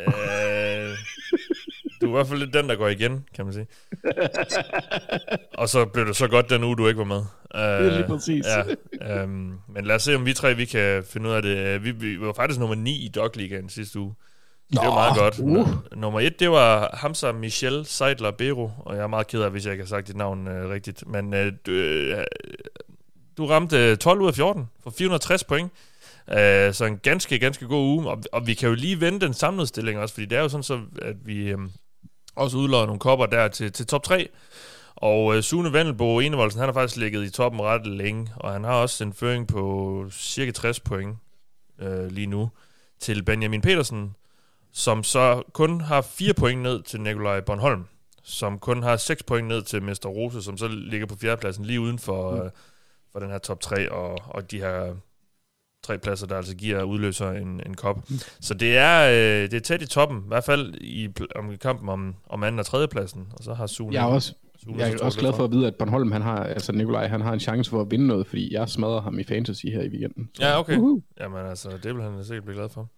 [0.06, 0.12] Øh,
[2.00, 3.66] du er i hvert fald lidt den, der går igen, kan man sige.
[5.60, 7.22] og så blev det så godt den uge, du ikke var med.
[7.54, 8.44] Øh, er lige præcis.
[9.00, 11.84] Ja, øhm, men lad os se, om vi tre vi kan finde ud af det.
[11.84, 14.14] Vi, vi var faktisk nummer 9 i Dog Ligaen sidste uge.
[14.70, 15.38] Nå, det var meget godt.
[15.38, 15.98] uh.
[15.98, 19.64] Nummer 1, det var Hamza Michel Seidler Bero, og jeg er meget ked af, hvis
[19.64, 21.08] jeg ikke har sagt dit navn øh, rigtigt.
[21.08, 22.24] Men øh, du, øh,
[23.38, 25.72] du ramte øh, 12 ud af 14 for 460 point.
[26.28, 26.34] Uh,
[26.72, 29.66] så en ganske, ganske god uge, og, og vi kan jo lige vende den samlede
[29.66, 31.70] stilling også, fordi det er jo sådan så, at vi øhm,
[32.36, 34.28] også udlodder nogle kopper der til, til top 3.
[34.96, 38.64] Og uh, Sune Vendelbo Enevoldsen, han har faktisk ligget i toppen ret længe, og han
[38.64, 41.18] har også en føring på cirka 60 point
[41.82, 42.50] uh, lige nu
[43.00, 44.14] til Benjamin Petersen,
[44.72, 47.84] som så kun har 4 point ned til Nikolaj Bornholm,
[48.22, 51.80] som kun har 6 point ned til Mester Rose, som så ligger på fjerdepladsen lige
[51.80, 52.40] uden for, mm.
[52.40, 52.46] uh,
[53.12, 54.94] for den her top 3, og, og de her
[55.86, 58.10] tre pladser, der altså giver udløser en, en kop.
[58.10, 58.18] Mm.
[58.40, 61.88] Så det er, øh, det er tæt i toppen, i hvert fald i, om kampen
[61.88, 63.94] om, om anden og tredje pladsen, og så har Sune...
[63.94, 64.34] Jeg er også,
[64.64, 67.20] Sune jeg er også glad for at vide, at Bornholm, han har, altså Nikolaj, han
[67.20, 69.88] har en chance for at vinde noget, fordi jeg smadrer ham i fantasy her i
[69.88, 70.30] weekenden.
[70.34, 70.76] Så, Ja, okay.
[70.76, 71.02] uhu.
[71.20, 72.88] Jamen altså, det vil han sikkert blive glad for.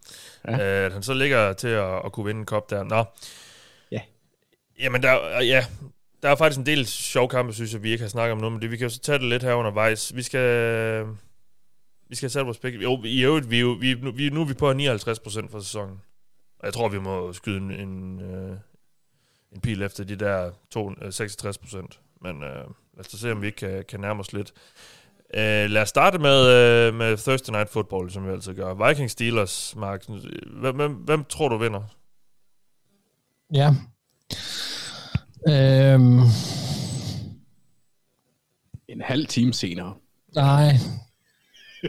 [0.49, 0.57] Ja.
[0.57, 0.81] Ja.
[0.81, 2.85] Øh, at han så ligger til at, at kunne vinde en kop der.
[2.85, 3.05] Nå.
[3.93, 4.01] Ja.
[4.81, 5.65] Jamen, der, ja,
[6.23, 8.51] der er faktisk en del sjove kampe, synes jeg, vi ikke har snakket om nu,
[8.51, 10.17] men det, vi kan jo så tage det lidt her undervejs.
[10.17, 11.05] Vi skal...
[12.09, 12.75] Vi skal sætte vores pæk.
[12.83, 16.01] Jo, i øvrigt, vi, jo- vi, nu, vi, nu er vi på 59% for sæsonen.
[16.59, 18.57] Og jeg tror, vi må skyde en, en, øh,
[19.53, 21.99] en pil efter de der to, øh, 66%.
[22.23, 22.55] Men øh,
[22.97, 24.53] lad os se, om vi ikke kan, kan nærme os lidt.
[25.35, 28.89] Øh, lad os starte med, øh, med Thursday Night Football, som vi altid gør.
[28.89, 30.05] Vikings Steelers, Mark.
[30.61, 31.83] Hvem, hvem, hvem tror du vinder?
[33.55, 33.69] Ja.
[35.49, 36.21] Øhm,
[38.89, 39.95] En halv time senere.
[40.35, 40.73] nej.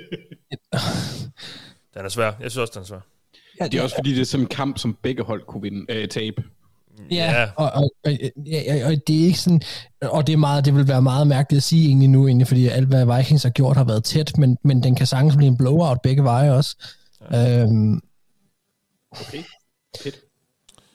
[1.94, 2.26] Den er svær.
[2.41, 2.99] Jeg synes også, den er svær.
[3.60, 5.86] Ja, Det er også fordi, det er sådan en kamp, som begge hold kunne vinde,
[5.90, 6.44] øh, tabe.
[7.11, 7.49] Ja, Ja.
[7.56, 8.11] Og, og, og,
[8.45, 9.61] ja, og det er ikke sådan,
[10.02, 12.68] og det er meget, det vil være meget mærkeligt at sige egentlig nu, egentlig, fordi
[12.68, 15.57] alt hvad Vikings har gjort har været tæt, men, men den kan sagtens blive en
[15.57, 16.76] blowout begge veje også.
[17.32, 17.61] Ja.
[17.64, 18.02] Øhm,
[19.11, 19.44] Okay.
[20.03, 20.16] Fedt.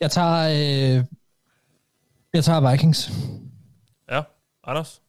[0.00, 0.48] jeg tager,
[0.98, 1.04] øh,
[2.34, 3.10] jeg tager Vikings.
[4.10, 4.22] Ja,
[4.64, 5.00] Anders?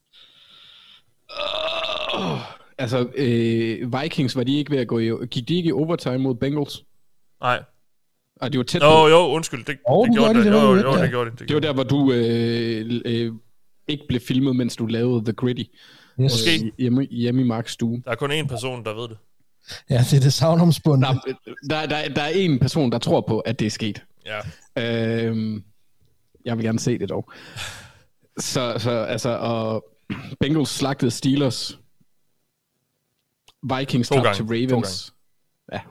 [2.78, 6.18] Altså, øh, Vikings, var de ikke ved at gå i, gik de ikke i overtime
[6.18, 6.84] mod Bengals?
[7.42, 7.64] Nej.
[8.42, 9.08] Og det var tæt Nå, på.
[9.08, 9.66] jo, undskyld.
[9.66, 10.46] Det, Jo, det det gjorde det.
[10.46, 11.02] de, det var Jo, jo, ja.
[11.02, 11.40] det gjorde det.
[11.40, 13.32] det, Det var der, hvor du øh, øh,
[13.88, 15.62] ikke blev filmet, mens du lavede The Gritty.
[15.64, 15.70] Yes.
[16.18, 16.66] Måske.
[16.66, 18.02] Øh, hjemme, hjemme i Marks stue.
[18.06, 19.18] Der er kun én person, der ved det.
[19.90, 21.02] Ja, det er det savnomsbund.
[21.04, 21.14] Der,
[21.70, 24.04] der, der, der er en person, der tror på, at det er sket.
[24.26, 24.40] Ja.
[25.28, 25.64] Øhm,
[26.46, 27.32] jeg vil gerne se det dog.
[28.40, 29.86] Så, så altså, og
[30.40, 31.80] Bengals slagtede Steelers.
[33.78, 35.14] Vikings To tabte til To Ravens.
[35.74, 35.80] Ja.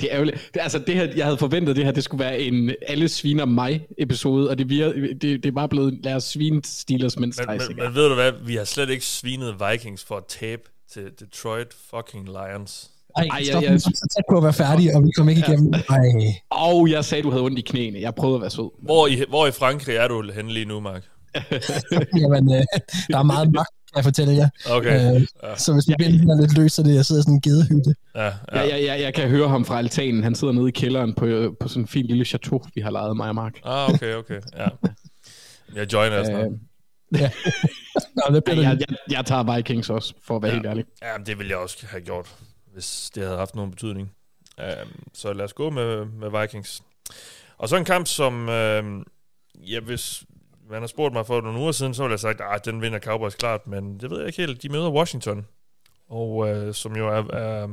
[0.00, 0.50] Det er ærgerligt.
[0.54, 3.44] Det- Altså, det her, jeg havde forventet, det her det skulle være en alle sviner
[3.44, 7.40] mig episode, og det, vir, det, det er bare blevet, lad os svine Steelers, mens
[7.48, 8.32] Men, men, men ved du hvad?
[8.46, 12.90] Vi har slet ikke svinet Vikings for at tabe til Detroit fucking Lions.
[13.16, 15.28] Ej, Ej, stop, jeg- jeg, jeg, så tæt på at være færdig, og vi kom
[15.28, 15.72] ikke igennem.
[15.74, 16.04] Ej.
[16.50, 18.00] Og jeg sagde, du havde ondt i knæene.
[18.00, 18.70] Jeg prøvede at være sød.
[18.82, 21.04] Hvor i, hvor i Frankrig er du henne lige nu, Mark?
[22.20, 22.62] Jamen, øh,
[23.10, 24.48] der er meget magt, kan jeg fortælle jer.
[24.70, 25.14] Okay.
[25.14, 27.94] Øh, så hvis vinden er lidt løs, så det, jeg sidder sådan en gedehytte.
[28.14, 28.32] Ja, ja.
[28.52, 30.22] Jeg, jeg, jeg, jeg kan høre ham fra altanen.
[30.22, 33.16] Han sidder nede i kælderen på, på sådan en fin lille chateau, vi har lejet
[33.16, 33.60] mig og Mark.
[33.64, 34.40] Ah, okay, okay.
[34.56, 34.68] Ja.
[35.74, 36.44] Jeg joiner snart.
[36.44, 36.52] Øh,
[37.12, 37.30] Ja.
[38.16, 40.56] Nå, det bliver jeg, jeg, jeg tager Vikings også, for at være ja.
[40.56, 40.84] helt ærlig.
[41.02, 42.34] Ja, det ville jeg også have gjort,
[42.72, 44.10] hvis det havde haft nogen betydning.
[44.58, 46.82] Um, så lad os gå med, med Vikings.
[47.58, 48.48] Og så en kamp, som...
[48.48, 49.06] Um,
[49.54, 50.24] ja, hvis
[50.70, 52.98] man har spurgt mig for nogle uger siden, så ville jeg sagt, at den vinder
[52.98, 54.62] Cowboys klart, men det ved jeg ikke helt.
[54.62, 55.46] De møder Washington,
[56.08, 57.68] og uh, som jo er, er,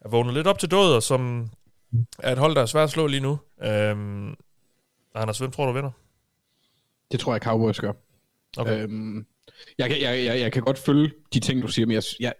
[0.00, 1.50] er vågnet lidt op til død, og som
[2.18, 3.38] er et hold, der er svært at slå lige nu.
[3.66, 4.36] Um,
[5.14, 5.90] Anders, hvem tror du vinder?
[7.12, 7.92] Det tror jeg, Cowboys gør.
[8.58, 8.82] Okay.
[8.82, 9.26] Øhm,
[9.78, 12.32] jeg, kan, jeg, jeg, jeg kan godt følge de ting, du siger, men jeg, jeg,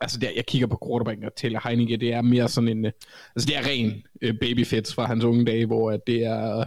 [0.00, 2.92] altså der, jeg kigger på quarterbacken og Taylor Heineke, det er mere sådan en, øh,
[3.36, 6.66] altså det er ren øh, babyfits fra hans unge dage, hvor at det er øh,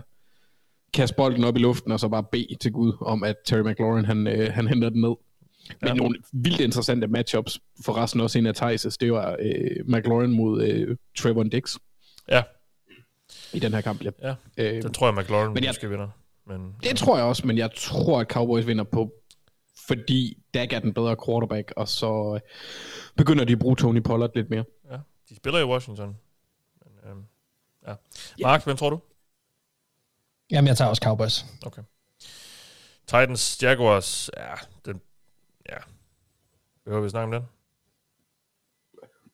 [0.94, 4.06] kaste bolden op i luften, og så bare bede til Gud om, at Terry McLaurin,
[4.06, 5.16] han, øh, han henter den ned.
[5.82, 5.94] Men Ja.
[5.94, 10.64] nogle vildt interessante matchups, for resten også en af Thijs' det var øh, McLaurin mod
[10.64, 11.76] øh, Trevor Dix
[12.30, 12.44] Ja,
[13.54, 14.04] i den her kamp.
[14.04, 14.10] Ja.
[14.22, 14.36] ja.
[14.58, 16.08] Øh, Den tror jeg, McLaurin Men jeg- måske vinder.
[16.48, 19.12] Men, Det tror jeg også, men jeg tror, at Cowboys vinder på,
[19.88, 22.42] fordi Dak er den bedre quarterback, og så øh,
[23.18, 24.64] begynder de at bruge Tony Pollard lidt mere.
[24.92, 24.98] Ja,
[25.30, 26.18] de spiller i Washington.
[26.86, 27.22] Men, øhm,
[27.88, 27.94] ja.
[28.42, 29.00] Mark, hvem tror du?
[30.52, 31.46] Jamen, jeg tager også Cowboys.
[31.66, 31.82] Okay.
[33.08, 34.54] Titans, Jaguars, ja,
[34.86, 35.02] den,
[35.70, 35.78] ja.
[36.86, 37.50] Behøver vi snakke om den?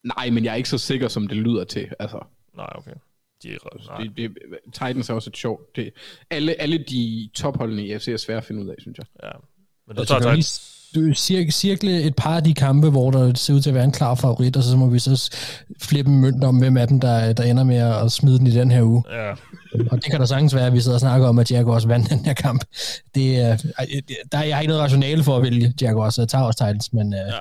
[0.03, 1.91] Nej, men jeg er ikke så sikker, som det lyder til.
[1.99, 2.25] Altså,
[2.55, 2.93] Nej, okay.
[3.43, 3.97] De er, nej.
[4.03, 4.33] det, det,
[4.73, 5.75] Titans er også et sjovt.
[5.75, 5.93] Det,
[6.29, 9.05] alle, alle de topholdene i FC er svære at finde ud af, synes jeg.
[9.23, 9.31] Ja.
[9.87, 10.84] Men du tager Titans.
[10.99, 13.91] Cir- cirkle et par af de kampe, hvor der ser ud til at være en
[13.91, 15.35] klar favorit, og så må vi så
[15.81, 18.51] flippe en mønt om, hvem af dem, der, der ender med at smide den i
[18.51, 19.03] den her uge.
[19.11, 19.31] Ja,
[19.91, 22.09] Og det kan da sagtens være, at vi sidder og snakker om, at Jaguars vandt
[22.09, 22.63] den her kamp.
[23.15, 23.87] Det, er- ej,
[24.31, 26.57] der er jeg har ikke noget rationale for at vælge Jaguars, så jeg tager også
[26.57, 27.39] Titans, men øh, Ja.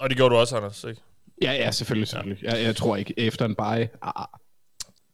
[0.00, 1.00] og det gjorde du også, Anders, ikke?
[1.42, 2.44] Ja, ja, selvfølgelig, selvfølgelig.
[2.44, 2.54] Ja.
[2.56, 3.88] Jeg, jeg tror ikke, efter en bye...
[4.02, 4.26] Ah,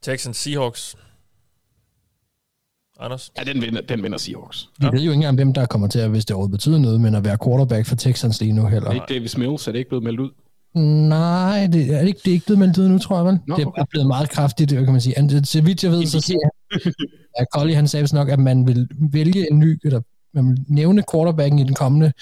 [0.02, 0.96] Texans, Seahawks.
[3.04, 3.30] Anders?
[3.38, 4.68] ja, den vinder, den vinder Seahawks.
[4.80, 7.00] vi ved jo ikke engang, hvem der kommer til at, hvis det overhovedet betyder noget,
[7.00, 8.88] men at være quarterback for Texans lige nu heller.
[8.88, 9.68] Er det ikke Davis Mills?
[9.68, 10.30] Er det ikke blevet meldt ud?
[11.08, 13.38] Nej, det er, ikke, det er ikke blevet meldt ud nu, tror jeg vel.
[13.46, 15.18] Nå, det er bare blevet meget kraftigt, det kan man sige.
[15.18, 16.38] And, så vidt jeg ved, så siger
[17.38, 20.00] ja, Collie, han sagde nok, at man vil vælge en ny, eller
[20.34, 22.12] man vil nævne quarterbacken i den kommende,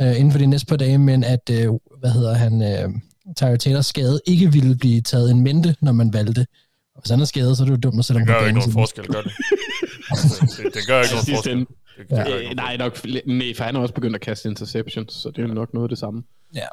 [0.00, 1.68] øh, inden for de næste par dage, men at, øh,
[2.00, 2.88] hvad hedder han, øh,
[3.36, 6.46] Tyler Taylors skade ikke ville blive taget en mente, når man valgte.
[6.94, 8.40] Og hvis han er skadet, så er det jo dumt at sætte Det ham gør
[8.40, 8.68] på jo ikke banen.
[8.68, 9.32] nogen forskel, gør det?
[10.08, 11.58] det, det, det gør ikke Sidste forskel.
[11.98, 15.44] Det, nogen nej, nok, nej, for han har også begyndt at kaste interceptions, så det
[15.44, 16.24] er nok noget af det samme.
[16.54, 16.66] Ja.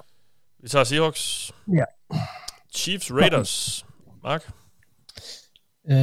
[0.63, 1.51] Vi tager Seahawks.
[1.73, 1.83] Ja.
[2.75, 3.85] Chiefs, Raiders.
[4.23, 4.51] Mark?
[5.89, 5.95] Øh,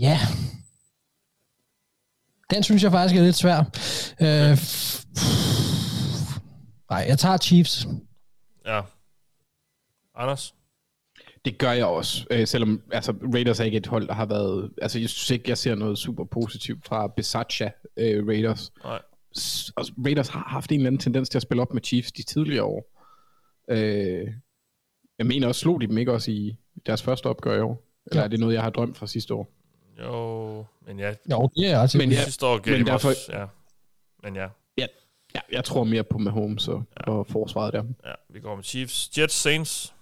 [0.00, 0.18] ja.
[2.50, 3.58] Den synes jeg faktisk er lidt svær.
[4.20, 4.58] Øh,
[6.90, 7.86] nej, jeg tager Chiefs.
[8.66, 8.80] Ja.
[10.16, 10.54] Anders?
[11.44, 14.70] Det gør jeg også, øh, selvom altså, Raiders er ikke et hold, der har været...
[14.82, 18.72] Altså, jeg synes ikke, jeg ser noget super positivt fra Besacha øh, Raiders.
[18.84, 19.02] Nej.
[19.38, 22.12] S- altså, Raiders har haft en eller anden tendens til at spille op med Chiefs
[22.12, 22.96] de tidligere år.
[23.68, 24.28] Øh,
[25.18, 26.56] jeg mener også, slog de dem ikke også i
[26.86, 27.82] deres første opgør i år?
[28.06, 28.24] Eller Ja.
[28.24, 29.48] er det noget, jeg har drømt fra sidste år?
[30.00, 31.14] Jo, men ja.
[31.30, 31.98] Jo, det er også.
[31.98, 33.46] Men ja, Sidste år gav men de derfor- også, ja.
[34.22, 34.48] Men ja,
[34.78, 34.86] Ja,
[35.34, 37.12] ja, jeg tror mere på Mahomes og, ja.
[37.12, 37.84] og forsvaret der.
[38.06, 39.18] ja, vi går med Chiefs.
[39.18, 39.94] Jets, Saints.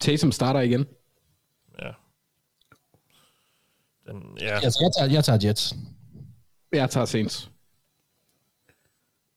[0.00, 0.86] Taysom starter igen.
[1.82, 1.90] Ja.
[4.06, 4.60] Den, ja.
[4.60, 5.74] Altså, jeg, tager, jeg tager Jets.
[6.72, 7.50] Jeg tager Saints.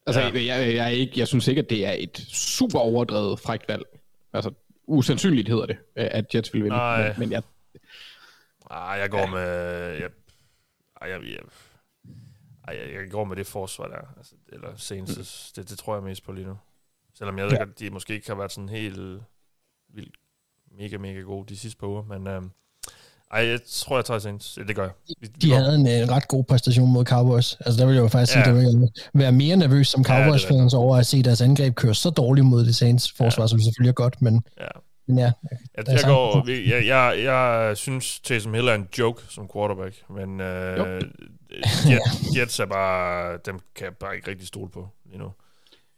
[0.06, 0.28] Altså, Ja.
[0.28, 0.56] ja.
[0.56, 3.84] jeg, jeg, er ikke, jeg synes ikke, at det er et super overdrevet frækt valg.
[4.34, 4.52] Altså,
[4.88, 6.76] usandsynligt hedder det, at Jets vil vinde.
[6.78, 7.08] Nej.
[7.08, 7.44] Men, men jeg,
[8.70, 9.40] Ah, jeg går med...
[9.92, 10.10] Jeg,
[11.02, 11.38] jeg, jeg,
[12.68, 14.18] ej, jeg, jeg går med det forsvar der.
[14.18, 15.24] Altså, eller Saints, mm.
[15.62, 16.58] det, det tror jeg mest på lige nu.
[17.14, 17.58] Selvom jeg ved Ja.
[17.64, 19.22] godt, de måske ikke har været sådan helt
[19.90, 20.16] vildt
[20.80, 22.04] mega, mega gode de sidste par uger.
[22.04, 22.50] Men øhm,
[23.32, 24.60] ej, jeg tror, jeg tager Saints.
[24.68, 24.92] Det gør jeg.
[25.08, 27.56] Vi, vi De går- havde en uh, ret god præstation mod Cowboys.
[27.60, 28.44] Altså, der vil jeg jo faktisk Ja.
[28.44, 30.44] sige, at jeg vil være mere nervøs som Ja, det
[30.74, 33.48] er over at se deres angreb køre så dårligt mod det Saints forsvar, ja.
[33.48, 34.68] som selvfølgelig er godt, men, Ja.
[35.08, 35.32] men ja.
[35.78, 39.50] Jeg, Der jeg, går, vi- jeg, jeg, jeg synes, Taysom Hill er en joke som
[39.56, 41.02] quarterback, men øh,
[41.90, 42.02] Jet,
[42.38, 45.32] Jets er bare, dem kan jeg bare ikke rigtig stole på lige nu.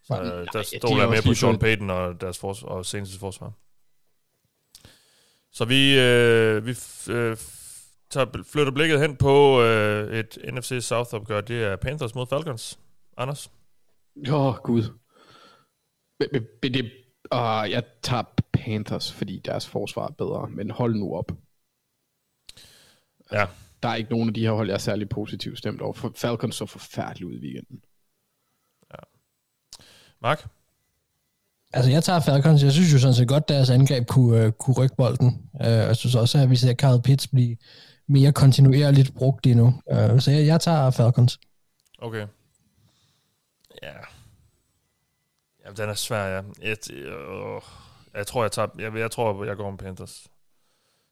[0.03, 2.63] Så, Nej, øh, der de er stoler jeg mere på Sean Payton og deres fors-
[2.63, 3.51] og Saints' forsvar.
[5.53, 6.71] Så vi, øh, vi
[7.13, 7.37] øh,
[8.09, 11.41] tager, flytter blikket hen på øh, et NFC South-opgør.
[11.41, 12.79] Det er Panthers mod Falcons.
[13.17, 13.51] Anders?
[14.29, 14.83] åh, oh, gud.
[16.63, 16.91] Det,
[17.33, 18.23] uh, jeg tager
[18.53, 21.31] Panthers, fordi deres forsvar er bedre, men hold nu op.
[23.31, 23.45] Ja.
[23.83, 25.93] Der er ikke nogen af de her hold, jeg er særlig positivt stemt over.
[25.93, 27.83] For Falcons så forfærdeligt ud i weekenden.
[30.21, 30.47] Mark?
[31.73, 32.63] Altså, jeg tager Falcons.
[32.63, 35.49] Jeg synes jo sådan set godt, deres angreb kunne, uh, kunne rykke bolden.
[35.53, 37.57] Uh, jeg synes også, at vi ser Carl Pitts blive
[38.07, 39.73] mere kontinuerligt brugt endnu.
[39.87, 40.13] nu.
[40.13, 41.39] Uh, så jeg, jeg tager Falcons.
[41.99, 42.27] Okay.
[43.83, 43.93] Ja.
[45.65, 46.41] Jamen, den er svær, ja.
[46.61, 47.61] Et, øh,
[48.13, 48.67] jeg tror, jeg tager...
[48.79, 50.27] Jeg, jeg tror, jeg går med Panthers.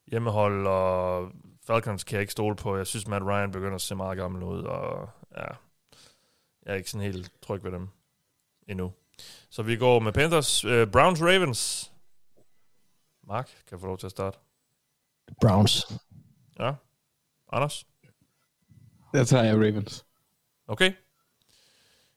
[0.07, 1.31] Hjemmehold og
[1.67, 2.77] Falcons kan jeg ikke stole på.
[2.77, 5.45] Jeg synes, Matt Ryan begynder at se meget gammel ud, og ja,
[6.65, 7.88] jeg er ikke sådan helt tryg ved dem
[8.67, 8.91] endnu.
[9.49, 10.65] Så vi går med Panthers.
[10.65, 11.91] Uh, Browns, Ravens.
[13.27, 14.38] Mark, kan jeg få lov til at starte?
[15.41, 15.88] Browns.
[16.59, 16.71] Ja.
[17.51, 17.85] Anders?
[19.13, 20.05] Der tager jeg Ravens.
[20.67, 20.91] Okay.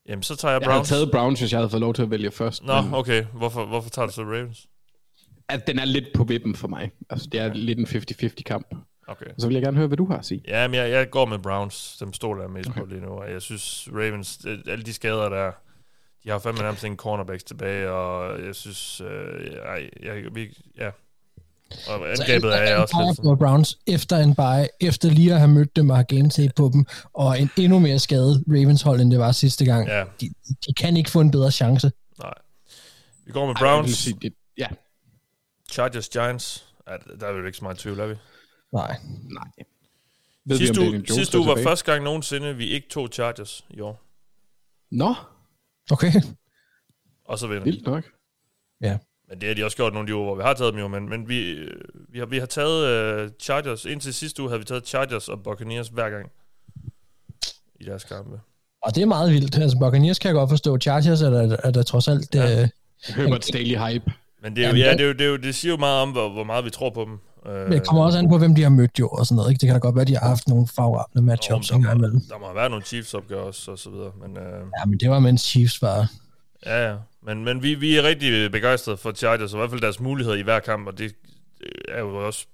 [0.09, 0.89] Jamen, så tager jeg Jeg havde Browns.
[0.89, 2.63] taget Browns, hvis jeg havde fået lov til at vælge først.
[2.65, 3.25] Nå, men- okay.
[3.25, 4.67] Hvorfor, hvorfor tager du så Ravens?
[5.49, 6.91] at den er lidt på vippen for mig.
[7.11, 8.75] Altså, det er lidt en 50-50 kamp.
[9.07, 9.27] Okay.
[9.39, 10.43] Så vil jeg gerne høre, hvad du har at sige.
[10.49, 11.97] Ja, men jeg, jeg går med Browns.
[12.01, 12.81] Dem stoler jeg mest okay.
[12.81, 13.09] på lige nu.
[13.09, 15.53] Og jeg synes, Ravens, øh, alle de skader der,
[16.25, 20.91] de har fandme nærmest ingen cornerbacks tilbage, og jeg synes, øh, ej, jeg, vi, ja.
[21.89, 23.25] Og angrebet er jeg også lidt sådan.
[23.25, 26.71] på Browns efter en bye, efter lige at have mødt dem og have gametape på
[26.73, 29.89] dem, og en endnu mere skadet Ravens hold, end det var sidste gang.
[29.89, 30.05] Ja.
[30.21, 30.31] De,
[30.67, 31.93] de kan ikke få en bedre chance.
[32.19, 32.35] Nej.
[33.27, 33.97] Vi går med Ej, jeg Browns.
[33.97, 34.67] sige, det, ja,
[35.71, 36.67] Chargers, Giants.
[36.89, 38.15] Ja, der er jo ikke så meget tvivl, er vi?
[38.73, 38.97] Nej.
[39.31, 39.65] nej.
[40.45, 43.81] Ved sidste vi, uge, sidste uge var første gang nogensinde, vi ikke tog Chargers i
[43.81, 44.03] år.
[44.91, 45.15] Nå,
[45.91, 46.13] Okay.
[47.25, 47.71] Og så vinder de.
[47.71, 48.05] vildt nok.
[48.81, 48.99] Ja.
[49.29, 50.81] Men det har de også gjort nogle af de uger, hvor vi har taget dem
[50.81, 50.89] jo.
[50.89, 53.85] Men, men vi, øh, vi, har, vi har taget uh, Chargers.
[53.85, 56.31] Indtil sidste uge havde vi taget Chargers og Buccaneers hver gang.
[57.81, 58.41] I deres kampe.
[58.83, 59.59] Og det er meget vildt.
[59.59, 60.79] Altså, Buccaneers kan jeg godt forstå.
[60.79, 62.35] Chargers er der, er der trods alt...
[62.35, 62.63] Ja.
[62.63, 62.69] Øh,
[63.03, 64.13] Herbert's daily hype.
[64.43, 66.03] Men det, er jo, ja, det, er jo, det, er jo, det siger jo meget
[66.03, 67.19] om, hvor, hvor meget vi tror på dem.
[67.45, 69.51] Uh, men det kommer også an på, hvem de har mødt jo, og sådan noget.
[69.51, 69.61] Ikke?
[69.61, 72.21] Det kan da godt være, at de har haft nogle favorable matchups der, må, imellem.
[72.29, 74.13] der må være nogle Chiefs opgør også, og så videre.
[74.21, 74.43] Men, uh,
[74.81, 76.11] Ja, men det var, mens Chiefs var...
[76.67, 76.97] ja, ja.
[77.23, 80.37] Men, men vi, vi er rigtig begejstrede for Chargers, og i hvert fald deres muligheder
[80.39, 81.15] i hver kamp, og det
[81.61, 82.47] øh, er jo også...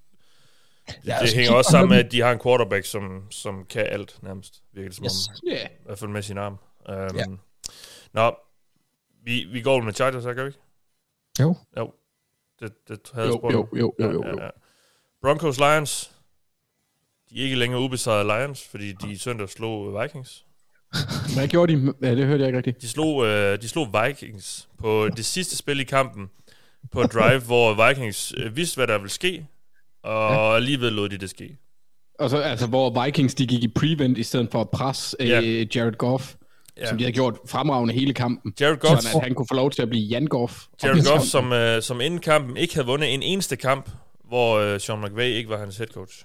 [0.89, 3.65] Det, Ja, det altså, hænger også sammen med, at de har en quarterback, som, som
[3.71, 5.29] kan alt nærmest, virker det som Yes.
[5.29, 5.35] om.
[5.49, 5.67] Ja.
[5.67, 6.53] I hvert fald med sin arm.
[6.89, 7.25] Um, Ja.
[8.13, 8.35] Nå,
[9.25, 10.59] vi, vi går med Chargers, her, gør vi ikke?
[11.41, 11.57] Jo.
[11.79, 11.93] Jo.
[12.61, 14.39] Det, det havde jeg Jo, spurgt jo, jo, jo, jo, jo.
[15.23, 16.11] Broncos Lions.
[17.31, 20.45] De er ikke længere ubesejrede Lions, fordi de i søndag slog Vikings.
[21.35, 21.95] Hvad gjorde de?
[22.03, 22.83] Ja, det hørte jeg ikke rigtigt.
[22.83, 26.31] De slog, øh, de slog Vikings på det sidste spil i kampen
[26.93, 29.47] på drive, hvor Vikings øh, vidste, hvad der ville ske,
[30.03, 30.55] og ja.
[30.57, 31.57] alligevel lod de det ske.
[32.19, 35.41] Og så, altså, hvor Vikings, de gik i prevent i stedet for at presse Ja.
[35.45, 36.35] øh, Jared Goff,
[36.77, 36.83] Ja.
[36.83, 36.89] ja.
[36.89, 38.55] som de havde gjort fremragende hele kampen.
[38.61, 40.65] Jared Goff, Sådan at han kunne få lov til at blive Jan Goff.
[40.85, 43.91] Jared Goff som, øh, som inden kampen ikke havde vundet en eneste kamp,
[44.31, 46.25] hvor øh, Sean McVay ikke var hans head coach.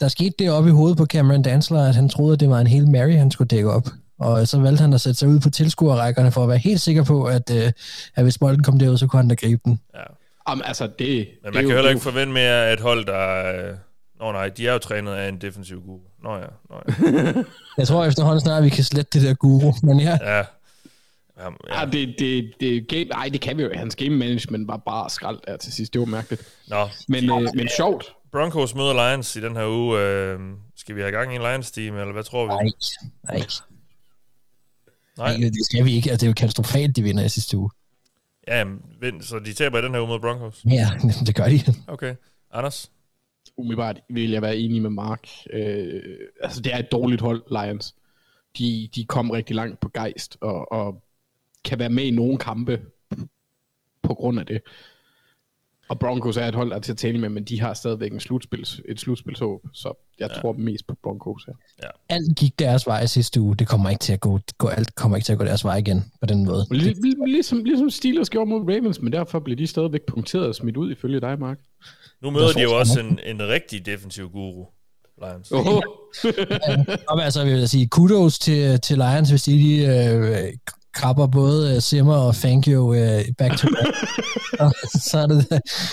[0.00, 2.60] Der skete det op i hovedet på Cameron Dansler, at han troede, at det var
[2.60, 3.88] en hel Mary, han skulle dække op.
[4.18, 7.04] Og så valgte han at sætte sig ud på tilskuerrækkerne for at være helt sikker
[7.04, 7.72] på, at, øh,
[8.16, 9.80] at hvis bolden kom derud, så kunne han da gribe den.
[9.94, 10.00] Ja.
[10.48, 12.66] Jamen, altså, det, Men det man er kan jo- heller det er ikke forvente mere
[12.68, 13.52] af et hold, der...
[13.70, 13.74] Øh...
[14.20, 15.98] Nå nej, de er jo trænet af en defensiv guru.
[16.22, 16.76] Nå ja, nå
[17.18, 17.32] ja.
[17.78, 19.72] Jeg tror efterhånden snart, at vi kan slette det der guru.
[19.82, 20.42] Men ja, ja.
[21.40, 23.70] Jamen, Ja, det, det, det, game, nej, det kan vi jo.
[23.74, 25.92] Hans game management var bare skrald der til sidst.
[25.92, 26.42] Det var mærkeligt.
[26.68, 28.14] Nå, Men, øh, men sjovt.
[28.32, 30.00] Broncos møder Lions i den her uge.
[30.00, 30.38] Øh,
[30.76, 32.48] skal vi have gang i en Lions-team, eller hvad tror vi?
[32.48, 32.70] nej,
[33.38, 33.46] nej.
[35.18, 35.38] Nej.
[35.38, 35.48] nej.
[35.48, 36.10] Det skal vi ikke.
[36.10, 37.70] Altså, det er jo katastrofalt, de vinder i sidste uge.
[38.48, 40.64] Ja, jamen, vind- så de taber i den her uge mod Broncos?
[40.70, 40.88] Ja,
[41.26, 41.60] det gør de.
[41.86, 42.14] Okay.
[42.52, 42.90] Anders?
[43.56, 45.28] Umiddelbart vil jeg være enig med Mark.
[45.52, 46.02] Øh,
[46.42, 47.94] altså, det er et dårligt hold, Lions.
[48.58, 51.02] De, de kom rigtig langt på gejst, og, og
[51.64, 52.80] kan være med i nogle kampe
[54.02, 54.60] på grund af det.
[55.90, 58.12] Og Broncos er et hold, der er til at tale med, men de har stadigvæk
[58.12, 60.40] en slutspils, et slutspilshåb, så jeg ja.
[60.40, 61.54] tror mest på Broncos her.
[62.08, 63.56] Alt gik deres vej i sidste uge.
[63.56, 65.76] Det kommer ikke til at gå, gå alt kommer ikke til at gå deres vej
[65.76, 66.66] igen på den måde.
[66.70, 70.54] Lig, lig, ligesom, ligesom Steelers gjorde mod Ravens, men derfor bliver de stadigvæk punkteret og
[70.54, 71.58] smidt ud ifølge dig, Mark.
[72.22, 74.66] Nu møder de jo også en, en rigtig defensiv guru,
[75.22, 75.52] Lions.
[75.52, 75.66] Oh.
[75.66, 75.82] Og
[77.16, 80.52] men altså, jeg vil sige, kudos til, til Lions, hvis de lige øh,
[80.94, 83.96] krabber både øh, Simmer og Fangio øh, back to back.
[85.10, 85.46] Så er det,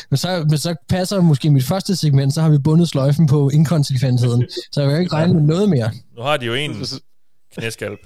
[0.10, 3.50] men, så, men så passer måske mit første segment, så har vi bundet sløjfen på
[3.50, 4.46] inkonsekvensheden.
[4.72, 5.92] Så jeg vil ikke regne med noget mere.
[6.16, 6.76] Nu har de jo en
[7.58, 8.00] knæskalp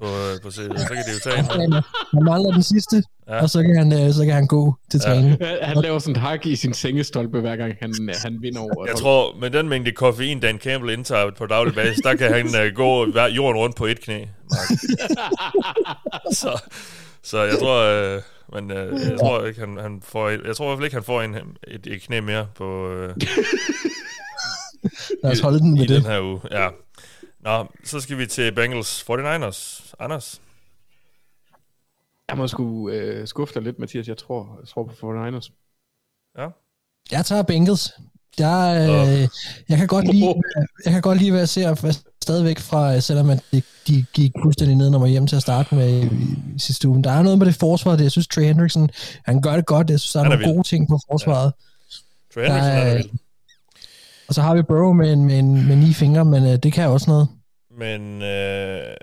[0.00, 1.72] på, øh, på CV'et, så kan de jo tage en.
[2.12, 3.34] Han mangler den sidste, Ja.
[3.36, 3.42] ja.
[3.42, 5.28] og så kan, han, øh, så kan han gå til træning.
[5.46, 8.86] Han- Han laver sådan et hak i sin sengestolpe, hver gang han, han vinder over.
[8.86, 12.46] Jeg tror, med den mængde koffein, Dan Campbell indtager på daglig basis, der kan han
[12.46, 14.18] uh, gå jorden rundt på et knæ.
[14.50, 14.78] Mark.
[16.40, 16.60] så,
[17.22, 18.22] så jeg tror, uh,
[18.54, 21.04] men, jeg tror ikke, han, han får et, jeg tror i hvert fald ikke, han
[21.04, 21.34] får en,
[21.68, 23.10] et, et knæ mere på, uh,
[25.24, 26.10] Lad os holde den i med den det.
[26.12, 26.40] her uge.
[26.50, 26.68] Ja.
[27.40, 29.89] Nå, så skal vi til Bengals 49ers.
[30.00, 30.40] Anders?
[32.28, 34.08] Jeg må sgu øh, skuffe dig lidt, Mathias.
[34.08, 35.50] Jeg tror, jeg tror på 49ers.
[36.38, 36.48] Ja.
[37.12, 37.92] Jeg tager Bengals.
[38.38, 39.28] Jeg, øh,
[39.68, 40.34] jeg, kan godt lide,
[40.84, 44.32] jeg kan godt lide, hvad jeg ser stadigvæk fra, øh, selvom at de, de gik
[44.42, 46.04] fuldstændig ned, når man hjem til at starte med i,
[46.54, 47.04] i sidste uge.
[47.04, 48.90] Der er noget med det forsvar, det jeg synes, Trey Hendrickson,
[49.24, 49.90] han gør det godt.
[49.90, 50.54] Jeg synes, der er er nogle vild.
[50.54, 51.52] gode ting på forsvaret.
[52.34, 53.10] Trey Hendrickson er Der er- vild.
[54.28, 56.88] Og så har vi Burrow med, med, en- med ni fingre, men øh, det kan
[56.88, 57.28] også noget.
[57.78, 58.96] Men øh,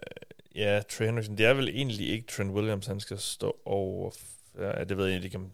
[0.58, 4.12] ja, Trey Hendrickson, det er vel egentlig ikke Trent Williams, han skal stå over.
[4.60, 5.52] Ja, det ved jeg ikke, kan...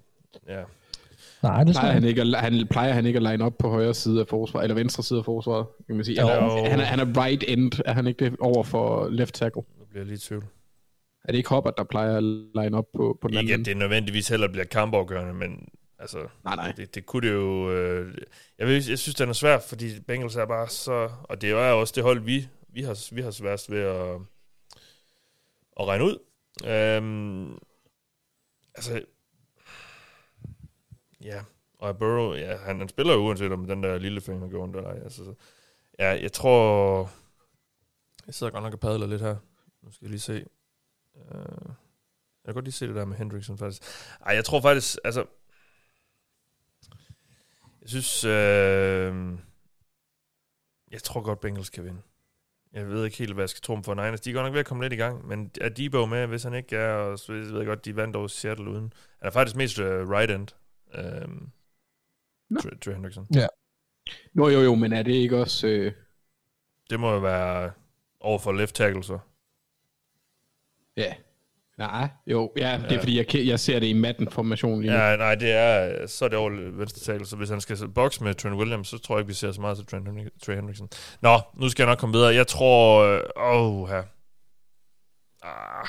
[0.48, 0.64] Ja.
[1.44, 2.22] Nej, det Plejer han, ikke.
[2.22, 5.04] at, han, plejer han ikke at line op på højre side af forsvaret, eller venstre
[5.04, 6.20] side af forsvaret, kan man sige.
[6.20, 9.34] Han er, han, er, han er right end, er han ikke det, over for left
[9.34, 9.62] tackle?
[9.80, 10.44] Nu bliver jeg lige i tvivl.
[11.26, 13.62] Er det ikke Hubbard, der plejer at line op på, på den Ikke, anden?
[13.62, 15.70] at det nødvendigvis heller bliver kampafgørende, men
[16.00, 16.72] altså, Nej, nej.
[16.72, 17.72] det, det kunne det jo...
[17.72, 18.16] Øh,
[18.60, 21.10] jeg, ved, jeg synes, den er svær, fordi Bengals er bare så...
[21.24, 24.16] Og det er jo også det hold, vi, vi, har, vi har sværest ved at,
[25.80, 26.18] at regne ud.
[26.66, 27.58] Øhm,
[28.76, 29.06] altså...
[31.22, 31.44] Ja,
[31.80, 34.76] og Burrow, ja, han, han spiller jo uanset om den der lille finger går rundt
[34.76, 35.00] eller ej.
[35.04, 35.36] Altså,
[36.00, 37.10] ja, jeg tror...
[38.26, 39.36] Jeg sidder godt nok og padler lidt her.
[39.82, 40.46] Nu skal jeg lige se.
[41.14, 41.66] Uh,
[42.44, 43.84] jeg kan godt lige se det der med Hendrickson faktisk.
[44.26, 45.26] Ej, jeg tror faktisk, altså...
[47.82, 48.24] Jeg synes...
[48.24, 49.40] Øh,
[50.92, 52.02] Jeg tror godt, Bengals kan vinde.
[52.74, 54.22] Jeg ved ikke helt, hvad jeg skal tro dem for Niners.
[54.22, 56.44] De er godt nok ved at komme lidt i gang, men er Debo med, hvis
[56.44, 58.94] han ikke er, og så ved jeg godt, de vandt over Seattle uden.
[59.20, 60.48] Han er faktisk mest uh, right end.
[61.26, 61.52] Um,
[62.50, 62.60] Nå.
[62.60, 63.28] Trey, Hendrickson.
[64.38, 65.68] Jo, jo, jo, men er det ikke også...
[65.68, 65.94] Øh,
[66.90, 67.72] Det må jo være
[68.20, 69.20] over for left tackle, så.
[70.98, 71.16] ja.
[71.78, 73.00] Nej, jo, ja, det er Ja.
[73.00, 74.98] fordi, jeg, jeg ser det i Madden-formationen lige nu.
[74.98, 78.24] Ja, nej, det er, så er det over venstre tackle, så hvis han skal bokse
[78.24, 80.08] med Trent Williams, så tror jeg ikke, vi ser så meget til Trent
[80.46, 80.90] Trey Hendrickson.
[81.22, 82.36] Nå, nu skal jeg nok komme videre.
[82.36, 84.04] Jeg tror, øh, åh, oh, her.
[85.44, 85.88] Ah,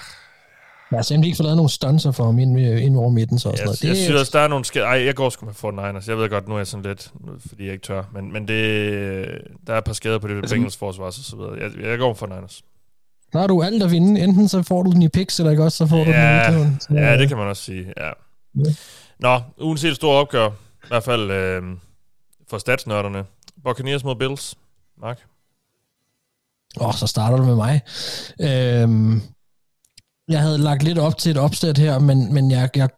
[0.92, 3.48] Ja, så de ikke får lavet nogle stunts for ham ind, ind over midten, så
[3.48, 3.82] og sådan jeg, noget.
[3.84, 4.84] jeg, Det, synes også, der er nogle skæld.
[4.84, 6.08] Ej, jeg går sgu med Fort Niners.
[6.08, 7.12] Jeg ved godt, nu er jeg sådan lidt,
[7.48, 8.02] fordi jeg ikke tør.
[8.12, 8.58] Men, men det,
[9.66, 11.52] der er et par skader på det Altså, Bengals forsvar, og så videre.
[11.60, 12.62] Jeg, jeg går med Fort Niners.
[13.34, 14.20] Der har du alt at vinde.
[14.20, 16.16] Enten så får du den i picks, eller ikke også, så får du den i
[16.16, 16.78] Ja, udgaven.
[16.80, 18.10] Så, ja, det kan man også sige, ja.
[18.64, 18.74] Ja.
[19.18, 20.48] Nå, ugens helt store opgør.
[20.84, 21.62] I hvert fald øh,
[22.50, 23.24] for statsnørderne.
[23.64, 24.54] Buccaneers mod Bills.
[25.00, 25.20] Mark?
[26.80, 27.80] Åh, så starter du med mig.
[28.40, 29.22] Øhm,
[30.28, 32.88] jeg havde lagt lidt op til et opsæt her, men, men jeg, jeg,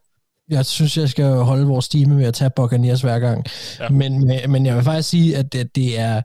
[0.49, 3.45] jeg synes, jeg skal holde vores stime med at tage Buccaneers hver gang.
[3.79, 3.83] Ja.
[3.83, 3.89] Ja.
[3.89, 6.21] Men, men jeg vil faktisk sige, at det, det er...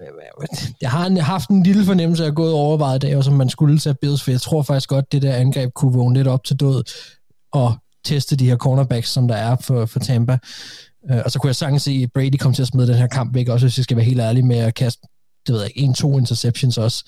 [0.80, 3.94] Jeg har haft en lille fornemmelse af gået overvejet dag, og som man skulle tage
[4.00, 6.82] Bills, for jeg tror faktisk godt, det der angreb kunne vågne lidt op til død
[7.52, 10.38] og teste de her cornerbacks, som der er for, for Tampa.
[11.10, 13.06] Øh, og så kunne jeg sagtens se, at Brady kom til at smide den her
[13.06, 15.08] kamp væk, også hvis jeg skal være helt ærlig med at kaste
[15.46, 17.04] det ved jeg ikke, en-to interceptions også.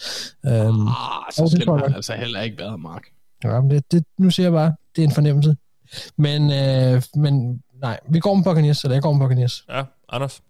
[0.46, 0.90] Øhm, Ah, Jo,
[1.36, 3.02] så det slemt har han altså heller ikke været, Mark.
[3.44, 5.56] ja, men det, det, nu siger jeg bare, det er en fornemmelse.
[6.18, 9.64] Men, øh, men nej, vi går med Buccaneers, eller jeg går med Buccaneers.
[9.68, 10.40] Ja, Anders?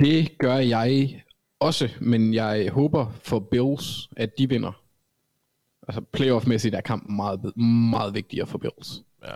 [0.00, 1.20] Det gør jeg
[1.60, 4.82] også, men jeg håber for Bills, at de vinder.
[5.88, 7.56] Altså playoff-mæssigt er kampen meget,
[7.90, 9.02] meget vigtigere for Bills.
[9.26, 9.32] Ja.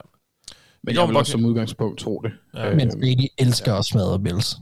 [0.83, 2.33] Men Jo, jeg vil også som udgangspunkt tro det.
[2.55, 2.71] Ja.
[2.71, 3.77] Øh, Men Brady elsker ja.
[3.79, 4.57] også smadre Bills.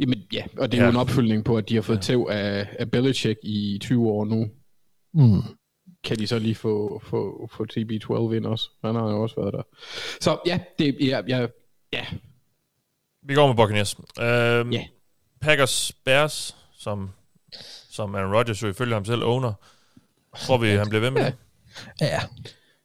[0.00, 0.88] Jamen, ja, og det er Ja.
[0.88, 4.24] jo en opfølgning på, at de har fået tæv af, af Belichick i 20 år
[4.24, 4.48] nu.
[5.14, 5.42] Mm.
[6.04, 8.70] Kan de så lige få, få, få TB12 ind også?
[8.84, 9.62] Han har jo også været der.
[10.20, 11.46] Så ja, det, ja, ja,
[11.92, 12.04] ja,
[13.24, 13.94] Vi går med Buccaneers.
[14.20, 14.84] Øhm, Ja.
[15.40, 17.10] Packers Bears, som,
[17.90, 19.52] som Aaron Rodgers jo ifølge ham selv owner.
[20.36, 21.34] Tror vi, han bliver ved med det?
[22.00, 22.20] Ja,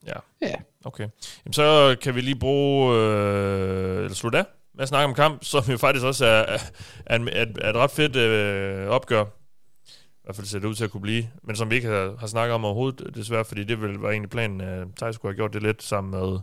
[0.07, 0.14] Ja.
[0.41, 0.56] ja.
[0.86, 1.07] Okay.
[1.45, 5.44] Jamen, så kan vi lige bruge, øh, eller slutte af med at snakke om kamp,
[5.44, 6.57] som jo faktisk også er, er,
[7.06, 7.20] er,
[7.61, 9.26] er, et ret fedt øh, opgør.
[9.26, 11.30] I hvert fald ser det ud til at kunne blive.
[11.44, 14.30] Men som vi ikke har, har snakket om overhovedet, desværre, fordi det vil være egentlig
[14.30, 16.40] planen, at Thijs skulle have gjort det lidt sammen med,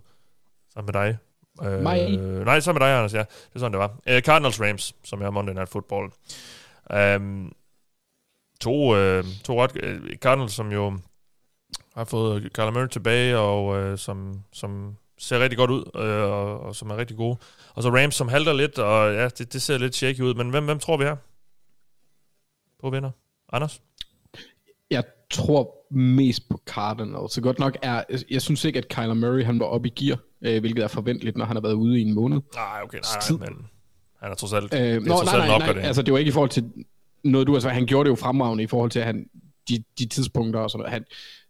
[0.74, 1.18] sammen med dig.
[1.64, 2.16] Øh, Mig?
[2.16, 3.18] nej, sammen med dig, Anders, ja.
[3.18, 3.98] Det er sådan, det var.
[4.06, 6.10] Øh, Cardinals Rams, som er Monday Night Football.
[7.16, 7.52] Um,
[8.60, 9.70] to, øh, to ret...
[9.82, 10.98] Øh, Cardinals, som jo
[11.94, 16.60] har fået Kyler Murray tilbage, og øh, som, som ser rigtig godt ud, øh, og,
[16.60, 17.36] og som er rigtig gode.
[17.74, 20.34] Og så Rams, som halter lidt, og ja, det, det ser lidt shaky ud.
[20.34, 21.16] Men hvem, hvem tror vi her?
[22.80, 23.10] På vinder?
[23.52, 23.82] Anders?
[24.90, 27.32] Jeg tror mest på Cardinals.
[27.32, 30.18] Så godt nok er, jeg synes ikke, at Kyler Murray han var oppe i gear,
[30.42, 32.40] øh, hvilket er forventeligt, når han har været ude i en måned.
[32.54, 33.66] Nej, okay, nej, nej, men
[34.20, 35.86] han er trods alt, Øh, det er nå, trods nej, alt nej, nej, opgradering.
[35.86, 36.72] altså det var ikke i forhold til
[37.24, 37.74] noget, du sagt.
[37.74, 39.30] Han gjorde det jo fremragende i forhold til, at han,
[39.68, 40.92] de, de tidspunkter og sådan noget.
[40.92, 41.04] Han,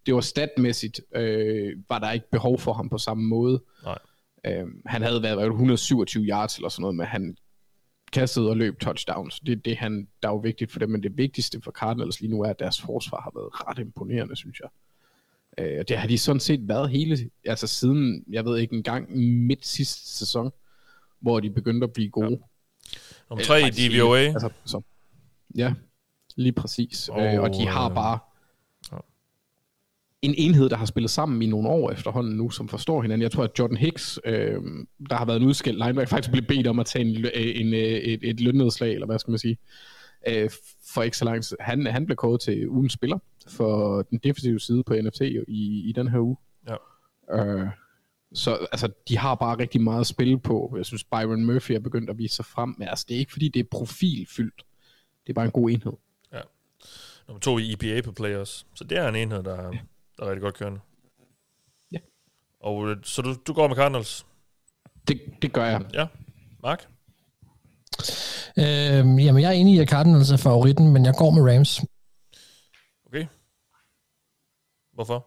[0.07, 3.63] det var statmæssigt, øh, var der ikke behov for ham på samme måde.
[3.85, 3.99] Nej.
[4.47, 7.37] Øh, han havde været, været 127 yards eller sådan noget, men han
[8.13, 9.41] kastede og løb touchdowns.
[9.41, 12.21] Det er det, han, der er jo vigtigt for dem, men det vigtigste for Cardinals
[12.21, 14.69] lige nu er, at deres forsvar har været ret imponerende, synes jeg.
[15.59, 18.83] Øh, og det har de sådan set været hele, altså siden, jeg ved ikke, en
[18.83, 20.51] gang midt sidste sæson,
[21.21, 22.27] hvor de begyndte at blive gode.
[22.31, 22.41] Nummer
[23.31, 24.19] Eller tre i DVOA.
[24.19, 24.81] Altså, så,
[25.57, 25.75] ja,
[26.37, 27.09] lige præcis.
[27.09, 28.19] Og, Og, øh, og de har øh, bare
[28.93, 28.97] ja.
[30.23, 33.23] en enhed, der har spillet sammen i nogle år efterhånden nu, som forstår hinanden.
[33.23, 34.63] Jeg tror, at Jordan Hicks, øh,
[35.11, 37.75] der har været en udskilt linebacker, faktisk blev bedt om at tage en, lø- en,
[37.75, 39.59] øh, et, et lønnedslag, eller hvad skal man sige,
[40.29, 40.51] øh,
[40.95, 41.57] for ikke så lang tid.
[41.61, 45.93] Han, han blev kåret til ugens spiller for den defensive side på NFT i, i
[45.97, 46.37] den her uge.
[46.69, 46.77] Ja.
[47.45, 47.69] Øh,
[48.33, 50.75] så altså, de har bare rigtig meget at spille på.
[50.77, 52.75] Jeg synes, Byron Murphy er begyndt at vise sig frem.
[52.79, 54.65] Men altså, det er ikke, fordi det er profilfyldt.
[55.27, 55.93] Det er bare en god enhed.
[57.29, 58.67] Nummer to i EPA på players.
[58.75, 59.71] Så det er en enhed, der,
[60.19, 60.81] der er rigtig godt kørende.
[61.93, 61.99] Ja.
[62.61, 64.27] Og øh, så du, du går med Cardinals?
[65.09, 65.85] Det, det gør jeg.
[65.95, 66.07] Ja.
[66.63, 66.89] Mark?
[68.59, 71.85] Øhm, jamen, jeg er enig i, at Cardinals er favoritten, men jeg går med Rams.
[73.07, 73.27] Okay.
[74.95, 75.27] Hvorfor?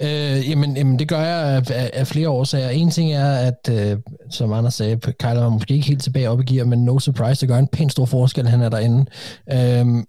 [0.00, 2.68] Øh, jamen, jamen, det gør jeg af, af, af flere årsager.
[2.68, 3.98] En ting er, at øh,
[4.30, 7.40] som Anders sagde, Kyler var måske ikke helt tilbage op i gear, men no surprise,
[7.40, 9.06] det gør en pæn stor forskel, han er derinde.
[9.52, 10.04] Øh,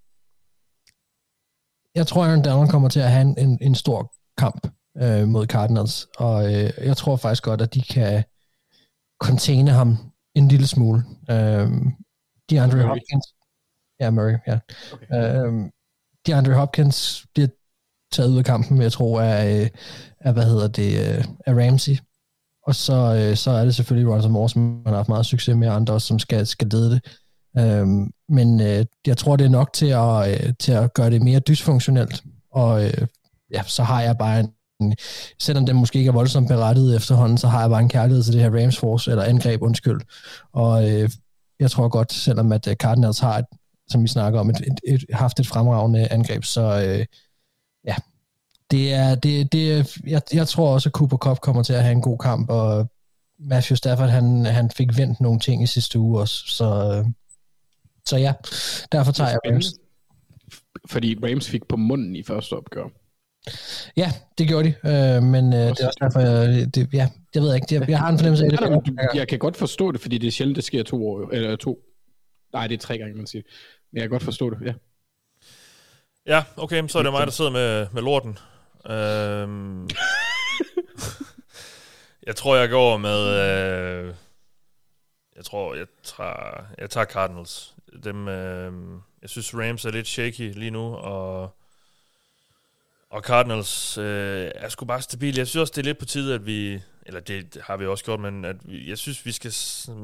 [1.96, 4.68] jeg tror, Aaron Donald kommer til at have en, en, en stor kamp
[4.98, 8.24] øh, mod Cardinals, og øh, jeg tror faktisk godt, at de kan
[9.22, 10.07] containe ham
[10.38, 11.04] en lille smule.
[11.30, 11.70] Øh,
[12.50, 12.88] DeAndre Murray.
[12.88, 13.26] Hopkins.
[14.00, 14.60] Ja, Murray, ja.
[14.94, 15.46] Okay.
[15.46, 15.72] Øhm,
[16.28, 17.48] DeAndre Hopkins bliver
[18.12, 19.70] taget ud af kampen, jeg tro, af, øh,
[20.20, 21.98] af hvad hedder det, øh, af Ramsey.
[22.64, 25.56] Og så, øh, så er det selvfølgelig Ronson Moore, som man har haft meget succes
[25.56, 27.02] med, og andre også, som skal, skal lede det.
[27.60, 31.22] Øhm, men øh, jeg tror, det er nok til at, øh, til at gøre det
[31.22, 32.24] mere dysfunktionelt.
[32.52, 33.08] Og øh,
[33.54, 34.52] ja, så har jeg bare en,
[35.40, 38.34] selvom den måske ikke er voldsomt berettiget efterhånden, så har jeg bare en kærlighed til
[38.34, 40.02] det her Rams Force, eller angreb, undskyld.
[40.54, 41.10] Og øh,
[41.60, 43.46] jeg tror godt, selvom at øh, Cardinals har, et,
[43.88, 47.06] som vi snakker om, et, et, et, haft et fremragende angreb, så øh,
[47.86, 47.96] ja,
[48.72, 51.92] det er, det, det jeg, jeg tror også, at Cooper Cup kommer til at have
[51.92, 52.92] en god kamp, og
[53.40, 57.04] Matthew Stafford, han, han fik vendt nogle ting i sidste uge også, så,
[58.06, 58.34] så ja,
[58.92, 59.66] derfor tager jeg Rams.
[60.86, 62.88] Fordi Rams fik på munden i første opgør.
[63.98, 67.42] Ja, det gjorde de, øh, men øh, det er også derfor, jeg, det, ja, det
[67.42, 69.92] ved jeg ikke, jeg, jeg har en fornemmelse af, det du- Jeg kan godt forstå
[69.92, 71.80] det, fordi det er sjældent, det sker to år, eller to,
[72.54, 73.42] nej, det er tre gange, man siger.
[73.92, 74.74] Men jeg kan godt forstå det, ja.
[76.28, 78.38] Ja, okay, så er det mig, der sidder med, med lorten.
[78.90, 79.90] Øhm,
[82.28, 83.28] jeg tror, jeg går med...
[83.28, 84.14] Øh,
[85.36, 87.76] jeg tror, jeg tager, jeg tager Cardinals.
[88.04, 88.74] Dem, øh,
[89.22, 91.56] jeg synes, Rams er lidt shaky lige nu, og,
[93.10, 95.36] og Cardinals øh, er sgu bare stabil.
[95.36, 96.82] Jeg synes også, det er lidt på tide, at vi...
[97.06, 99.52] Eller det har vi også gjort, men at vi, jeg synes, vi skal,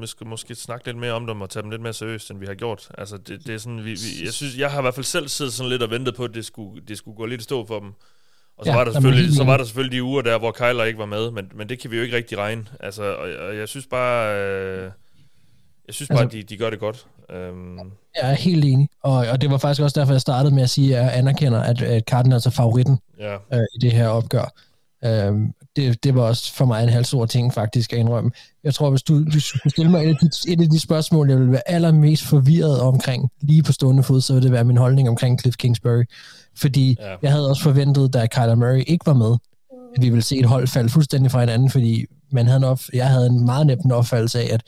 [0.04, 2.46] skal måske snakke lidt mere om dem og tage dem lidt mere seriøst, end vi
[2.46, 2.88] har gjort.
[2.98, 5.28] Altså, det, det er sådan, vi, vi, jeg synes, jeg har i hvert fald selv
[5.28, 7.66] siddet sådan lidt og ventet på, at det skulle, det skulle gå lidt i stå
[7.66, 7.92] for dem.
[8.56, 10.52] Og så, Ja, var der er selvfølgelig, så var der selvfølgelig de uger der, hvor
[10.52, 12.66] Kyler ikke var med, men, men det kan vi jo ikke rigtig regne.
[12.80, 14.90] Altså, og, og jeg synes bare, øh,
[15.86, 17.06] jeg synes bare, Altså- de, de gør det godt.
[17.30, 17.76] Øhm,
[18.22, 20.70] Jeg er helt enig, og, og det var faktisk også derfor, jeg startede med at
[20.70, 23.34] sige, at jeg anerkender, at, at Cardinals er favoritten ja.
[23.34, 24.52] øh, i det her opgør.
[25.04, 28.30] Øhm, det, det var også for mig en halv stor ting, faktisk, at indrømme.
[28.64, 31.28] Jeg tror, hvis du, hvis du stille mig et af, de, et af de spørgsmål,
[31.30, 34.76] jeg ville være allermest forvirret omkring, lige på stående fod, så ville det være min
[34.76, 36.04] holdning omkring Cliff Kingsbury.
[36.56, 37.14] Fordi Ja.
[37.22, 39.36] jeg havde også forventet, da Kyler Murray ikke var med,
[39.96, 42.80] at vi ville se et hold falde fuldstændig fra hinanden, fordi man havde en op,
[42.92, 44.62] jeg havde en meget nemt en opfattelse af, at,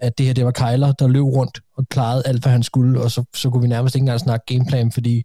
[0.00, 3.00] at det her, det var Kyler, der løb rundt og klarede alt, hvad han skulle,
[3.00, 5.22] og så, så kunne vi nærmest ikke engang snakke gameplan, fordi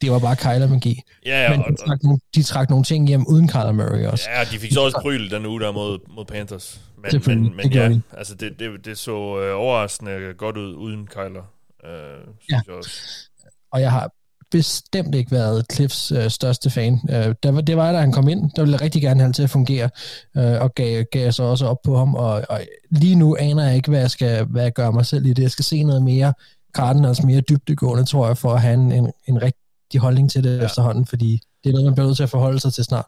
[0.00, 1.02] det var bare Kyler-magi.
[1.26, 4.30] Ja, ja, Men de trak, nogle, de trak nogle ting hjem uden Kyler Murray også.
[4.30, 6.80] Ja, de fik så også bryl den uge der mod, mod Panthers.
[7.02, 8.02] Men, men, men ja, de.
[8.12, 11.42] altså det, det, det så øh, overraskende godt ud uden Kyler.
[11.84, 11.90] Øh,
[12.40, 12.60] synes Ja.
[12.66, 12.90] jeg også.
[13.72, 14.10] Og jeg har
[14.56, 17.00] bestemt ikke været Cliffs øh, største fan.
[17.10, 19.32] Øh, der var, det var, da han kom ind, der ville jeg rigtig gerne have
[19.32, 19.90] til at fungere,
[20.36, 22.14] øh, og gav, gav jeg så også op på ham.
[22.14, 22.60] Og, og
[22.90, 25.42] lige nu aner jeg ikke, hvad jeg, skal, hvad jeg gør mig selv i det.
[25.42, 26.34] Jeg skal se noget mere
[26.76, 30.58] Cardinals mere dybdegående, tror jeg, for at have en, en, en rigtig holdning til det
[30.58, 30.64] ja.
[30.64, 33.06] efterhånden, fordi det er noget, man bliver nødt til at forholde sig til snart.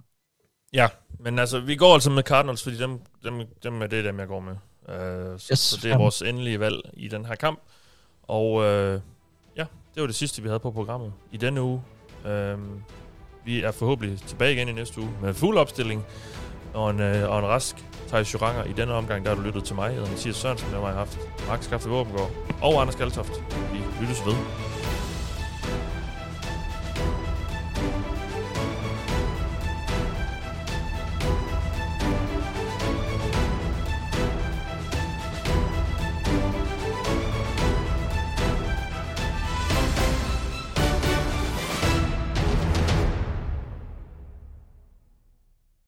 [0.73, 0.89] Ja,
[1.20, 4.27] men altså, vi går altså med Cardinals, fordi dem, dem, dem er det dem, jeg
[4.27, 4.55] går med.
[5.39, 7.60] Så, Yes, så det er vores endelige valg i den her kamp.
[8.23, 8.98] Og ja,
[9.97, 11.82] det var det sidste, vi havde på programmet i denne uge.
[12.24, 12.60] Uh,
[13.44, 16.05] vi er forhåbentlig tilbage igen i næste uge med fuld opstilling
[16.74, 17.77] og en, øh, og en rask
[18.09, 18.64] Thijs Joranger.
[18.64, 19.85] I denne omgang, der har du lyttet til mig.
[19.85, 21.18] Jeg hedder Mathias Sørensen, med mig har haft
[21.48, 22.31] Max Kaffe Våbengård
[22.62, 23.32] og Anders Galtoft.
[23.73, 24.75] Vi lyttes ved.